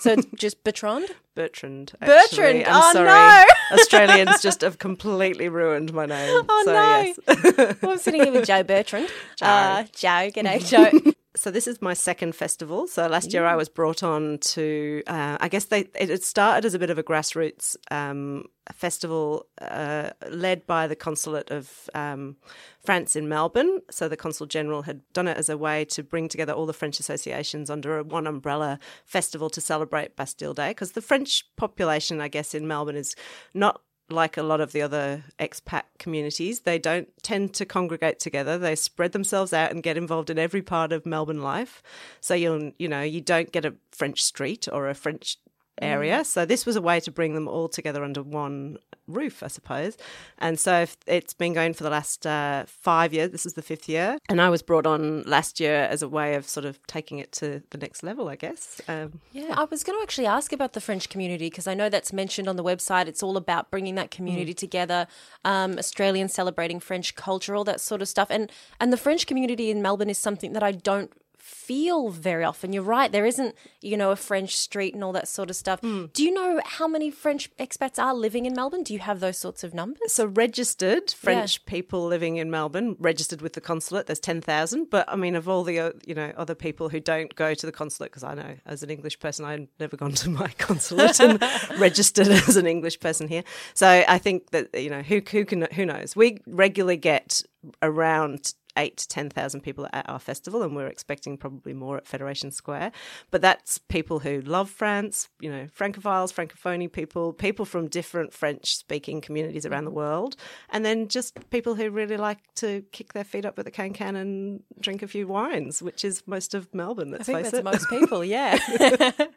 So 0.00 0.12
it's 0.12 0.26
just 0.34 0.64
Bertrand? 0.64 1.10
Bertrand. 1.34 1.92
Bertrand. 2.00 2.64
I'm 2.66 2.74
oh, 2.74 2.92
sorry. 2.92 3.06
no. 3.06 3.44
Australians 3.78 4.40
just 4.40 4.62
have 4.62 4.78
completely 4.78 5.50
ruined 5.50 5.92
my 5.92 6.06
name. 6.06 6.42
Oh, 6.48 6.62
so, 6.64 6.72
no. 6.72 7.54
Yes. 7.58 7.82
Well, 7.82 7.92
I'm 7.92 7.98
sitting 7.98 8.22
here 8.22 8.32
with 8.32 8.46
Joe 8.46 8.62
Bertrand. 8.62 9.08
Joe. 9.36 9.46
Uh, 9.46 9.82
Joe, 9.94 10.30
g'day, 10.30 10.66
Joe. 10.66 11.12
So 11.34 11.50
this 11.50 11.66
is 11.66 11.80
my 11.80 11.94
second 11.94 12.34
festival. 12.34 12.86
So 12.86 13.06
last 13.06 13.32
year 13.32 13.46
I 13.46 13.56
was 13.56 13.70
brought 13.70 14.02
on 14.02 14.36
to, 14.38 15.02
uh, 15.06 15.38
I 15.40 15.48
guess 15.48 15.64
they 15.64 15.80
it 15.98 16.10
it 16.10 16.22
started 16.22 16.66
as 16.66 16.74
a 16.74 16.78
bit 16.78 16.90
of 16.90 16.98
a 16.98 17.02
grassroots 17.02 17.74
um, 17.90 18.44
festival 18.74 19.46
uh, 19.60 20.10
led 20.28 20.66
by 20.66 20.86
the 20.86 20.94
consulate 20.94 21.50
of 21.50 21.88
um, 21.94 22.36
France 22.84 23.16
in 23.16 23.30
Melbourne. 23.30 23.80
So 23.90 24.08
the 24.08 24.16
consul 24.16 24.46
general 24.46 24.82
had 24.82 25.00
done 25.14 25.26
it 25.26 25.38
as 25.38 25.48
a 25.48 25.56
way 25.56 25.86
to 25.86 26.02
bring 26.02 26.28
together 26.28 26.52
all 26.52 26.66
the 26.66 26.74
French 26.74 27.00
associations 27.00 27.70
under 27.70 27.98
a 27.98 28.04
one 28.04 28.26
umbrella 28.26 28.78
festival 29.06 29.48
to 29.50 29.60
celebrate 29.60 30.16
Bastille 30.16 30.54
Day 30.54 30.70
because 30.70 30.92
the 30.92 31.00
French 31.00 31.44
population, 31.56 32.20
I 32.20 32.28
guess, 32.28 32.54
in 32.54 32.68
Melbourne 32.68 32.96
is 32.96 33.16
not 33.54 33.80
like 34.10 34.36
a 34.36 34.42
lot 34.42 34.60
of 34.60 34.72
the 34.72 34.82
other 34.82 35.24
expat 35.38 35.84
communities, 35.98 36.60
they 36.60 36.78
don't 36.78 37.08
tend 37.22 37.54
to 37.54 37.64
congregate 37.64 38.18
together. 38.18 38.58
They 38.58 38.76
spread 38.76 39.12
themselves 39.12 39.52
out 39.52 39.70
and 39.70 39.82
get 39.82 39.96
involved 39.96 40.30
in 40.30 40.38
every 40.38 40.62
part 40.62 40.92
of 40.92 41.06
Melbourne 41.06 41.42
life. 41.42 41.82
So 42.20 42.34
you'll, 42.34 42.72
you 42.78 42.88
know, 42.88 43.02
you 43.02 43.20
don't 43.20 43.52
get 43.52 43.64
a 43.64 43.74
French 43.90 44.22
street 44.22 44.68
or 44.70 44.88
a 44.88 44.94
French 44.94 45.38
area. 45.80 46.24
So 46.24 46.44
this 46.44 46.66
was 46.66 46.76
a 46.76 46.82
way 46.82 47.00
to 47.00 47.10
bring 47.10 47.34
them 47.34 47.48
all 47.48 47.68
together 47.68 48.04
under 48.04 48.22
one 48.22 48.76
roof, 49.08 49.42
I 49.42 49.48
suppose. 49.48 49.96
And 50.38 50.58
so 50.60 50.82
if- 50.82 50.96
it's 51.06 51.34
been 51.34 51.52
going 51.54 51.74
for 51.74 51.82
the 51.82 51.90
last 51.90 52.26
uh, 52.26 52.64
five 52.66 53.12
years. 53.12 53.30
This 53.30 53.44
is 53.46 53.54
the 53.54 53.62
fifth 53.62 53.88
year, 53.88 54.18
and 54.28 54.40
I 54.40 54.48
was 54.48 54.62
brought 54.62 54.86
on 54.86 55.22
last 55.22 55.58
year 55.60 55.82
as 55.84 56.02
a 56.02 56.08
way 56.08 56.34
of 56.34 56.48
sort 56.48 56.64
of 56.66 56.78
taking 56.86 57.18
it 57.18 57.32
to 57.32 57.62
the 57.70 57.78
next 57.78 58.02
level, 58.02 58.28
I 58.28 58.36
guess. 58.36 58.80
Um, 58.88 59.20
Yeah, 59.32 59.54
I 59.56 59.64
was 59.64 59.82
going 59.82 59.98
to 59.98 60.02
actually 60.02 60.26
ask 60.26 60.52
about 60.52 60.72
the 60.74 60.80
French 60.80 61.08
community 61.08 61.46
because 61.50 61.66
I 61.66 61.74
know 61.74 61.88
that's 61.88 62.12
mentioned 62.12 62.48
on 62.48 62.56
the 62.56 62.64
website. 62.64 63.06
It's 63.06 63.22
all 63.22 63.36
about 63.36 63.70
bringing 63.70 63.96
that 63.96 64.10
community 64.10 64.54
together, 64.54 65.06
um, 65.44 65.78
Australians 65.78 66.32
celebrating 66.32 66.78
French 66.80 67.14
culture, 67.14 67.56
all 67.56 67.64
that 67.64 67.80
sort 67.80 68.02
of 68.02 68.08
stuff. 68.08 68.28
And 68.30 68.50
and 68.78 68.92
the 68.92 68.96
French 68.96 69.26
community 69.26 69.70
in 69.70 69.82
Melbourne 69.82 70.10
is 70.10 70.18
something 70.18 70.52
that 70.52 70.62
I 70.62 70.72
don't 70.72 71.10
feel 71.42 72.08
very 72.10 72.44
often. 72.44 72.72
You're 72.72 72.84
right, 72.84 73.10
there 73.10 73.26
isn't 73.26 73.56
you 73.80 73.96
know 73.96 74.12
a 74.12 74.16
French 74.16 74.56
street 74.56 74.94
and 74.94 75.02
all 75.02 75.12
that 75.12 75.26
sort 75.26 75.50
of 75.50 75.56
stuff. 75.56 75.80
Do 75.80 76.22
you 76.22 76.32
know 76.32 76.60
how 76.64 76.86
many 76.86 77.10
French 77.10 77.50
expats 77.56 77.98
are 77.98 78.14
living 78.14 78.46
in 78.46 78.54
Melbourne? 78.54 78.84
Do 78.84 78.92
you 78.92 79.00
have 79.00 79.20
those 79.20 79.38
sorts 79.38 79.64
of 79.64 79.74
numbers? 79.74 80.12
So 80.12 80.26
registered 80.26 81.10
French 81.10 81.64
people 81.66 82.06
living 82.06 82.36
in 82.36 82.50
Melbourne, 82.50 82.96
registered 82.98 83.42
with 83.42 83.54
the 83.54 83.60
consulate, 83.60 84.06
there's 84.06 84.20
10,000. 84.20 84.88
But 84.90 85.08
I 85.08 85.16
mean, 85.16 85.34
of 85.34 85.48
all 85.48 85.64
the, 85.64 85.80
uh, 85.80 85.92
you 86.06 86.14
know, 86.14 86.32
other 86.36 86.54
people 86.54 86.88
who 86.88 87.00
don't 87.00 87.34
go 87.34 87.54
to 87.54 87.66
the 87.66 87.72
consulate, 87.72 88.12
because 88.12 88.24
I 88.24 88.34
know 88.34 88.56
as 88.66 88.82
an 88.82 88.90
English 88.90 89.18
person, 89.18 89.44
I've 89.44 89.66
never 89.80 89.96
gone 89.96 90.12
to 90.12 90.30
my 90.30 90.48
consulate 90.58 91.18
and 91.20 91.42
registered 91.78 92.28
as 92.28 92.56
an 92.56 92.66
English 92.66 93.00
person 93.00 93.26
here. 93.26 93.42
So 93.74 94.04
I 94.06 94.18
think 94.18 94.50
that, 94.50 94.74
you 94.74 94.90
know, 94.90 95.02
who, 95.02 95.20
who 95.30 95.44
can, 95.44 95.66
who 95.74 95.84
knows? 95.84 96.14
We 96.14 96.40
regularly 96.46 96.96
get 96.96 97.42
around 97.80 98.54
eight 98.76 98.96
to 98.98 99.08
10,000 99.08 99.60
people 99.60 99.88
at 99.92 100.08
our 100.08 100.18
festival, 100.18 100.62
and 100.62 100.74
we're 100.74 100.86
expecting 100.86 101.36
probably 101.36 101.72
more 101.72 101.96
at 101.96 102.06
Federation 102.06 102.50
Square. 102.50 102.92
But 103.30 103.42
that's 103.42 103.78
people 103.78 104.20
who 104.20 104.40
love 104.40 104.70
France, 104.70 105.28
you 105.40 105.50
know, 105.50 105.66
Francophiles, 105.66 106.32
Francophone 106.32 106.90
people, 106.90 107.32
people 107.32 107.64
from 107.64 107.88
different 107.88 108.32
French 108.32 108.76
speaking 108.76 109.20
communities 109.20 109.66
around 109.66 109.84
the 109.84 109.90
world, 109.90 110.36
and 110.70 110.84
then 110.84 111.08
just 111.08 111.50
people 111.50 111.74
who 111.74 111.90
really 111.90 112.16
like 112.16 112.38
to 112.56 112.82
kick 112.92 113.12
their 113.12 113.24
feet 113.24 113.44
up 113.44 113.56
with 113.56 113.66
the 113.66 113.70
can 113.70 113.92
can 113.92 114.16
and 114.16 114.62
drink 114.80 115.02
a 115.02 115.08
few 115.08 115.26
wines, 115.26 115.82
which 115.82 116.04
is 116.04 116.22
most 116.26 116.54
of 116.54 116.72
Melbourne, 116.74 117.10
let's 117.10 117.22
I 117.22 117.24
think 117.24 117.38
face 117.38 117.50
that's 117.50 117.58
it. 117.58 117.64
most 117.64 117.88
people, 117.88 118.24
yeah. 118.24 118.58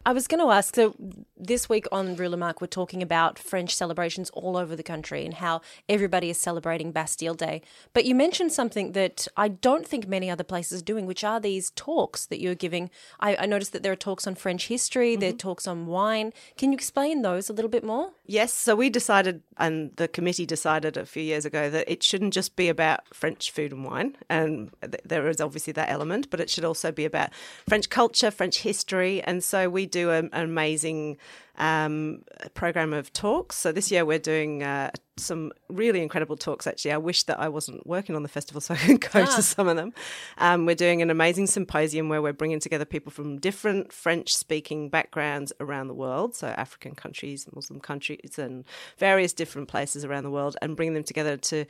I 0.05 0.13
was 0.13 0.27
going 0.27 0.39
to 0.39 0.51
ask 0.51 0.75
so 0.75 0.95
this 1.37 1.69
week 1.69 1.85
on 1.91 2.15
Rue 2.15 2.35
Marque, 2.35 2.61
we're 2.61 2.67
talking 2.67 3.01
about 3.01 3.37
French 3.37 3.75
celebrations 3.75 4.29
all 4.31 4.57
over 4.57 4.75
the 4.75 4.83
country 4.83 5.25
and 5.25 5.35
how 5.35 5.61
everybody 5.87 6.29
is 6.29 6.37
celebrating 6.37 6.91
Bastille 6.91 7.33
Day. 7.33 7.61
But 7.93 8.05
you 8.05 8.15
mentioned 8.15 8.51
something 8.51 8.93
that 8.93 9.24
I 9.35 9.47
don't 9.47 9.87
think 9.87 10.07
many 10.07 10.29
other 10.29 10.43
places 10.43 10.81
are 10.81 10.85
doing, 10.85 11.05
which 11.05 11.23
are 11.23 11.39
these 11.39 11.71
talks 11.71 12.25
that 12.27 12.39
you're 12.39 12.55
giving. 12.55 12.89
I, 13.19 13.35
I 13.35 13.45
noticed 13.45 13.73
that 13.73 13.83
there 13.83 13.91
are 13.91 13.97
talks 13.97 14.27
on 14.27 14.35
French 14.35 14.67
history, 14.67 15.15
there 15.15 15.29
are 15.29 15.31
mm-hmm. 15.31 15.37
talks 15.37 15.67
on 15.67 15.87
wine. 15.87 16.33
Can 16.57 16.71
you 16.71 16.75
explain 16.75 17.21
those 17.21 17.49
a 17.49 17.53
little 17.53 17.69
bit 17.69 17.83
more? 17.83 18.11
Yes, 18.25 18.53
so 18.53 18.75
we 18.75 18.89
decided, 18.89 19.43
and 19.57 19.95
the 19.95 20.07
committee 20.07 20.45
decided 20.45 20.97
a 20.97 21.05
few 21.05 21.23
years 21.23 21.45
ago 21.45 21.69
that 21.69 21.91
it 21.91 22.03
shouldn't 22.03 22.33
just 22.33 22.55
be 22.55 22.69
about 22.69 23.01
French 23.13 23.51
food 23.51 23.71
and 23.71 23.85
wine, 23.85 24.17
and 24.29 24.71
th- 24.81 25.01
there 25.05 25.27
is 25.27 25.39
obviously 25.39 25.73
that 25.73 25.89
element, 25.89 26.29
but 26.29 26.39
it 26.39 26.49
should 26.49 26.65
also 26.65 26.91
be 26.91 27.05
about 27.05 27.29
French 27.67 27.89
culture, 27.89 28.31
French 28.31 28.59
history, 28.59 29.21
and 29.21 29.43
so 29.43 29.69
we 29.69 29.85
do 29.85 30.09
a, 30.09 30.19
an 30.19 30.29
amazing 30.33 31.17
um, 31.57 32.23
program 32.53 32.93
of 32.93 33.11
talks. 33.13 33.55
So 33.55 33.71
this 33.71 33.91
year 33.91 34.05
we're 34.05 34.19
doing 34.19 34.63
uh, 34.63 34.91
some 35.17 35.51
really 35.69 36.01
incredible 36.01 36.35
talks. 36.35 36.67
Actually, 36.67 36.91
I 36.91 36.97
wish 36.97 37.23
that 37.23 37.39
I 37.39 37.47
wasn't 37.47 37.87
working 37.87 38.15
on 38.15 38.23
the 38.23 38.29
festival 38.29 38.59
so 38.59 38.73
I 38.73 38.77
could 38.77 39.01
go 39.01 39.25
to 39.25 39.41
some 39.41 39.67
of 39.67 39.77
them. 39.77 39.93
Um, 40.37 40.65
we're 40.65 40.75
doing 40.75 41.01
an 41.01 41.09
amazing 41.09 41.47
symposium 41.47 42.09
where 42.09 42.21
we're 42.21 42.33
bringing 42.33 42.59
together 42.59 42.85
people 42.85 43.11
from 43.11 43.37
different 43.39 43.93
French-speaking 43.93 44.89
backgrounds 44.89 45.53
around 45.61 45.87
the 45.87 45.93
world, 45.93 46.35
so 46.35 46.47
African 46.47 46.95
countries, 46.95 47.47
Muslim 47.53 47.79
countries, 47.79 48.37
and 48.37 48.65
various 48.97 49.31
different 49.31 49.69
places 49.69 50.03
around 50.03 50.23
the 50.23 50.31
world, 50.31 50.57
and 50.61 50.75
bringing 50.75 50.93
them 50.93 51.03
together 51.03 51.37
to 51.37 51.65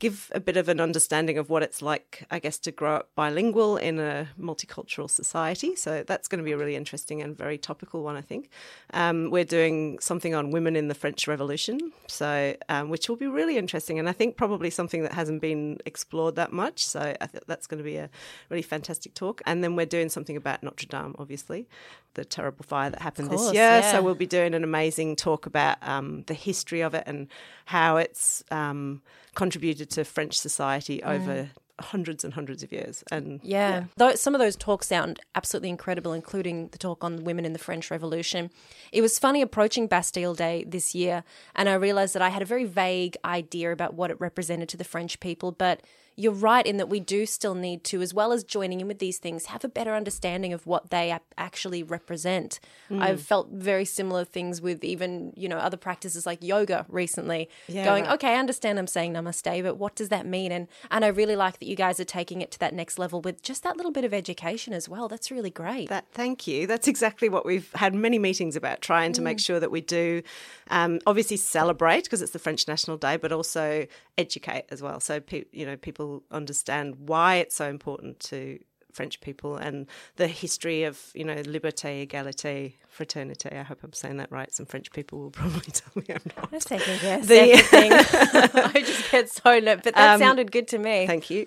give 0.00 0.30
a 0.34 0.40
bit 0.40 0.56
of 0.56 0.68
an 0.68 0.80
understanding 0.80 1.38
of 1.38 1.50
what 1.50 1.62
it's 1.62 1.80
like, 1.80 2.26
I 2.32 2.40
guess, 2.40 2.58
to 2.58 2.72
grow 2.72 2.96
up 2.96 3.10
bilingual 3.14 3.76
in 3.76 4.00
a 4.00 4.28
multicultural 4.40 5.08
society. 5.08 5.76
So 5.76 6.02
that's 6.04 6.26
going 6.26 6.38
to 6.38 6.44
be 6.44 6.52
a 6.52 6.58
really 6.58 6.74
interesting 6.74 7.22
and 7.22 7.38
very 7.38 7.58
topical 7.58 8.02
one, 8.02 8.16
I 8.16 8.22
think. 8.22 8.50
Um, 8.92 9.27
we're 9.30 9.44
doing 9.44 9.98
something 10.00 10.34
on 10.34 10.50
women 10.50 10.76
in 10.76 10.88
the 10.88 10.94
French 10.94 11.26
Revolution, 11.26 11.92
so 12.06 12.54
um, 12.68 12.88
which 12.88 13.08
will 13.08 13.16
be 13.16 13.26
really 13.26 13.56
interesting, 13.56 13.98
and 13.98 14.08
I 14.08 14.12
think 14.12 14.36
probably 14.36 14.70
something 14.70 15.02
that 15.02 15.12
hasn't 15.12 15.40
been 15.40 15.78
explored 15.86 16.36
that 16.36 16.52
much. 16.52 16.84
So 16.84 17.16
I 17.20 17.26
think 17.26 17.44
that's 17.46 17.66
going 17.66 17.78
to 17.78 17.84
be 17.84 17.96
a 17.96 18.10
really 18.48 18.62
fantastic 18.62 19.14
talk. 19.14 19.42
And 19.46 19.62
then 19.62 19.76
we're 19.76 19.86
doing 19.86 20.08
something 20.08 20.36
about 20.36 20.62
Notre 20.62 20.86
Dame, 20.86 21.14
obviously, 21.18 21.68
the 22.14 22.24
terrible 22.24 22.64
fire 22.64 22.90
that 22.90 23.00
happened 23.00 23.28
course, 23.28 23.46
this 23.46 23.54
year. 23.54 23.62
yeah. 23.62 23.92
So 23.92 24.02
we'll 24.02 24.14
be 24.14 24.26
doing 24.26 24.54
an 24.54 24.64
amazing 24.64 25.16
talk 25.16 25.46
about 25.46 25.78
um, 25.82 26.24
the 26.26 26.34
history 26.34 26.80
of 26.80 26.94
it 26.94 27.04
and 27.06 27.28
how 27.66 27.96
it's 27.96 28.42
um, 28.50 29.02
contributed 29.34 29.90
to 29.90 30.04
French 30.04 30.38
society 30.38 31.02
over 31.02 31.50
hundreds 31.80 32.24
and 32.24 32.34
hundreds 32.34 32.62
of 32.62 32.72
years. 32.72 33.04
And 33.10 33.40
Yeah. 33.42 33.84
Though 33.96 34.14
some 34.14 34.34
of 34.34 34.40
those 34.40 34.56
talks 34.56 34.88
sound 34.88 35.20
absolutely 35.34 35.68
incredible, 35.68 36.12
including 36.12 36.68
the 36.68 36.78
talk 36.78 37.04
on 37.04 37.24
women 37.24 37.44
in 37.44 37.52
the 37.52 37.58
French 37.58 37.90
Revolution. 37.90 38.50
It 38.92 39.00
was 39.00 39.18
funny 39.18 39.42
approaching 39.42 39.86
Bastille 39.86 40.34
Day 40.34 40.64
this 40.66 40.94
year, 40.94 41.24
and 41.54 41.68
I 41.68 41.74
realized 41.74 42.14
that 42.14 42.22
I 42.22 42.30
had 42.30 42.42
a 42.42 42.46
very 42.46 42.64
vague 42.64 43.16
idea 43.24 43.72
about 43.72 43.94
what 43.94 44.10
it 44.10 44.20
represented 44.20 44.68
to 44.70 44.76
the 44.76 44.84
French 44.84 45.20
people, 45.20 45.52
but 45.52 45.80
you're 46.18 46.32
right 46.32 46.66
in 46.66 46.78
that 46.78 46.88
we 46.88 46.98
do 46.98 47.24
still 47.26 47.54
need 47.54 47.84
to, 47.84 48.02
as 48.02 48.12
well 48.12 48.32
as 48.32 48.42
joining 48.42 48.80
in 48.80 48.88
with 48.88 48.98
these 48.98 49.18
things, 49.18 49.46
have 49.46 49.62
a 49.62 49.68
better 49.68 49.94
understanding 49.94 50.52
of 50.52 50.66
what 50.66 50.90
they 50.90 51.16
actually 51.36 51.84
represent. 51.84 52.58
I've 52.90 53.22
felt 53.22 53.50
very 53.50 53.84
similar 53.84 54.24
things 54.24 54.60
with 54.60 54.82
even, 54.82 55.32
you 55.36 55.48
know, 55.48 55.58
other 55.58 55.76
practices 55.76 56.26
like 56.26 56.42
yoga 56.42 56.86
recently. 56.88 57.48
Yeah, 57.68 57.84
going, 57.84 58.04
right. 58.04 58.14
okay, 58.14 58.34
I 58.34 58.38
understand 58.38 58.80
I'm 58.80 58.88
saying 58.88 59.14
namaste, 59.14 59.62
but 59.62 59.76
what 59.76 59.94
does 59.94 60.08
that 60.08 60.26
mean? 60.26 60.50
And 60.50 60.66
and 60.90 61.04
I 61.04 61.08
really 61.08 61.36
like 61.36 61.60
that 61.60 61.66
you 61.66 61.76
guys 61.76 62.00
are 62.00 62.04
taking 62.04 62.40
it 62.40 62.50
to 62.52 62.58
that 62.58 62.74
next 62.74 62.98
level 62.98 63.20
with 63.20 63.40
just 63.42 63.62
that 63.62 63.76
little 63.76 63.92
bit 63.92 64.04
of 64.04 64.12
education 64.12 64.72
as 64.72 64.88
well. 64.88 65.06
That's 65.06 65.30
really 65.30 65.50
great. 65.50 65.88
That, 65.88 66.06
thank 66.12 66.48
you. 66.48 66.66
That's 66.66 66.88
exactly 66.88 67.28
what 67.28 67.46
we've 67.46 67.70
had 67.74 67.94
many 67.94 68.18
meetings 68.18 68.56
about, 68.56 68.80
trying 68.80 69.12
to 69.12 69.22
make 69.22 69.38
sure 69.38 69.60
that 69.60 69.70
we 69.70 69.82
do 69.82 70.22
um, 70.70 70.98
obviously 71.06 71.36
celebrate 71.36 72.04
because 72.04 72.22
it's 72.22 72.32
the 72.32 72.40
French 72.40 72.66
National 72.66 72.96
Day, 72.96 73.16
but 73.18 73.30
also 73.30 73.86
educate 74.16 74.64
as 74.70 74.82
well. 74.82 74.98
So 74.98 75.20
pe- 75.20 75.44
you 75.52 75.64
know 75.64 75.76
people 75.76 76.07
understand 76.30 76.96
why 77.08 77.36
it's 77.36 77.56
so 77.56 77.68
important 77.68 78.20
to 78.20 78.58
French 78.92 79.20
people 79.20 79.56
and 79.56 79.86
the 80.16 80.26
history 80.26 80.84
of 80.84 80.98
you 81.14 81.24
know 81.24 81.36
liberté, 81.56 82.06
égalité, 82.06 82.74
fraternité. 82.98 83.52
I 83.58 83.62
hope 83.62 83.78
I'm 83.84 83.92
saying 83.92 84.16
that 84.16 84.30
right. 84.32 84.52
Some 84.54 84.66
French 84.66 84.90
people 84.92 85.18
will 85.20 85.30
probably 85.42 85.70
tell 85.72 85.92
me 85.94 86.04
I'm 86.10 86.20
not. 86.36 86.50
That's 86.50 86.66
second 86.66 86.98
guess. 87.00 87.26
The-. 87.26 87.54
I 88.74 88.80
just 88.80 89.10
get 89.10 89.30
so 89.30 89.58
nervous, 89.58 89.84
but 89.84 89.94
that 89.94 90.14
Um, 90.14 90.18
sounded 90.20 90.50
good 90.52 90.68
to 90.68 90.78
me. 90.78 91.06
Thank 91.06 91.30
you. 91.30 91.46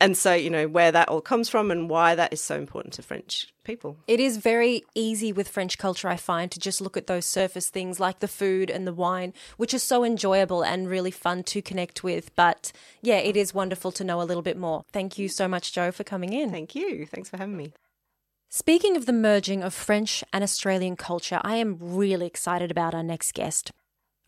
and 0.00 0.16
so 0.16 0.32
you 0.32 0.50
know 0.50 0.66
where 0.68 0.90
that 0.92 1.08
all 1.08 1.20
comes 1.20 1.48
from 1.48 1.70
and 1.70 1.88
why 1.90 2.14
that 2.14 2.32
is 2.32 2.40
so 2.40 2.56
important 2.56 2.94
to 2.94 3.02
French 3.02 3.52
people. 3.64 3.96
It 4.08 4.18
is 4.20 4.38
very 4.38 4.82
easy 4.94 5.32
with 5.32 5.48
French 5.48 5.78
culture, 5.78 6.08
I 6.08 6.16
find, 6.16 6.50
to 6.50 6.58
just 6.58 6.80
look 6.80 6.96
at 6.96 7.06
those 7.06 7.26
surface 7.26 7.68
things 7.68 8.00
like 8.00 8.18
the 8.20 8.28
food 8.28 8.70
and 8.70 8.86
the 8.86 8.92
wine, 8.92 9.32
which 9.56 9.74
are 9.74 9.78
so 9.78 10.02
enjoyable 10.04 10.62
and 10.64 10.88
really 10.88 11.10
fun 11.12 11.42
to 11.44 11.62
connect 11.62 12.02
with. 12.02 12.34
But 12.34 12.72
yeah, 13.02 13.18
it 13.18 13.36
is 13.36 13.54
wonderful 13.54 13.92
to 13.92 14.04
know 14.04 14.20
a 14.20 14.24
little 14.24 14.42
bit 14.42 14.56
more. 14.56 14.84
Thank 14.92 15.18
you 15.18 15.28
so 15.28 15.46
much, 15.46 15.72
Joe, 15.72 15.92
for 15.92 16.04
coming 16.04 16.32
in. 16.32 16.50
Thank 16.50 16.74
you. 16.74 17.06
Thanks 17.06 17.28
for 17.30 17.36
having 17.36 17.56
me. 17.56 17.72
Speaking 18.54 18.98
of 18.98 19.06
the 19.06 19.14
merging 19.14 19.62
of 19.62 19.72
French 19.72 20.22
and 20.30 20.44
Australian 20.44 20.94
culture, 20.94 21.40
I 21.42 21.56
am 21.56 21.78
really 21.80 22.26
excited 22.26 22.70
about 22.70 22.92
our 22.92 23.02
next 23.02 23.32
guest. 23.32 23.72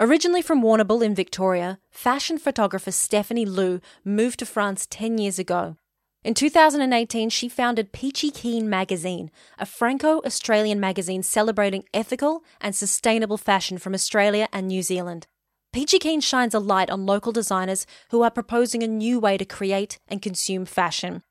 Originally 0.00 0.40
from 0.40 0.62
Warrnambool 0.62 1.04
in 1.04 1.14
Victoria, 1.14 1.78
fashion 1.90 2.38
photographer 2.38 2.90
Stephanie 2.90 3.44
Liu 3.44 3.82
moved 4.02 4.38
to 4.38 4.46
France 4.46 4.86
10 4.88 5.18
years 5.18 5.38
ago. 5.38 5.76
In 6.24 6.32
2018, 6.32 7.28
she 7.28 7.50
founded 7.50 7.92
Peachy 7.92 8.30
Keen 8.30 8.70
magazine, 8.70 9.30
a 9.58 9.66
Franco 9.66 10.22
Australian 10.24 10.80
magazine 10.80 11.22
celebrating 11.22 11.84
ethical 11.92 12.42
and 12.62 12.74
sustainable 12.74 13.36
fashion 13.36 13.76
from 13.76 13.92
Australia 13.92 14.48
and 14.54 14.68
New 14.68 14.80
Zealand. 14.80 15.26
Peachy 15.70 15.98
Keen 15.98 16.22
shines 16.22 16.54
a 16.54 16.58
light 16.58 16.88
on 16.88 17.04
local 17.04 17.30
designers 17.30 17.86
who 18.08 18.22
are 18.22 18.30
proposing 18.30 18.82
a 18.82 18.88
new 18.88 19.20
way 19.20 19.36
to 19.36 19.44
create 19.44 19.98
and 20.08 20.22
consume 20.22 20.64
fashion. 20.64 21.22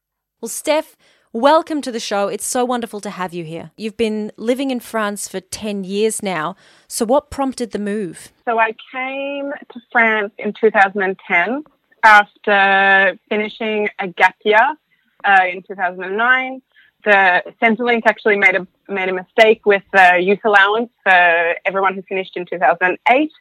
Well, 0.44 0.50
Steph, 0.50 0.96
welcome 1.34 1.82
to 1.82 1.92
the 1.92 2.00
show. 2.00 2.28
It's 2.28 2.46
so 2.46 2.64
wonderful 2.64 3.02
to 3.02 3.10
have 3.10 3.34
you 3.34 3.44
here. 3.44 3.72
You've 3.76 3.98
been 3.98 4.32
living 4.38 4.72
in 4.72 4.80
France 4.80 5.28
for 5.28 5.40
10 5.40 5.84
years 5.84 6.24
now. 6.24 6.56
So, 6.88 7.06
what 7.06 7.30
prompted 7.32 7.72
the 7.72 7.80
move? 7.80 8.32
So 8.46 8.60
I 8.60 8.74
came 8.94 9.52
to 9.72 9.80
France 9.92 10.32
in 10.38 10.54
2010 10.54 11.64
after 12.04 13.20
finishing 13.30 13.90
a 14.00 14.08
gap 14.08 14.36
year 14.46 14.78
uh, 15.26 15.42
in 15.52 15.64
2009. 15.64 16.62
The 17.04 17.44
Centrelink 17.62 18.04
actually 18.06 18.38
made 18.38 18.56
a 18.56 18.66
made 18.88 19.10
a 19.10 19.14
mistake 19.14 19.66
with 19.66 19.84
the 19.92 20.20
youth 20.22 20.40
allowance 20.46 20.90
for 21.04 21.56
everyone 21.66 21.96
who 21.96 22.02
finished 22.04 22.38
in 22.38 22.46
2008. 22.46 23.32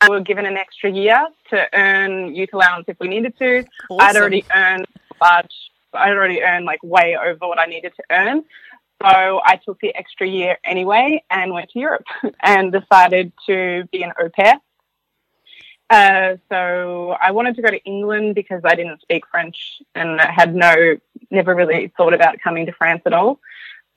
And 0.00 0.10
we 0.10 0.16
were 0.16 0.24
given 0.24 0.46
an 0.46 0.56
extra 0.56 0.90
year 0.90 1.24
to 1.50 1.66
earn 1.72 2.34
youth 2.34 2.50
allowance 2.52 2.86
if 2.88 2.96
we 2.98 3.06
needed 3.06 3.38
to. 3.38 3.64
I'd 4.00 4.16
already 4.16 4.44
earned 4.52 4.86
a 5.12 5.24
large. 5.24 5.54
I'd 5.94 6.12
already 6.12 6.42
earned 6.42 6.64
like 6.64 6.82
way 6.82 7.16
over 7.16 7.46
what 7.46 7.58
I 7.58 7.66
needed 7.66 7.92
to 7.96 8.02
earn. 8.10 8.44
So 9.02 9.40
I 9.44 9.60
took 9.64 9.80
the 9.80 9.94
extra 9.94 10.26
year 10.26 10.58
anyway 10.64 11.22
and 11.30 11.52
went 11.52 11.70
to 11.70 11.78
Europe 11.78 12.06
and 12.42 12.72
decided 12.72 13.32
to 13.46 13.84
be 13.92 14.02
an 14.02 14.12
au 14.18 14.28
pair. 14.28 14.60
Uh, 15.90 16.36
so 16.48 17.14
I 17.20 17.32
wanted 17.32 17.56
to 17.56 17.62
go 17.62 17.70
to 17.70 17.82
England 17.84 18.34
because 18.34 18.62
I 18.64 18.74
didn't 18.74 19.02
speak 19.02 19.26
French 19.30 19.82
and 19.94 20.20
I 20.20 20.32
had 20.32 20.54
no, 20.54 20.96
never 21.30 21.54
really 21.54 21.92
thought 21.96 22.14
about 22.14 22.40
coming 22.42 22.66
to 22.66 22.72
France 22.72 23.02
at 23.04 23.12
all. 23.12 23.38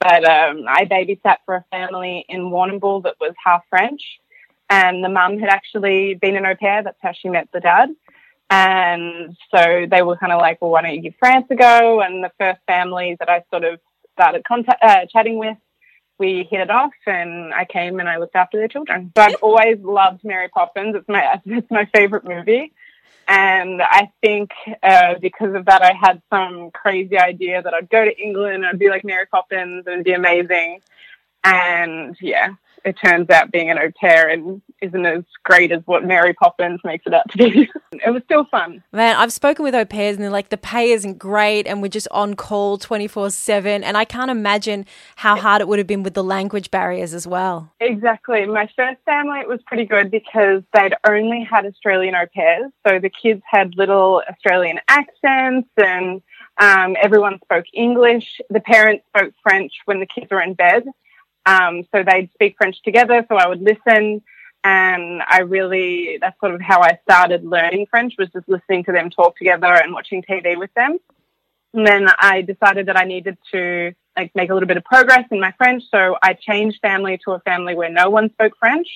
But 0.00 0.24
um, 0.24 0.64
I 0.68 0.84
babysat 0.84 1.38
for 1.44 1.56
a 1.56 1.64
family 1.70 2.24
in 2.28 2.50
Warrnambool 2.50 3.02
that 3.04 3.16
was 3.20 3.34
half 3.44 3.62
French, 3.68 4.20
and 4.70 5.02
the 5.02 5.08
mum 5.08 5.38
had 5.38 5.48
actually 5.48 6.14
been 6.14 6.36
an 6.36 6.46
au 6.46 6.54
pair. 6.54 6.84
That's 6.84 7.00
how 7.02 7.12
she 7.12 7.28
met 7.28 7.48
the 7.52 7.60
dad. 7.60 7.90
And 8.50 9.36
so 9.54 9.86
they 9.90 10.02
were 10.02 10.16
kind 10.16 10.32
of 10.32 10.40
like, 10.40 10.60
well, 10.62 10.70
why 10.70 10.82
don't 10.82 10.94
you 10.94 11.02
give 11.02 11.14
France 11.18 11.46
a 11.50 11.54
go? 11.54 12.00
And 12.00 12.24
the 12.24 12.32
first 12.38 12.60
family 12.66 13.16
that 13.18 13.28
I 13.28 13.44
sort 13.50 13.64
of 13.64 13.78
started 14.14 14.44
contact, 14.44 14.82
uh, 14.82 15.06
chatting 15.06 15.38
with, 15.38 15.58
we 16.18 16.46
hit 16.50 16.60
it 16.60 16.70
off, 16.70 16.92
and 17.06 17.54
I 17.54 17.64
came 17.64 18.00
and 18.00 18.08
I 18.08 18.16
looked 18.16 18.34
after 18.34 18.58
their 18.58 18.68
children. 18.68 19.12
So 19.16 19.22
I've 19.22 19.36
always 19.40 19.78
loved 19.80 20.24
Mary 20.24 20.48
Poppins. 20.48 20.96
It's 20.96 21.08
my 21.08 21.40
it's 21.46 21.70
my 21.70 21.84
favorite 21.94 22.24
movie, 22.24 22.72
and 23.28 23.80
I 23.82 24.10
think 24.20 24.50
uh, 24.82 25.14
because 25.20 25.54
of 25.54 25.66
that, 25.66 25.82
I 25.82 25.92
had 25.92 26.20
some 26.30 26.70
crazy 26.72 27.18
idea 27.18 27.62
that 27.62 27.72
I'd 27.72 27.90
go 27.90 28.04
to 28.04 28.18
England, 28.18 28.66
I'd 28.66 28.78
be 28.78 28.88
like 28.88 29.04
Mary 29.04 29.26
Poppins, 29.26 29.86
and 29.86 29.94
it'd 29.94 30.04
be 30.04 30.12
amazing. 30.12 30.80
And 31.44 32.16
yeah, 32.20 32.54
it 32.84 32.96
turns 33.04 33.30
out 33.30 33.50
being 33.50 33.70
an 33.70 33.78
au 33.78 33.90
pair 34.00 34.28
and 34.28 34.62
isn't 34.80 35.06
as 35.06 35.24
great 35.44 35.72
as 35.72 35.82
what 35.86 36.04
Mary 36.04 36.34
Poppins 36.34 36.80
makes 36.84 37.04
it 37.06 37.14
out 37.14 37.28
to 37.30 37.38
be. 37.38 37.68
it 37.92 38.10
was 38.10 38.22
still 38.24 38.44
fun. 38.50 38.82
Man, 38.92 39.16
I've 39.16 39.32
spoken 39.32 39.64
with 39.64 39.74
au 39.74 39.84
pairs 39.84 40.16
and 40.16 40.22
they're 40.22 40.30
like, 40.30 40.50
the 40.50 40.56
pay 40.56 40.90
isn't 40.90 41.18
great 41.18 41.66
and 41.66 41.82
we're 41.82 41.88
just 41.88 42.08
on 42.10 42.34
call 42.34 42.78
24 42.78 43.30
7. 43.30 43.84
And 43.84 43.96
I 43.96 44.04
can't 44.04 44.30
imagine 44.30 44.86
how 45.16 45.36
hard 45.36 45.60
it 45.60 45.68
would 45.68 45.78
have 45.78 45.86
been 45.86 46.02
with 46.02 46.14
the 46.14 46.24
language 46.24 46.70
barriers 46.70 47.14
as 47.14 47.26
well. 47.26 47.72
Exactly. 47.80 48.46
My 48.46 48.68
first 48.76 48.98
family 49.04 49.40
it 49.40 49.48
was 49.48 49.60
pretty 49.66 49.84
good 49.84 50.10
because 50.10 50.62
they'd 50.74 50.94
only 51.06 51.46
had 51.48 51.66
Australian 51.66 52.14
au 52.14 52.26
pairs, 52.34 52.70
so 52.86 52.98
the 52.98 53.10
kids 53.10 53.42
had 53.46 53.74
little 53.76 54.22
Australian 54.28 54.78
accents, 54.88 55.68
and 55.76 56.22
um, 56.60 56.96
everyone 57.00 57.38
spoke 57.44 57.66
English. 57.72 58.40
The 58.50 58.60
parents 58.60 59.04
spoke 59.08 59.34
French 59.42 59.72
when 59.84 60.00
the 60.00 60.06
kids 60.06 60.30
were 60.30 60.42
in 60.42 60.54
bed, 60.54 60.84
um, 61.48 61.84
so 61.94 62.04
they'd 62.04 62.30
speak 62.34 62.56
French 62.58 62.76
together. 62.82 63.24
So 63.28 63.36
I 63.36 63.48
would 63.48 63.62
listen, 63.62 64.22
and 64.64 65.22
I 65.26 65.40
really 65.40 66.18
that's 66.20 66.38
sort 66.40 66.54
of 66.54 66.60
how 66.60 66.82
I 66.82 66.98
started 67.02 67.42
learning 67.44 67.86
French 67.90 68.14
was 68.18 68.28
just 68.32 68.48
listening 68.48 68.84
to 68.84 68.92
them 68.92 69.08
talk 69.08 69.36
together 69.36 69.72
and 69.72 69.94
watching 69.94 70.22
TV 70.22 70.58
with 70.58 70.72
them. 70.74 70.98
And 71.72 71.86
then 71.86 72.08
I 72.18 72.42
decided 72.42 72.86
that 72.86 72.98
I 72.98 73.04
needed 73.04 73.38
to 73.52 73.94
like 74.16 74.32
make 74.34 74.50
a 74.50 74.54
little 74.54 74.66
bit 74.66 74.76
of 74.76 74.84
progress 74.84 75.24
in 75.30 75.40
my 75.40 75.52
French. 75.56 75.84
So 75.90 76.16
I 76.22 76.34
changed 76.34 76.80
family 76.82 77.18
to 77.24 77.32
a 77.32 77.40
family 77.40 77.74
where 77.74 77.90
no 77.90 78.10
one 78.10 78.30
spoke 78.32 78.52
French. 78.58 78.88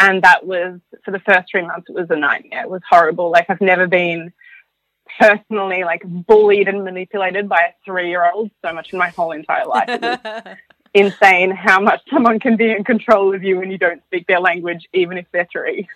And 0.00 0.22
that 0.22 0.46
was 0.46 0.80
for 1.04 1.10
the 1.10 1.20
first 1.20 1.48
three 1.50 1.66
months, 1.66 1.88
it 1.88 1.94
was 1.94 2.10
a 2.10 2.16
nightmare. 2.16 2.62
It 2.62 2.70
was 2.70 2.82
horrible. 2.88 3.30
Like 3.30 3.46
I've 3.48 3.60
never 3.60 3.86
been 3.86 4.32
personally 5.18 5.84
like 5.84 6.02
bullied 6.04 6.68
and 6.68 6.84
manipulated 6.84 7.48
by 7.48 7.60
a 7.60 7.72
three 7.84 8.08
year 8.08 8.30
old 8.30 8.50
so 8.64 8.72
much 8.72 8.92
in 8.92 8.98
my 8.98 9.08
whole 9.08 9.32
entire 9.32 9.66
life. 9.66 9.88
It 9.88 10.02
was 10.02 10.56
insane 10.98 11.50
how 11.50 11.80
much 11.80 12.00
someone 12.10 12.40
can 12.40 12.56
be 12.56 12.70
in 12.70 12.84
control 12.84 13.34
of 13.34 13.42
you 13.42 13.58
when 13.58 13.70
you 13.70 13.78
don't 13.78 14.02
speak 14.06 14.26
their 14.26 14.40
language, 14.40 14.86
even 14.92 15.18
if 15.18 15.26
they're 15.32 15.48
three. 15.50 15.88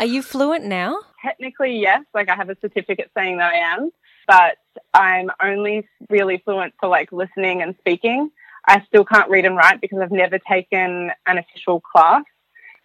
Are 0.00 0.06
you 0.06 0.22
fluent 0.22 0.64
now? 0.64 0.98
Technically, 1.22 1.78
yes. 1.78 2.02
Like 2.14 2.28
I 2.28 2.34
have 2.34 2.50
a 2.50 2.56
certificate 2.60 3.10
saying 3.16 3.38
that 3.38 3.52
I 3.52 3.58
am, 3.74 3.90
but 4.26 4.58
I'm 4.94 5.30
only 5.42 5.88
really 6.10 6.42
fluent 6.44 6.74
for 6.80 6.88
like 6.88 7.12
listening 7.12 7.62
and 7.62 7.74
speaking. 7.80 8.30
I 8.66 8.84
still 8.86 9.04
can't 9.04 9.28
read 9.28 9.44
and 9.44 9.56
write 9.56 9.80
because 9.80 9.98
I've 10.00 10.12
never 10.12 10.38
taken 10.38 11.10
an 11.26 11.38
official 11.38 11.80
class. 11.80 12.24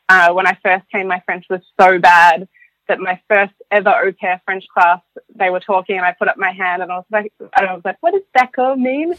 Uh, 0.10 0.34
when 0.34 0.48
I 0.48 0.58
first 0.64 0.86
came, 0.92 1.08
my 1.08 1.22
French 1.26 1.46
was 1.50 1.62
so 1.80 2.00
bad 2.00 2.48
that 2.88 3.00
my 3.00 3.20
first 3.30 3.54
ever 3.72 3.90
au 3.90 4.12
pair 4.12 4.42
French 4.46 4.66
class, 4.74 5.02
they 5.36 5.50
were 5.50 5.60
talking 5.60 5.98
and 5.98 6.06
I 6.06 6.14
put 6.18 6.28
up 6.28 6.38
my 6.38 6.52
hand 6.52 6.82
and 6.82 6.92
I 6.92 6.98
was 6.98 7.06
like, 7.12 7.34
and 7.40 7.68
I 7.68 7.74
was 7.74 7.84
like, 7.84 7.98
what 8.02 8.12
does 8.12 8.24
d'accord 8.36 8.78
mean? 8.78 9.14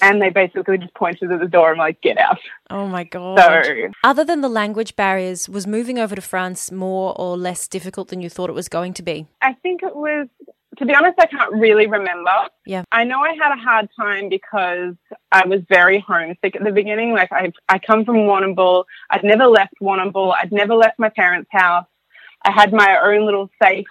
And 0.00 0.22
they 0.22 0.30
basically 0.30 0.78
just 0.78 0.94
pointed 0.94 1.32
at 1.32 1.40
the 1.40 1.48
door 1.48 1.70
and 1.70 1.78
like, 1.78 2.00
get 2.00 2.18
out. 2.18 2.38
Oh 2.70 2.86
my 2.86 3.04
God. 3.04 3.38
So 3.40 3.90
Other 4.04 4.24
than 4.24 4.40
the 4.40 4.48
language 4.48 4.96
barriers, 4.96 5.48
was 5.48 5.66
moving 5.66 5.98
over 5.98 6.14
to 6.14 6.22
France 6.22 6.70
more 6.70 7.14
or 7.18 7.36
less 7.36 7.66
difficult 7.68 8.08
than 8.08 8.20
you 8.20 8.30
thought 8.30 8.50
it 8.50 8.54
was 8.54 8.68
going 8.68 8.94
to 8.94 9.02
be? 9.02 9.26
I 9.42 9.54
think 9.54 9.82
it 9.82 9.96
was, 9.96 10.28
to 10.78 10.86
be 10.86 10.94
honest, 10.94 11.18
I 11.18 11.26
can't 11.26 11.52
really 11.54 11.86
remember. 11.86 12.30
Yeah. 12.64 12.84
I 12.92 13.02
know 13.04 13.20
I 13.20 13.30
had 13.30 13.52
a 13.52 13.60
hard 13.60 13.88
time 13.96 14.28
because 14.28 14.94
I 15.32 15.46
was 15.46 15.60
very 15.68 15.98
homesick 15.98 16.54
at 16.54 16.62
the 16.62 16.70
beginning. 16.70 17.12
Like 17.12 17.32
I, 17.32 17.52
I 17.68 17.80
come 17.80 18.04
from 18.04 18.18
Warrnambool. 18.18 18.84
I'd 19.10 19.24
never 19.24 19.46
left 19.46 19.74
Warrnambool. 19.82 20.34
I'd 20.40 20.52
never 20.52 20.74
left 20.74 20.98
my 20.98 21.08
parents' 21.08 21.48
house. 21.50 21.86
I 22.42 22.52
had 22.52 22.72
my 22.72 22.98
own 23.02 23.24
little 23.24 23.50
safe 23.62 23.86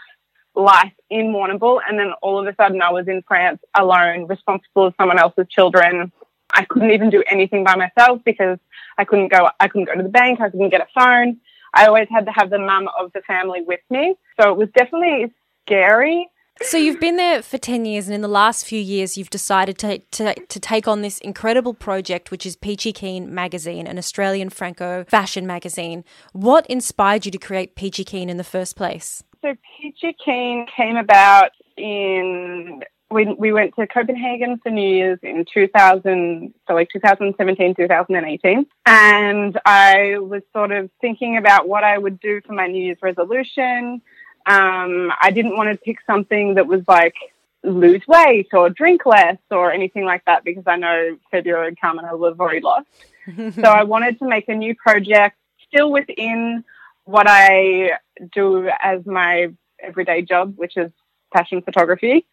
life 0.55 0.93
in 1.09 1.27
Warrnambool, 1.27 1.79
and 1.87 1.99
then 1.99 2.13
all 2.21 2.39
of 2.39 2.47
a 2.47 2.55
sudden 2.55 2.81
I 2.81 2.91
was 2.91 3.07
in 3.07 3.21
France 3.27 3.59
alone, 3.75 4.27
responsible 4.27 4.89
for 4.89 4.93
someone 4.97 5.19
else's 5.19 5.47
children. 5.49 6.11
I 6.51 6.65
couldn't 6.65 6.91
even 6.91 7.09
do 7.09 7.23
anything 7.27 7.63
by 7.63 7.75
myself 7.75 8.21
because 8.25 8.57
I 8.97 9.05
couldn't 9.05 9.31
go. 9.31 9.49
I 9.59 9.67
couldn't 9.67 9.85
go 9.85 9.95
to 9.95 10.03
the 10.03 10.09
bank. 10.09 10.41
I 10.41 10.49
couldn't 10.49 10.69
get 10.69 10.81
a 10.81 10.87
phone. 10.99 11.37
I 11.73 11.85
always 11.85 12.07
had 12.09 12.25
to 12.25 12.31
have 12.31 12.49
the 12.49 12.59
mum 12.59 12.89
of 12.99 13.11
the 13.13 13.21
family 13.21 13.61
with 13.61 13.81
me, 13.89 14.15
so 14.39 14.51
it 14.51 14.57
was 14.57 14.69
definitely 14.75 15.31
scary. 15.65 16.27
So 16.61 16.77
you've 16.77 16.99
been 16.99 17.17
there 17.17 17.41
for 17.41 17.57
10 17.57 17.85
years 17.85 18.07
and 18.07 18.15
in 18.15 18.21
the 18.21 18.27
last 18.27 18.65
few 18.65 18.79
years 18.79 19.17
you've 19.17 19.29
decided 19.29 19.77
to, 19.79 19.99
to, 19.99 20.33
to 20.33 20.59
take 20.59 20.87
on 20.87 21.01
this 21.01 21.19
incredible 21.19 21.73
project 21.73 22.31
which 22.31 22.45
is 22.45 22.55
Peachy 22.55 22.91
Keen 22.91 23.33
magazine, 23.33 23.87
an 23.87 23.97
Australian 23.97 24.49
Franco 24.49 25.05
fashion 25.07 25.45
magazine. 25.45 26.03
What 26.33 26.65
inspired 26.67 27.25
you 27.25 27.31
to 27.31 27.37
create 27.37 27.75
Peachy 27.75 28.03
Keen 28.03 28.29
in 28.29 28.37
the 28.37 28.43
first 28.43 28.75
place? 28.75 29.23
So 29.41 29.53
Peachy 29.79 30.15
Keen 30.23 30.65
came 30.75 30.97
about 30.97 31.51
in 31.77 32.81
we 33.09 33.25
we 33.37 33.53
went 33.53 33.73
to 33.75 33.87
Copenhagen 33.87 34.59
for 34.61 34.69
New 34.69 34.89
Year's 34.89 35.19
in 35.23 35.45
2000, 35.53 36.53
so 36.67 36.73
like 36.73 36.89
2017, 36.91 37.75
2018, 37.75 38.65
and 38.85 39.59
I 39.65 40.17
was 40.19 40.41
sort 40.53 40.71
of 40.71 40.89
thinking 40.99 41.37
about 41.37 41.67
what 41.67 41.83
I 41.83 41.97
would 41.97 42.19
do 42.19 42.41
for 42.45 42.53
my 42.53 42.67
New 42.67 42.83
Year's 42.83 42.97
resolution. 43.01 44.01
Um, 44.47 45.11
I 45.21 45.31
didn't 45.31 45.57
want 45.57 45.69
to 45.71 45.77
pick 45.77 45.97
something 46.07 46.55
that 46.55 46.67
was 46.67 46.81
like 46.87 47.15
lose 47.63 48.01
weight 48.07 48.47
or 48.53 48.69
drink 48.69 49.05
less 49.05 49.37
or 49.51 49.71
anything 49.71 50.05
like 50.05 50.23
that 50.25 50.43
because 50.43 50.63
I 50.65 50.77
know 50.77 51.17
February 51.31 51.69
would 51.69 51.81
come 51.81 51.99
and 51.99 52.07
Carmen 52.07 52.19
will 52.19 52.29
have 52.29 52.39
already 52.39 52.61
lost. 52.61 52.87
so 53.55 53.63
I 53.63 53.83
wanted 53.83 54.19
to 54.19 54.27
make 54.27 54.47
a 54.47 54.55
new 54.55 54.73
project 54.75 55.35
still 55.67 55.91
within 55.91 56.63
what 57.03 57.27
I 57.27 57.91
do 58.33 58.69
as 58.81 59.05
my 59.05 59.47
everyday 59.81 60.21
job, 60.21 60.53
which 60.57 60.77
is 60.77 60.91
fashion 61.33 61.61
photography. 61.61 62.25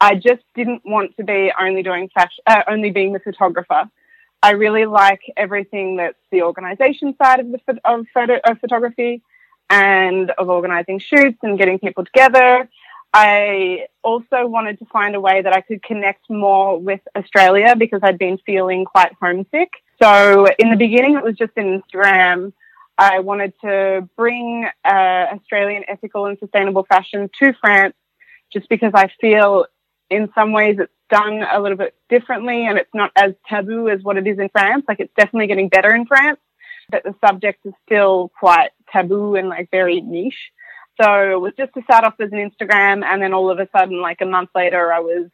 I 0.00 0.14
just 0.14 0.42
didn't 0.54 0.82
want 0.84 1.16
to 1.16 1.24
be 1.24 1.52
only 1.58 1.82
doing 1.82 2.08
fashion, 2.14 2.42
uh, 2.46 2.62
only 2.68 2.90
being 2.90 3.12
the 3.12 3.18
photographer. 3.18 3.90
I 4.42 4.52
really 4.52 4.84
like 4.84 5.20
everything 5.36 5.96
that's 5.96 6.18
the 6.30 6.42
organisation 6.42 7.16
side 7.20 7.40
of 7.40 7.50
the 7.50 7.60
of 7.84 8.06
photo 8.12 8.38
of 8.44 8.60
photography 8.60 9.22
and 9.70 10.30
of 10.32 10.48
organising 10.48 10.98
shoots 10.98 11.38
and 11.42 11.58
getting 11.58 11.78
people 11.78 12.04
together. 12.04 12.68
I 13.12 13.86
also 14.02 14.46
wanted 14.46 14.78
to 14.80 14.84
find 14.86 15.14
a 15.14 15.20
way 15.20 15.40
that 15.42 15.52
I 15.52 15.60
could 15.62 15.82
connect 15.82 16.28
more 16.28 16.78
with 16.78 17.00
Australia 17.16 17.74
because 17.76 18.00
I'd 18.02 18.18
been 18.18 18.38
feeling 18.44 18.84
quite 18.84 19.12
homesick. 19.20 19.70
So 20.02 20.46
in 20.58 20.70
the 20.70 20.76
beginning, 20.76 21.16
it 21.16 21.24
was 21.24 21.36
just 21.36 21.54
Instagram. 21.54 22.52
I 22.98 23.20
wanted 23.20 23.54
to 23.62 24.08
bring 24.16 24.66
uh, 24.84 24.88
Australian 25.34 25.84
ethical 25.88 26.26
and 26.26 26.38
sustainable 26.38 26.84
fashion 26.84 27.30
to 27.40 27.52
France 27.60 27.94
just 28.52 28.68
because 28.68 28.92
I 28.94 29.10
feel 29.20 29.66
in 30.10 30.30
some 30.34 30.52
ways 30.52 30.76
it's 30.78 30.92
done 31.10 31.42
a 31.42 31.60
little 31.60 31.78
bit 31.78 31.94
differently 32.08 32.66
and 32.66 32.78
it's 32.78 32.94
not 32.94 33.12
as 33.16 33.32
taboo 33.48 33.88
as 33.88 34.02
what 34.02 34.16
it 34.16 34.26
is 34.26 34.38
in 34.38 34.48
France. 34.48 34.84
Like 34.88 35.00
it's 35.00 35.12
definitely 35.16 35.46
getting 35.46 35.68
better 35.68 35.94
in 35.94 36.06
France, 36.06 36.40
but 36.90 37.02
the 37.02 37.14
subject 37.26 37.64
is 37.64 37.72
still 37.84 38.30
quite 38.38 38.70
taboo 38.92 39.34
and 39.34 39.48
like 39.48 39.70
very 39.70 40.00
niche. 40.00 40.50
So 41.00 41.32
it 41.32 41.40
was 41.40 41.52
just 41.58 41.74
to 41.74 41.82
start 41.82 42.04
off 42.04 42.14
as 42.20 42.32
an 42.32 42.50
Instagram 42.50 43.04
and 43.04 43.20
then 43.22 43.34
all 43.34 43.50
of 43.50 43.58
a 43.58 43.68
sudden, 43.76 44.00
like 44.00 44.20
a 44.22 44.26
month 44.26 44.50
later, 44.54 44.92
I 44.92 45.00
was 45.00 45.28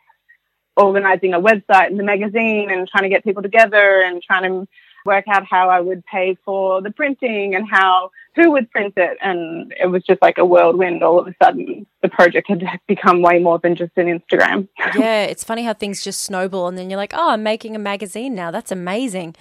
organizing 0.76 1.34
a 1.34 1.40
website 1.40 1.88
and 1.88 1.98
the 1.98 2.04
magazine 2.04 2.70
and 2.70 2.88
trying 2.88 3.04
to 3.04 3.08
get 3.08 3.24
people 3.24 3.42
together 3.42 4.02
and 4.02 4.22
trying 4.22 4.42
to 4.42 4.68
work 5.04 5.24
out 5.28 5.44
how 5.48 5.68
I 5.68 5.80
would 5.80 6.04
pay 6.06 6.36
for 6.44 6.80
the 6.80 6.90
printing 6.90 7.54
and 7.54 7.66
how 7.68 8.10
who 8.34 8.52
would 8.52 8.70
print 8.70 8.94
it. 8.96 9.18
And 9.20 9.74
it 9.80 9.86
was 9.86 10.02
just 10.04 10.22
like 10.22 10.38
a 10.38 10.44
whirlwind. 10.44 11.02
All 11.02 11.18
of 11.18 11.26
a 11.26 11.34
sudden, 11.42 11.86
the 12.02 12.08
project 12.08 12.48
had 12.48 12.64
become 12.86 13.22
way 13.22 13.38
more 13.38 13.58
than 13.58 13.76
just 13.76 13.92
an 13.96 14.06
Instagram. 14.06 14.68
yeah, 14.96 15.24
it's 15.24 15.44
funny 15.44 15.64
how 15.64 15.74
things 15.74 16.02
just 16.02 16.22
snowball, 16.22 16.68
and 16.68 16.78
then 16.78 16.90
you're 16.90 16.96
like, 16.96 17.14
oh, 17.14 17.30
I'm 17.30 17.42
making 17.42 17.76
a 17.76 17.80
magazine 17.80 18.34
now. 18.34 18.50
That's 18.50 18.72
amazing. 18.72 19.34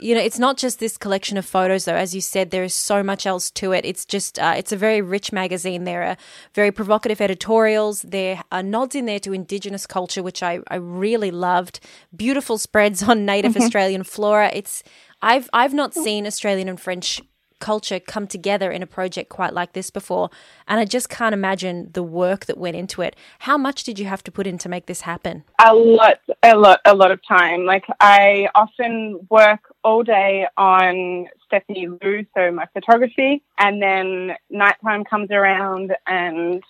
You 0.00 0.14
know, 0.14 0.20
it's 0.20 0.38
not 0.38 0.56
just 0.56 0.80
this 0.80 0.96
collection 0.96 1.36
of 1.36 1.46
photos, 1.46 1.84
though. 1.84 1.94
As 1.94 2.14
you 2.14 2.20
said, 2.20 2.50
there 2.50 2.64
is 2.64 2.74
so 2.74 3.02
much 3.02 3.26
else 3.26 3.50
to 3.52 3.72
it. 3.72 3.84
It's 3.84 4.04
just, 4.04 4.38
uh, 4.38 4.54
it's 4.56 4.72
a 4.72 4.76
very 4.76 5.00
rich 5.00 5.32
magazine. 5.32 5.84
There 5.84 6.02
are 6.02 6.16
very 6.52 6.72
provocative 6.72 7.20
editorials. 7.20 8.02
There 8.02 8.42
are 8.50 8.62
nods 8.62 8.94
in 8.94 9.06
there 9.06 9.20
to 9.20 9.32
Indigenous 9.32 9.86
culture, 9.86 10.22
which 10.22 10.42
I, 10.42 10.60
I 10.68 10.76
really 10.76 11.30
loved. 11.30 11.80
Beautiful 12.14 12.58
spreads 12.58 13.02
on 13.02 13.24
native 13.24 13.52
mm-hmm. 13.52 13.62
Australian 13.62 14.02
flora. 14.04 14.50
It's, 14.52 14.82
I've, 15.22 15.48
I've 15.52 15.74
not 15.74 15.94
seen 15.94 16.26
Australian 16.26 16.68
and 16.68 16.80
French 16.80 17.20
culture 17.60 17.98
come 17.98 18.26
together 18.26 18.70
in 18.70 18.82
a 18.82 18.86
project 18.86 19.30
quite 19.30 19.54
like 19.54 19.72
this 19.72 19.88
before. 19.90 20.28
And 20.68 20.80
I 20.80 20.84
just 20.84 21.08
can't 21.08 21.32
imagine 21.32 21.90
the 21.92 22.02
work 22.02 22.44
that 22.46 22.58
went 22.58 22.76
into 22.76 23.00
it. 23.00 23.16
How 23.40 23.56
much 23.56 23.84
did 23.84 23.98
you 23.98 24.04
have 24.06 24.22
to 24.24 24.32
put 24.32 24.46
in 24.46 24.58
to 24.58 24.68
make 24.68 24.86
this 24.86 25.02
happen? 25.02 25.44
A 25.64 25.74
lot, 25.74 26.18
a 26.42 26.56
lot, 26.56 26.80
a 26.84 26.94
lot 26.94 27.10
of 27.10 27.20
time. 27.26 27.64
Like 27.64 27.86
I 28.00 28.48
often 28.54 29.26
work 29.30 29.73
all 29.84 30.02
day 30.02 30.46
on 30.56 31.28
Stephanie 31.46 31.88
Lou, 31.88 32.24
so 32.34 32.50
my 32.50 32.66
photography, 32.72 33.42
and 33.58 33.80
then 33.80 34.32
nighttime 34.50 35.04
comes 35.04 35.30
around 35.30 35.94
and 36.06 36.62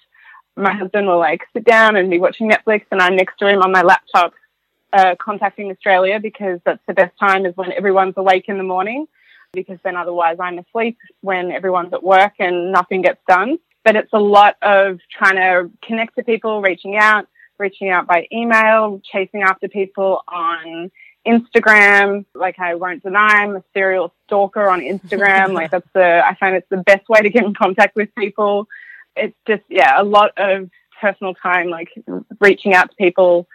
my 0.56 0.72
husband 0.72 1.06
will 1.06 1.18
like 1.18 1.42
sit 1.52 1.64
down 1.64 1.96
and 1.96 2.10
be 2.10 2.18
watching 2.18 2.50
Netflix 2.50 2.84
and 2.90 3.00
I'm 3.00 3.16
next 3.16 3.38
to 3.38 3.48
him 3.48 3.62
on 3.62 3.72
my 3.72 3.82
laptop 3.82 4.34
uh, 4.92 5.14
contacting 5.20 5.70
Australia 5.70 6.20
because 6.20 6.60
that's 6.64 6.82
the 6.86 6.94
best 6.94 7.18
time 7.18 7.46
is 7.46 7.56
when 7.56 7.72
everyone's 7.72 8.14
awake 8.16 8.44
in 8.48 8.58
the 8.58 8.64
morning 8.64 9.06
because 9.52 9.78
then 9.82 9.96
otherwise 9.96 10.36
I'm 10.40 10.58
asleep 10.58 10.98
when 11.20 11.50
everyone's 11.50 11.92
at 11.92 12.02
work 12.02 12.34
and 12.38 12.72
nothing 12.72 13.02
gets 13.02 13.20
done. 13.28 13.58
But 13.84 13.96
it's 13.96 14.12
a 14.12 14.18
lot 14.18 14.56
of 14.62 14.98
trying 15.10 15.36
to 15.36 15.70
connect 15.86 16.16
to 16.16 16.24
people, 16.24 16.62
reaching 16.62 16.96
out, 16.96 17.26
reaching 17.58 17.90
out 17.90 18.06
by 18.06 18.26
email, 18.32 19.00
chasing 19.04 19.42
after 19.42 19.68
people 19.68 20.22
on 20.28 20.90
Instagram. 21.26 22.24
Like 22.34 22.58
I 22.58 22.74
won't 22.74 23.02
deny 23.02 23.42
I'm 23.42 23.56
a 23.56 23.64
serial 23.72 24.12
stalker 24.26 24.68
on 24.68 24.80
Instagram. 24.80 25.52
like 25.54 25.70
that's 25.70 25.88
the, 25.94 26.22
I 26.24 26.34
find 26.34 26.56
it's 26.56 26.68
the 26.70 26.78
best 26.78 27.08
way 27.08 27.20
to 27.20 27.30
get 27.30 27.44
in 27.44 27.54
contact 27.54 27.96
with 27.96 28.14
people. 28.14 28.68
It's 29.16 29.36
just, 29.46 29.62
yeah, 29.68 30.00
a 30.00 30.04
lot 30.04 30.32
of 30.36 30.70
personal 31.00 31.34
time, 31.34 31.68
like 31.68 31.88
reaching 32.40 32.74
out 32.74 32.90
to 32.90 32.96
people, 32.96 33.46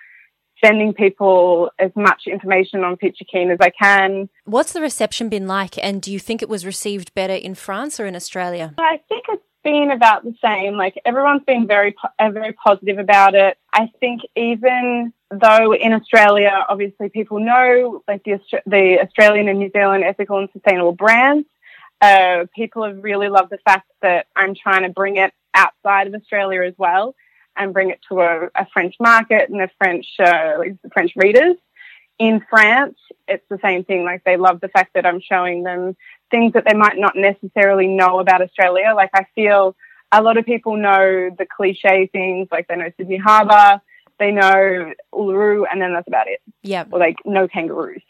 sending 0.64 0.94
people 0.94 1.72
as 1.80 1.92
much 1.96 2.24
information 2.28 2.84
on 2.84 2.98
Peachy 2.98 3.26
Keen 3.26 3.50
as 3.52 3.60
I 3.62 3.70
can. 3.70 4.30
What's 4.46 4.74
the 4.74 4.82
reception 4.82 5.30
been 5.30 5.48
like, 5.48 5.78
and 5.84 6.02
do 6.02 6.12
you 6.12 6.20
think 6.20 6.42
it 6.42 6.50
was 6.50 6.66
received 6.66 7.14
better 7.14 7.34
in 7.34 7.56
France 7.56 8.00
or 8.00 8.06
in 8.06 8.16
Australia? 8.16 8.74
I 8.78 9.02
think 9.10 9.26
it's 9.30 9.44
been 9.64 9.92
about 9.92 10.24
the 10.24 10.34
same. 10.44 10.76
Like 10.76 11.00
everyone's 11.06 11.44
been 11.46 11.68
very, 11.68 11.96
uh, 12.18 12.32
very 12.32 12.54
positive 12.54 12.98
about 12.98 13.36
it. 13.36 13.58
I 13.74 13.92
think 14.00 14.22
even 14.36 15.14
though 15.32 15.74
in 15.74 15.94
Australia, 15.94 16.66
obviously 16.68 17.10
people 17.10 17.40
know 17.40 18.04
like 18.08 18.24
the, 18.24 18.40
the 18.66 19.00
Australian 19.02 19.48
and 19.48 19.60
New 19.60 19.72
Zealand 19.72 20.04
ethical 20.04 20.40
and 20.40 20.50
sustainable 20.52 20.94
brands. 20.94 21.48
Uh, 22.02 22.46
people 22.56 22.86
have 22.86 23.04
really 23.04 23.28
loved 23.28 23.50
the 23.50 23.58
fact 23.66 23.92
that 24.02 24.28
I'm 24.34 24.56
trying 24.56 24.84
to 24.84 24.90
bring 24.90 25.18
it 25.18 25.34
outside 25.54 26.08
of 26.08 26.14
Australia 26.14 26.64
as 26.64 26.74
well 26.78 27.14
and 27.58 27.74
bring 27.74 27.90
it 27.90 28.00
to 28.08 28.22
a, 28.22 28.50
a 28.56 28.66
French 28.72 28.96
market 29.00 29.50
and 29.50 29.60
the 29.60 29.70
French 29.78 30.06
uh, 30.20 30.60
French 30.94 31.12
readers. 31.16 31.58
In 32.20 32.46
France, 32.50 32.98
it's 33.28 33.46
the 33.50 33.60
same 33.62 33.84
thing. 33.86 34.04
Like 34.04 34.24
they 34.26 34.38
love 34.38 34.60
the 34.60 34.68
fact 34.68 34.94
that 34.96 35.06
I'm 35.06 35.22
showing 35.22 35.64
them 35.64 35.96
things 36.30 36.54
that 36.54 36.66
they 36.68 36.76
might 36.76 36.98
not 36.98 37.16
necessarily 37.16 37.88
know 37.88 38.20
about 38.20 38.42
Australia. 38.42 38.94
Like 38.96 39.12
I 39.14 39.26
feel 39.36 39.76
a 40.12 40.22
lot 40.22 40.38
of 40.38 40.46
people 40.46 40.76
know 40.76 41.30
the 41.38 41.46
cliche 41.46 42.08
things, 42.12 42.48
like 42.52 42.68
they 42.68 42.76
know 42.76 42.92
Sydney 42.98 43.18
Harbour, 43.18 43.82
they 44.20 44.32
know 44.32 44.94
Uluru, 45.14 45.66
and 45.72 45.82
then 45.82 45.94
that's 45.94 46.08
about 46.08 46.28
it. 46.28 46.42
Yeah. 46.62 46.86
Or 46.92 47.00
like 47.00 47.18
no 47.26 47.48
kangaroos. 47.48 48.02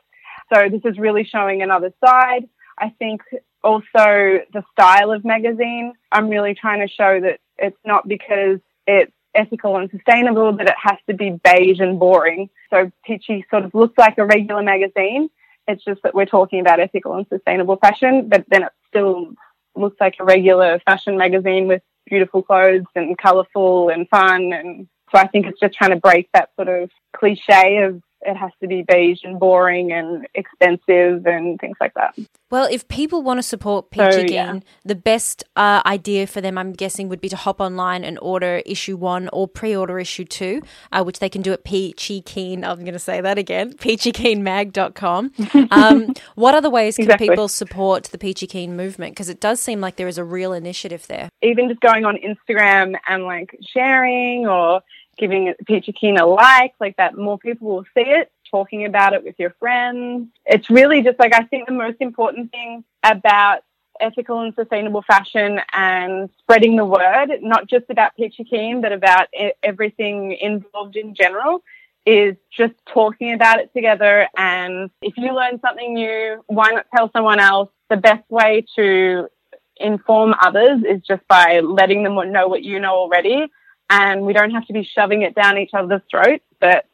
So 0.53 0.69
this 0.69 0.81
is 0.85 0.97
really 0.97 1.23
showing 1.23 1.61
another 1.61 1.93
side. 2.03 2.49
I 2.77 2.89
think 2.97 3.21
also 3.63 4.39
the 4.53 4.63
style 4.71 5.11
of 5.11 5.23
magazine. 5.23 5.93
I'm 6.11 6.29
really 6.29 6.55
trying 6.55 6.79
to 6.79 6.91
show 6.91 7.19
that 7.21 7.39
it's 7.57 7.77
not 7.85 8.07
because 8.07 8.59
it's 8.87 9.11
ethical 9.35 9.77
and 9.77 9.89
sustainable 9.89 10.53
that 10.53 10.67
it 10.67 10.75
has 10.81 10.97
to 11.07 11.13
be 11.13 11.31
beige 11.43 11.79
and 11.79 11.99
boring. 11.99 12.49
So 12.69 12.91
Peachy 13.05 13.45
sort 13.49 13.65
of 13.65 13.73
looks 13.73 13.97
like 13.97 14.17
a 14.17 14.25
regular 14.25 14.63
magazine. 14.63 15.29
It's 15.67 15.83
just 15.83 16.01
that 16.03 16.15
we're 16.15 16.25
talking 16.25 16.59
about 16.59 16.79
ethical 16.79 17.13
and 17.15 17.27
sustainable 17.27 17.77
fashion, 17.77 18.27
but 18.27 18.45
then 18.49 18.63
it 18.63 18.71
still 18.87 19.33
looks 19.75 19.97
like 19.99 20.15
a 20.19 20.23
regular 20.23 20.79
fashion 20.79 21.17
magazine 21.17 21.67
with 21.67 21.81
beautiful 22.07 22.41
clothes 22.41 22.85
and 22.95 23.17
colourful 23.17 23.89
and 23.89 24.09
fun. 24.09 24.51
And 24.51 24.87
so 25.11 25.19
I 25.19 25.27
think 25.27 25.45
it's 25.45 25.59
just 25.59 25.75
trying 25.75 25.91
to 25.91 25.97
break 25.97 26.29
that 26.33 26.49
sort 26.55 26.69
of 26.69 26.89
cliche 27.15 27.83
of 27.83 28.01
it 28.21 28.35
has 28.35 28.51
to 28.61 28.67
be 28.67 28.83
beige 28.87 29.19
and 29.23 29.39
boring 29.39 29.91
and 29.91 30.27
expensive 30.35 31.25
and 31.25 31.59
things 31.59 31.77
like 31.79 31.93
that. 31.93 32.15
Well, 32.51 32.67
if 32.69 32.87
people 32.87 33.21
want 33.21 33.37
to 33.37 33.43
support 33.43 33.91
Peachy 33.91 34.11
So, 34.11 34.19
Keen, 34.23 34.33
yeah. 34.33 34.59
the 34.83 34.95
best 34.95 35.43
uh, 35.55 35.81
idea 35.85 36.25
for 36.27 36.41
them, 36.41 36.57
I'm 36.57 36.73
guessing, 36.73 37.07
would 37.09 37.21
be 37.21 37.29
to 37.29 37.35
hop 37.35 37.61
online 37.61 38.03
and 38.03 38.17
order 38.21 38.61
issue 38.65 38.97
one 38.97 39.29
or 39.31 39.47
pre-order 39.47 39.99
issue 39.99 40.25
two, 40.25 40.61
uh, 40.91 41.03
which 41.03 41.19
they 41.19 41.29
can 41.29 41.41
do 41.41 41.53
at 41.53 41.63
Peachy 41.63 42.21
Keen. 42.21 42.63
I'm 42.65 42.79
going 42.79 42.93
to 42.93 42.99
say 42.99 43.21
that 43.21 43.37
again, 43.37 43.73
peachykeenmag.com. 43.77 45.31
Um, 45.71 46.13
what 46.35 46.55
other 46.55 46.69
ways 46.69 46.95
can 46.95 47.03
Exactly. 47.05 47.29
people 47.29 47.47
support 47.47 48.05
the 48.05 48.17
Peachy 48.17 48.47
Keen 48.47 48.75
movement? 48.75 49.13
Because 49.13 49.29
it 49.29 49.39
does 49.39 49.59
seem 49.59 49.79
like 49.81 49.95
there 49.97 50.07
is 50.07 50.17
a 50.17 50.23
real 50.23 50.51
initiative 50.53 51.05
there. 51.07 51.29
even 51.41 51.69
just 51.69 51.79
going 51.81 52.05
on 52.05 52.17
Instagram 52.17 52.95
and 53.07 53.23
like 53.23 53.55
sharing 53.75 54.47
or 54.47 54.81
giving 55.19 55.53
Peachy 55.67 55.91
Keen 55.91 56.17
a 56.17 56.25
like, 56.25 56.73
like 56.79 56.95
that, 56.97 57.17
more 57.17 57.37
people 57.37 57.67
will 57.67 57.85
see 57.93 58.01
it, 58.01 58.31
talking 58.49 58.85
about 58.85 59.13
it 59.13 59.23
with 59.23 59.35
your 59.37 59.51
friends. 59.59 60.29
It's 60.45 60.69
really 60.69 61.03
just 61.03 61.19
like, 61.19 61.33
I 61.33 61.43
think 61.43 61.67
the 61.67 61.73
most 61.73 61.97
important 61.99 62.51
thing 62.51 62.83
about 63.03 63.59
ethical 63.99 64.39
and 64.39 64.53
sustainable 64.55 65.01
fashion 65.01 65.59
and 65.73 66.29
spreading 66.39 66.77
the 66.77 66.85
word, 66.85 67.27
not 67.41 67.67
just 67.67 67.85
about 67.89 68.15
Peachy 68.15 68.45
Keen, 68.45 68.81
but 68.81 68.93
about 68.93 69.27
everything 69.61 70.31
involved 70.39 70.95
in 70.95 71.13
general, 71.13 71.61
is 72.05 72.35
just 72.49 72.73
talking 72.91 73.33
about 73.33 73.59
it 73.59 73.71
together. 73.75 74.27
And 74.37 74.89
if 75.01 75.15
you 75.17 75.35
learn 75.35 75.59
something 75.59 75.93
new, 75.93 76.41
why 76.47 76.71
not 76.71 76.85
tell 76.95 77.11
someone 77.11 77.39
else? 77.39 77.69
The 77.89 77.97
best 77.97 78.23
way 78.29 78.65
to 78.77 79.27
inform 79.75 80.33
others 80.41 80.81
is 80.87 81.01
just 81.01 81.27
by 81.27 81.59
letting 81.59 82.03
them 82.03 82.15
know 82.31 82.47
what 82.47 82.63
you 82.63 82.79
know 82.79 82.95
already. 82.95 83.47
And 83.89 84.21
we 84.21 84.33
don't 84.33 84.51
have 84.51 84.65
to 84.67 84.73
be 84.73 84.83
shoving 84.83 85.23
it 85.23 85.35
down 85.35 85.57
each 85.57 85.73
other's 85.73 86.01
throats. 86.09 86.43
But 86.59 86.85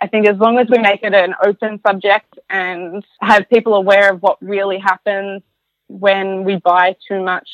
I 0.00 0.06
think 0.06 0.26
as 0.26 0.38
long 0.38 0.58
as 0.58 0.68
we 0.68 0.78
make 0.78 1.02
it 1.02 1.14
an 1.14 1.34
open 1.44 1.80
subject 1.86 2.38
and 2.50 3.04
have 3.20 3.48
people 3.48 3.74
aware 3.74 4.12
of 4.12 4.22
what 4.22 4.38
really 4.40 4.78
happens 4.78 5.42
when 5.88 6.44
we 6.44 6.56
buy 6.56 6.96
too 7.08 7.22
much 7.22 7.48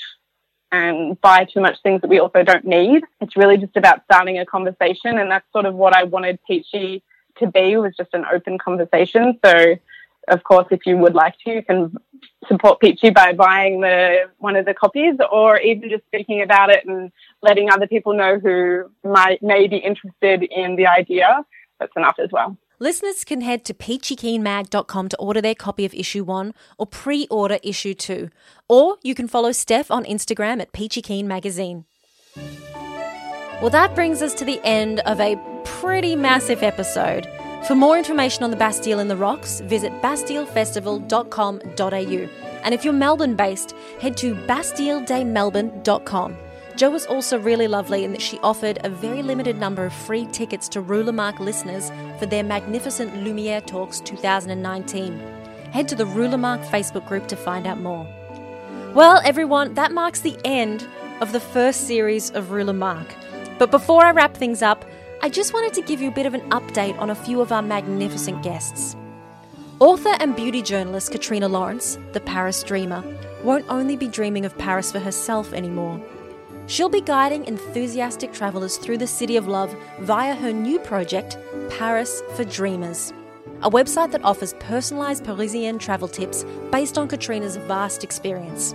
and 0.73 1.21
buy 1.21 1.45
too 1.45 1.61
much 1.61 1.77
things 1.83 2.01
that 2.01 2.09
we 2.09 2.21
also 2.21 2.43
don't 2.43 2.65
need, 2.65 3.03
it's 3.21 3.37
really 3.37 3.57
just 3.57 3.77
about 3.77 4.03
starting 4.05 4.39
a 4.39 4.47
conversation. 4.47 5.19
And 5.19 5.31
that's 5.31 5.51
sort 5.53 5.67
of 5.67 5.75
what 5.75 5.95
I 5.95 6.05
wanted 6.05 6.39
Peachy 6.47 7.03
to 7.39 7.47
be 7.47 7.77
was 7.77 7.95
just 7.97 8.15
an 8.15 8.25
open 8.33 8.59
conversation. 8.59 9.39
So 9.45 9.77
of 10.31 10.45
course, 10.45 10.67
if 10.71 10.81
you 10.87 10.97
would 10.97 11.15
like 11.15 11.35
to, 11.45 11.51
you 11.51 11.63
can 11.63 11.95
support 12.49 12.81
Peachy 12.81 13.11
by 13.11 13.33
buying 13.33 13.81
the 13.81 14.31
one 14.39 14.57
of 14.57 14.65
the 14.65 14.75
copies, 14.75 15.15
or 15.31 15.59
even 15.59 15.91
just 15.91 16.05
speaking 16.07 16.43
about 16.43 16.71
it 16.71 16.85
and 16.87 17.13
letting 17.43 17.71
other 17.71 17.87
people 17.87 18.15
know 18.15 18.39
who 18.39 18.85
might 19.09 19.43
may 19.43 19.67
be 19.67 19.77
interested 19.77 20.43
in 20.43 20.77
the 20.77 20.87
idea. 20.87 21.45
That's 21.79 21.93
enough 21.97 22.17
as 22.23 22.31
well. 22.33 22.57
Listeners 22.79 23.25
can 23.25 23.43
head 23.43 23.65
to 23.67 23.75
peachykeenmag.com 23.75 25.09
to 25.11 25.17
order 25.19 25.43
their 25.43 25.55
copy 25.55 25.85
of 25.85 25.93
issue 25.93 26.25
one 26.25 26.55
or 26.79 26.87
pre 26.87 27.27
order 27.31 27.59
issue 27.63 27.93
two. 27.93 28.31
Or 28.69 28.97
you 29.03 29.15
can 29.15 29.29
follow 29.29 29.53
Steph 29.53 29.91
on 29.91 30.05
Instagram 30.05 30.63
at 30.63 30.73
Peachy 30.73 31.03
Keen 31.03 31.29
Magazine. 31.29 31.85
Well, 33.61 33.71
that 33.71 33.95
brings 33.95 34.23
us 34.23 34.33
to 34.35 34.47
the 34.47 34.61
end 34.65 35.01
of 35.01 35.21
a 35.21 35.37
pretty 35.65 36.17
massive 36.17 36.63
episode. 36.63 37.29
For 37.67 37.75
more 37.75 37.99
information 37.99 38.43
on 38.43 38.51
the 38.51 38.57
Bastille 38.57 39.01
in 39.01 39.09
the 39.09 39.17
Rocks, 39.17 39.61
visit 39.61 39.93
bastillefestival.com.au. 40.01 42.29
And 42.63 42.75
if 42.75 42.85
you're 42.85 42.93
Melbourne 42.93 43.37
based, 43.37 43.75
head 44.01 44.17
to 44.19 44.35
bastilledaymelbourne.com. 44.35 46.37
Jo 46.77 46.89
was 46.89 47.05
also 47.07 47.37
really 47.39 47.67
lovely 47.69 48.05
in 48.05 48.13
that 48.13 48.23
she 48.23 48.39
offered 48.39 48.79
a 48.83 48.89
very 48.89 49.23
limited 49.23 49.59
number 49.59 49.85
of 49.85 49.93
free 49.93 50.25
tickets 50.27 50.69
to 50.71 50.81
Ruler 50.81 51.13
Mark 51.13 51.39
listeners 51.39 51.93
for 52.19 52.25
their 52.27 52.43
magnificent 52.43 53.23
Lumiere 53.23 53.61
Talks 53.61 54.01
2019. 54.01 55.19
Head 55.73 55.87
to 55.89 55.95
the 55.95 56.07
Ruler 56.07 56.39
Mark 56.39 56.63
Facebook 56.63 57.07
group 57.07 57.29
to 57.29 57.37
find 57.37 57.67
out 57.67 57.79
more. 57.81 58.09
Well, 58.95 59.21
everyone, 59.25 59.75
that 59.75 59.93
marks 59.93 60.23
the 60.23 60.39
end 60.45 60.89
of 61.21 61.33
the 61.33 61.41
first 61.41 61.87
series 61.87 62.31
of 62.31 62.51
Ruler 62.51 62.73
Mark. 62.73 63.15
But 63.59 63.71
before 63.71 64.03
I 64.05 64.13
wrap 64.13 64.35
things 64.35 64.63
up, 64.63 64.87
I 65.23 65.29
just 65.29 65.53
wanted 65.53 65.75
to 65.75 65.83
give 65.83 66.01
you 66.01 66.09
a 66.09 66.15
bit 66.15 66.25
of 66.25 66.33
an 66.33 66.49
update 66.49 66.99
on 66.99 67.11
a 67.11 67.15
few 67.15 67.43
of 67.43 67.53
our 67.53 67.61
magnificent 67.61 68.43
guests. 68.43 68.97
Author 69.79 70.17
and 70.19 70.35
beauty 70.35 70.63
journalist 70.63 71.13
Katrina 71.13 71.47
Lawrence, 71.47 71.99
the 72.13 72.21
Paris 72.21 72.63
dreamer, 72.63 73.05
won't 73.45 73.67
only 73.69 73.97
be 73.97 74.09
dreaming 74.09 74.47
of 74.47 74.57
Paris 74.57 74.91
for 74.91 74.99
herself 74.99 75.53
anymore. 75.53 76.01
She'll 76.69 76.89
be 76.89 77.03
guiding 77.03 77.45
enthusiastic 77.45 78.33
travellers 78.33 78.79
through 78.79 78.97
the 78.97 79.07
city 79.07 79.37
of 79.37 79.47
love 79.47 79.77
via 80.01 80.35
her 80.35 80.55
new 80.55 80.79
project, 80.79 81.37
Paris 81.69 82.23
for 82.35 82.45
Dreamers, 82.45 83.13
a 83.61 83.71
website 83.71 84.13
that 84.13 84.25
offers 84.25 84.55
personalised 84.55 85.25
Parisian 85.25 85.79
travel 85.79 86.09
tips 86.09 86.47
based 86.73 86.97
on 86.97 87.09
Katrina's 87.09 87.57
vast 87.57 88.05
experience. 88.05 88.75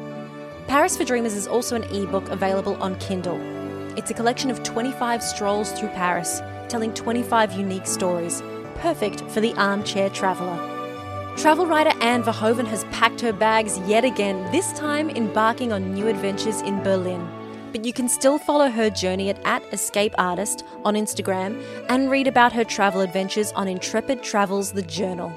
Paris 0.67 0.95
for 0.95 1.05
Dreamers 1.05 1.33
is 1.33 1.47
also 1.47 1.75
an 1.75 1.83
ebook 1.85 2.29
available 2.29 2.75
on 2.75 2.99
Kindle. 2.99 3.54
It's 3.97 4.11
a 4.11 4.13
collection 4.13 4.51
of 4.51 4.61
25 4.61 5.23
strolls 5.23 5.71
through 5.71 5.87
Paris, 5.89 6.41
telling 6.67 6.93
25 6.93 7.53
unique 7.53 7.87
stories, 7.87 8.43
perfect 8.75 9.21
for 9.31 9.39
the 9.39 9.53
armchair 9.53 10.09
traveller. 10.09 10.57
Travel 11.37 11.65
writer 11.65 11.93
Anne 12.01 12.21
Verhoeven 12.21 12.67
has 12.67 12.83
packed 12.85 13.21
her 13.21 13.31
bags 13.31 13.79
yet 13.87 14.03
again, 14.03 14.51
this 14.51 14.73
time 14.73 15.09
embarking 15.09 15.71
on 15.71 15.93
new 15.93 16.09
adventures 16.09 16.61
in 16.61 16.83
Berlin. 16.83 17.25
But 17.71 17.85
you 17.85 17.93
can 17.93 18.09
still 18.09 18.37
follow 18.37 18.69
her 18.69 18.89
journey 18.89 19.29
at, 19.29 19.39
at 19.45 19.63
Escape 19.73 20.13
Artist 20.17 20.65
on 20.83 20.95
Instagram 20.95 21.63
and 21.87 22.11
read 22.11 22.27
about 22.27 22.51
her 22.51 22.65
travel 22.65 22.99
adventures 22.99 23.53
on 23.53 23.69
Intrepid 23.69 24.21
Travels 24.21 24.73
The 24.73 24.81
Journal. 24.81 25.31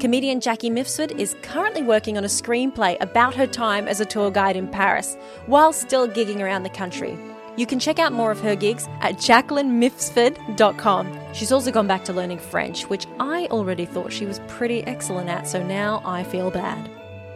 Comedian 0.00 0.40
Jackie 0.40 0.70
Mifsud 0.70 1.18
is 1.18 1.36
currently 1.42 1.82
working 1.82 2.16
on 2.16 2.24
a 2.24 2.28
screenplay 2.28 2.96
about 3.00 3.34
her 3.34 3.46
time 3.46 3.86
as 3.86 4.00
a 4.00 4.06
tour 4.06 4.30
guide 4.30 4.56
in 4.56 4.66
Paris 4.66 5.16
while 5.44 5.74
still 5.74 6.08
gigging 6.08 6.40
around 6.40 6.62
the 6.62 6.70
country. 6.70 7.18
You 7.56 7.66
can 7.66 7.78
check 7.78 7.98
out 7.98 8.12
more 8.12 8.30
of 8.30 8.40
her 8.40 8.54
gigs 8.54 8.86
at 9.00 9.16
jacquelinemifsud.com. 9.16 11.18
She's 11.32 11.52
also 11.52 11.70
gone 11.70 11.86
back 11.86 12.04
to 12.04 12.12
learning 12.12 12.38
French, 12.38 12.84
which 12.84 13.06
I 13.18 13.46
already 13.50 13.86
thought 13.86 14.12
she 14.12 14.26
was 14.26 14.40
pretty 14.46 14.84
excellent 14.84 15.30
at, 15.30 15.48
so 15.48 15.62
now 15.62 16.02
I 16.04 16.22
feel 16.22 16.50
bad. 16.50 16.90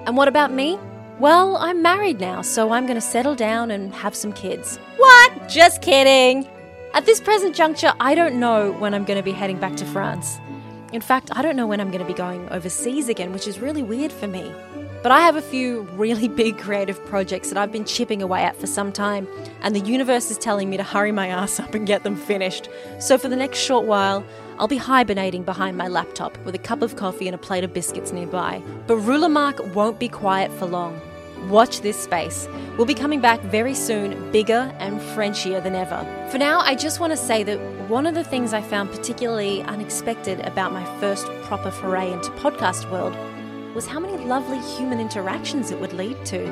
And 0.07 0.17
what 0.17 0.29
about 0.29 0.53
me? 0.53 0.79
Well, 1.19 1.57
I'm 1.57 1.83
married 1.83 2.21
now, 2.21 2.43
so 2.43 2.73
I'm 2.73 2.87
going 2.87 2.95
to 2.95 3.03
settle 3.03 3.35
down 3.35 3.71
and 3.71 3.95
have 3.95 4.15
some 4.15 4.33
kids. 4.33 4.79
What? 4.97 5.49
Just 5.49 5.83
kidding. 5.83 6.49
At 6.95 7.07
this 7.07 7.21
present 7.21 7.55
juncture, 7.55 7.93
I 8.01 8.15
don't 8.15 8.41
know 8.41 8.73
when 8.73 8.95
I'm 8.95 9.05
going 9.05 9.19
to 9.19 9.23
be 9.23 9.33
heading 9.33 9.59
back 9.59 9.77
to 9.77 9.85
France. 9.85 10.39
In 10.93 11.01
fact, 11.01 11.31
I 11.37 11.43
don't 11.43 11.57
know 11.57 11.67
when 11.67 11.81
I'm 11.81 11.91
going 11.91 12.01
to 12.01 12.07
be 12.07 12.15
going 12.15 12.49
overseas 12.49 13.09
again, 13.09 13.33
which 13.33 13.47
is 13.47 13.61
really 13.61 13.83
weird 13.83 14.11
for 14.11 14.27
me. 14.27 14.53
But 15.03 15.13
I 15.13 15.21
have 15.21 15.37
a 15.37 15.43
few 15.43 15.83
really 15.93 16.29
big 16.43 16.59
creative 16.59 17.05
projects 17.07 17.49
that 17.49 17.59
I've 17.59 17.73
been 17.73 17.85
chipping 17.85 18.23
away 18.23 18.43
at 18.43 18.57
for 18.57 18.67
some 18.67 18.93
time, 18.93 19.27
and 19.63 19.75
the 19.75 19.81
universe 19.81 20.31
is 20.31 20.39
telling 20.39 20.69
me 20.69 20.77
to 20.77 20.83
hurry 20.83 21.13
my 21.13 21.29
ass 21.29 21.59
up 21.59 21.75
and 21.75 21.87
get 21.87 22.03
them 22.03 22.17
finished. 22.17 22.69
So 22.99 23.17
for 23.17 23.29
the 23.29 23.37
next 23.37 23.59
short 23.59 23.87
while, 23.87 24.25
I'll 24.59 24.69
be 24.69 24.77
hibernating 24.77 25.43
behind 25.43 25.79
my 25.79 25.89
laptop 25.89 26.37
with 26.45 26.55
a 26.55 26.59
cup 26.59 26.83
of 26.83 26.97
coffee 26.97 27.27
and 27.27 27.35
a 27.35 27.39
plate 27.39 27.65
of 27.65 27.73
biscuits 27.73 28.13
nearby. 28.13 28.63
But 28.87 28.97
Ruler 28.99 29.31
Mark 29.31 29.75
won't 29.75 29.99
be 29.99 30.09
quiet 30.09 30.53
for 30.53 30.67
long. 30.67 31.01
Watch 31.49 31.81
this 31.81 31.99
space. 31.99 32.47
We'll 32.77 32.87
be 32.87 32.95
coming 32.95 33.23
back 33.23 33.41
very 33.41 33.75
soon, 33.75 34.31
bigger 34.31 34.75
and 34.79 35.01
Frenchier 35.01 35.63
than 35.63 35.75
ever. 35.75 36.05
For 36.31 36.37
now, 36.37 36.61
I 36.61 36.75
just 36.75 37.01
want 37.01 37.13
to 37.13 37.17
say 37.17 37.43
that 37.45 37.59
one 37.89 38.07
of 38.07 38.15
the 38.15 38.23
things 38.23 38.53
I 38.53 38.61
found 38.61 38.91
particularly 38.91 39.63
unexpected 39.63 40.41
about 40.41 40.73
my 40.73 40.85
first 41.01 41.27
proper 41.45 41.71
foray 41.71 42.13
into 42.13 42.31
podcast 42.33 42.91
world 42.91 43.17
was 43.75 43.87
how 43.87 44.01
many 44.01 44.17
lovely 44.25 44.59
human 44.77 45.01
interactions 45.01 45.71
it 45.71 45.81
would 45.81 45.93
lead 45.93 46.25
to. 46.27 46.47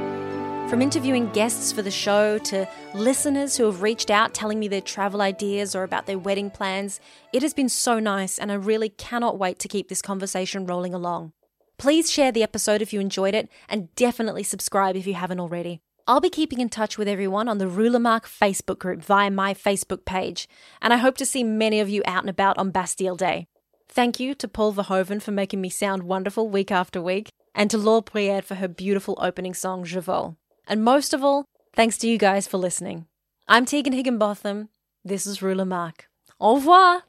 From 0.68 0.82
interviewing 0.82 1.30
guests 1.30 1.72
for 1.72 1.80
the 1.80 1.90
show 1.90 2.36
to 2.38 2.68
listeners 2.94 3.56
who 3.56 3.64
have 3.64 3.80
reached 3.80 4.10
out 4.10 4.34
telling 4.34 4.58
me 4.58 4.68
their 4.68 4.82
travel 4.82 5.22
ideas 5.22 5.74
or 5.74 5.82
about 5.82 6.06
their 6.06 6.18
wedding 6.18 6.50
plans, 6.50 7.00
it 7.32 7.40
has 7.42 7.54
been 7.54 7.70
so 7.70 7.98
nice 7.98 8.38
and 8.38 8.52
I 8.52 8.56
really 8.56 8.90
cannot 8.90 9.38
wait 9.38 9.58
to 9.60 9.68
keep 9.68 9.88
this 9.88 10.02
conversation 10.02 10.66
rolling 10.66 10.92
along. 10.92 11.32
Please 11.78 12.12
share 12.12 12.32
the 12.32 12.42
episode 12.42 12.82
if 12.82 12.92
you 12.92 13.00
enjoyed 13.00 13.34
it 13.34 13.48
and 13.68 13.94
definitely 13.94 14.42
subscribe 14.42 14.94
if 14.94 15.06
you 15.06 15.14
haven't 15.14 15.40
already. 15.40 15.80
I'll 16.06 16.20
be 16.20 16.30
keeping 16.30 16.60
in 16.60 16.70
touch 16.70 16.98
with 16.98 17.06
everyone 17.06 17.48
on 17.48 17.58
the 17.58 17.68
Ruler 17.68 17.98
Mark 17.98 18.26
Facebook 18.26 18.78
group 18.78 19.02
via 19.02 19.30
my 19.30 19.52
Facebook 19.52 20.06
page, 20.06 20.48
and 20.80 20.92
I 20.92 20.96
hope 20.96 21.18
to 21.18 21.26
see 21.26 21.44
many 21.44 21.80
of 21.80 21.90
you 21.90 22.02
out 22.06 22.22
and 22.22 22.30
about 22.30 22.56
on 22.56 22.70
Bastille 22.70 23.14
Day. 23.14 23.46
Thank 23.88 24.20
you 24.20 24.34
to 24.34 24.46
Paul 24.46 24.74
Verhoeven 24.74 25.20
for 25.20 25.32
making 25.32 25.60
me 25.60 25.70
sound 25.70 26.02
wonderful 26.04 26.48
week 26.48 26.70
after 26.70 27.02
week, 27.02 27.30
and 27.54 27.70
to 27.70 27.78
Laure 27.78 28.02
Priere 28.02 28.42
for 28.42 28.54
her 28.56 28.68
beautiful 28.68 29.18
opening 29.20 29.54
song, 29.54 29.84
Je 29.84 29.98
Vole. 30.00 30.36
And 30.68 30.84
most 30.84 31.12
of 31.12 31.24
all, 31.24 31.46
thanks 31.74 31.98
to 31.98 32.08
you 32.08 32.18
guys 32.18 32.46
for 32.46 32.58
listening. 32.58 33.06
I'm 33.48 33.64
Tegan 33.64 33.94
Higginbotham. 33.94 34.68
This 35.04 35.26
is 35.26 35.42
Ruler 35.42 35.64
Mark. 35.64 36.08
Au 36.38 36.56
revoir! 36.56 37.02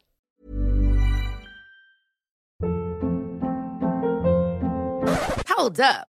Hold 5.50 5.80
up. 5.82 6.09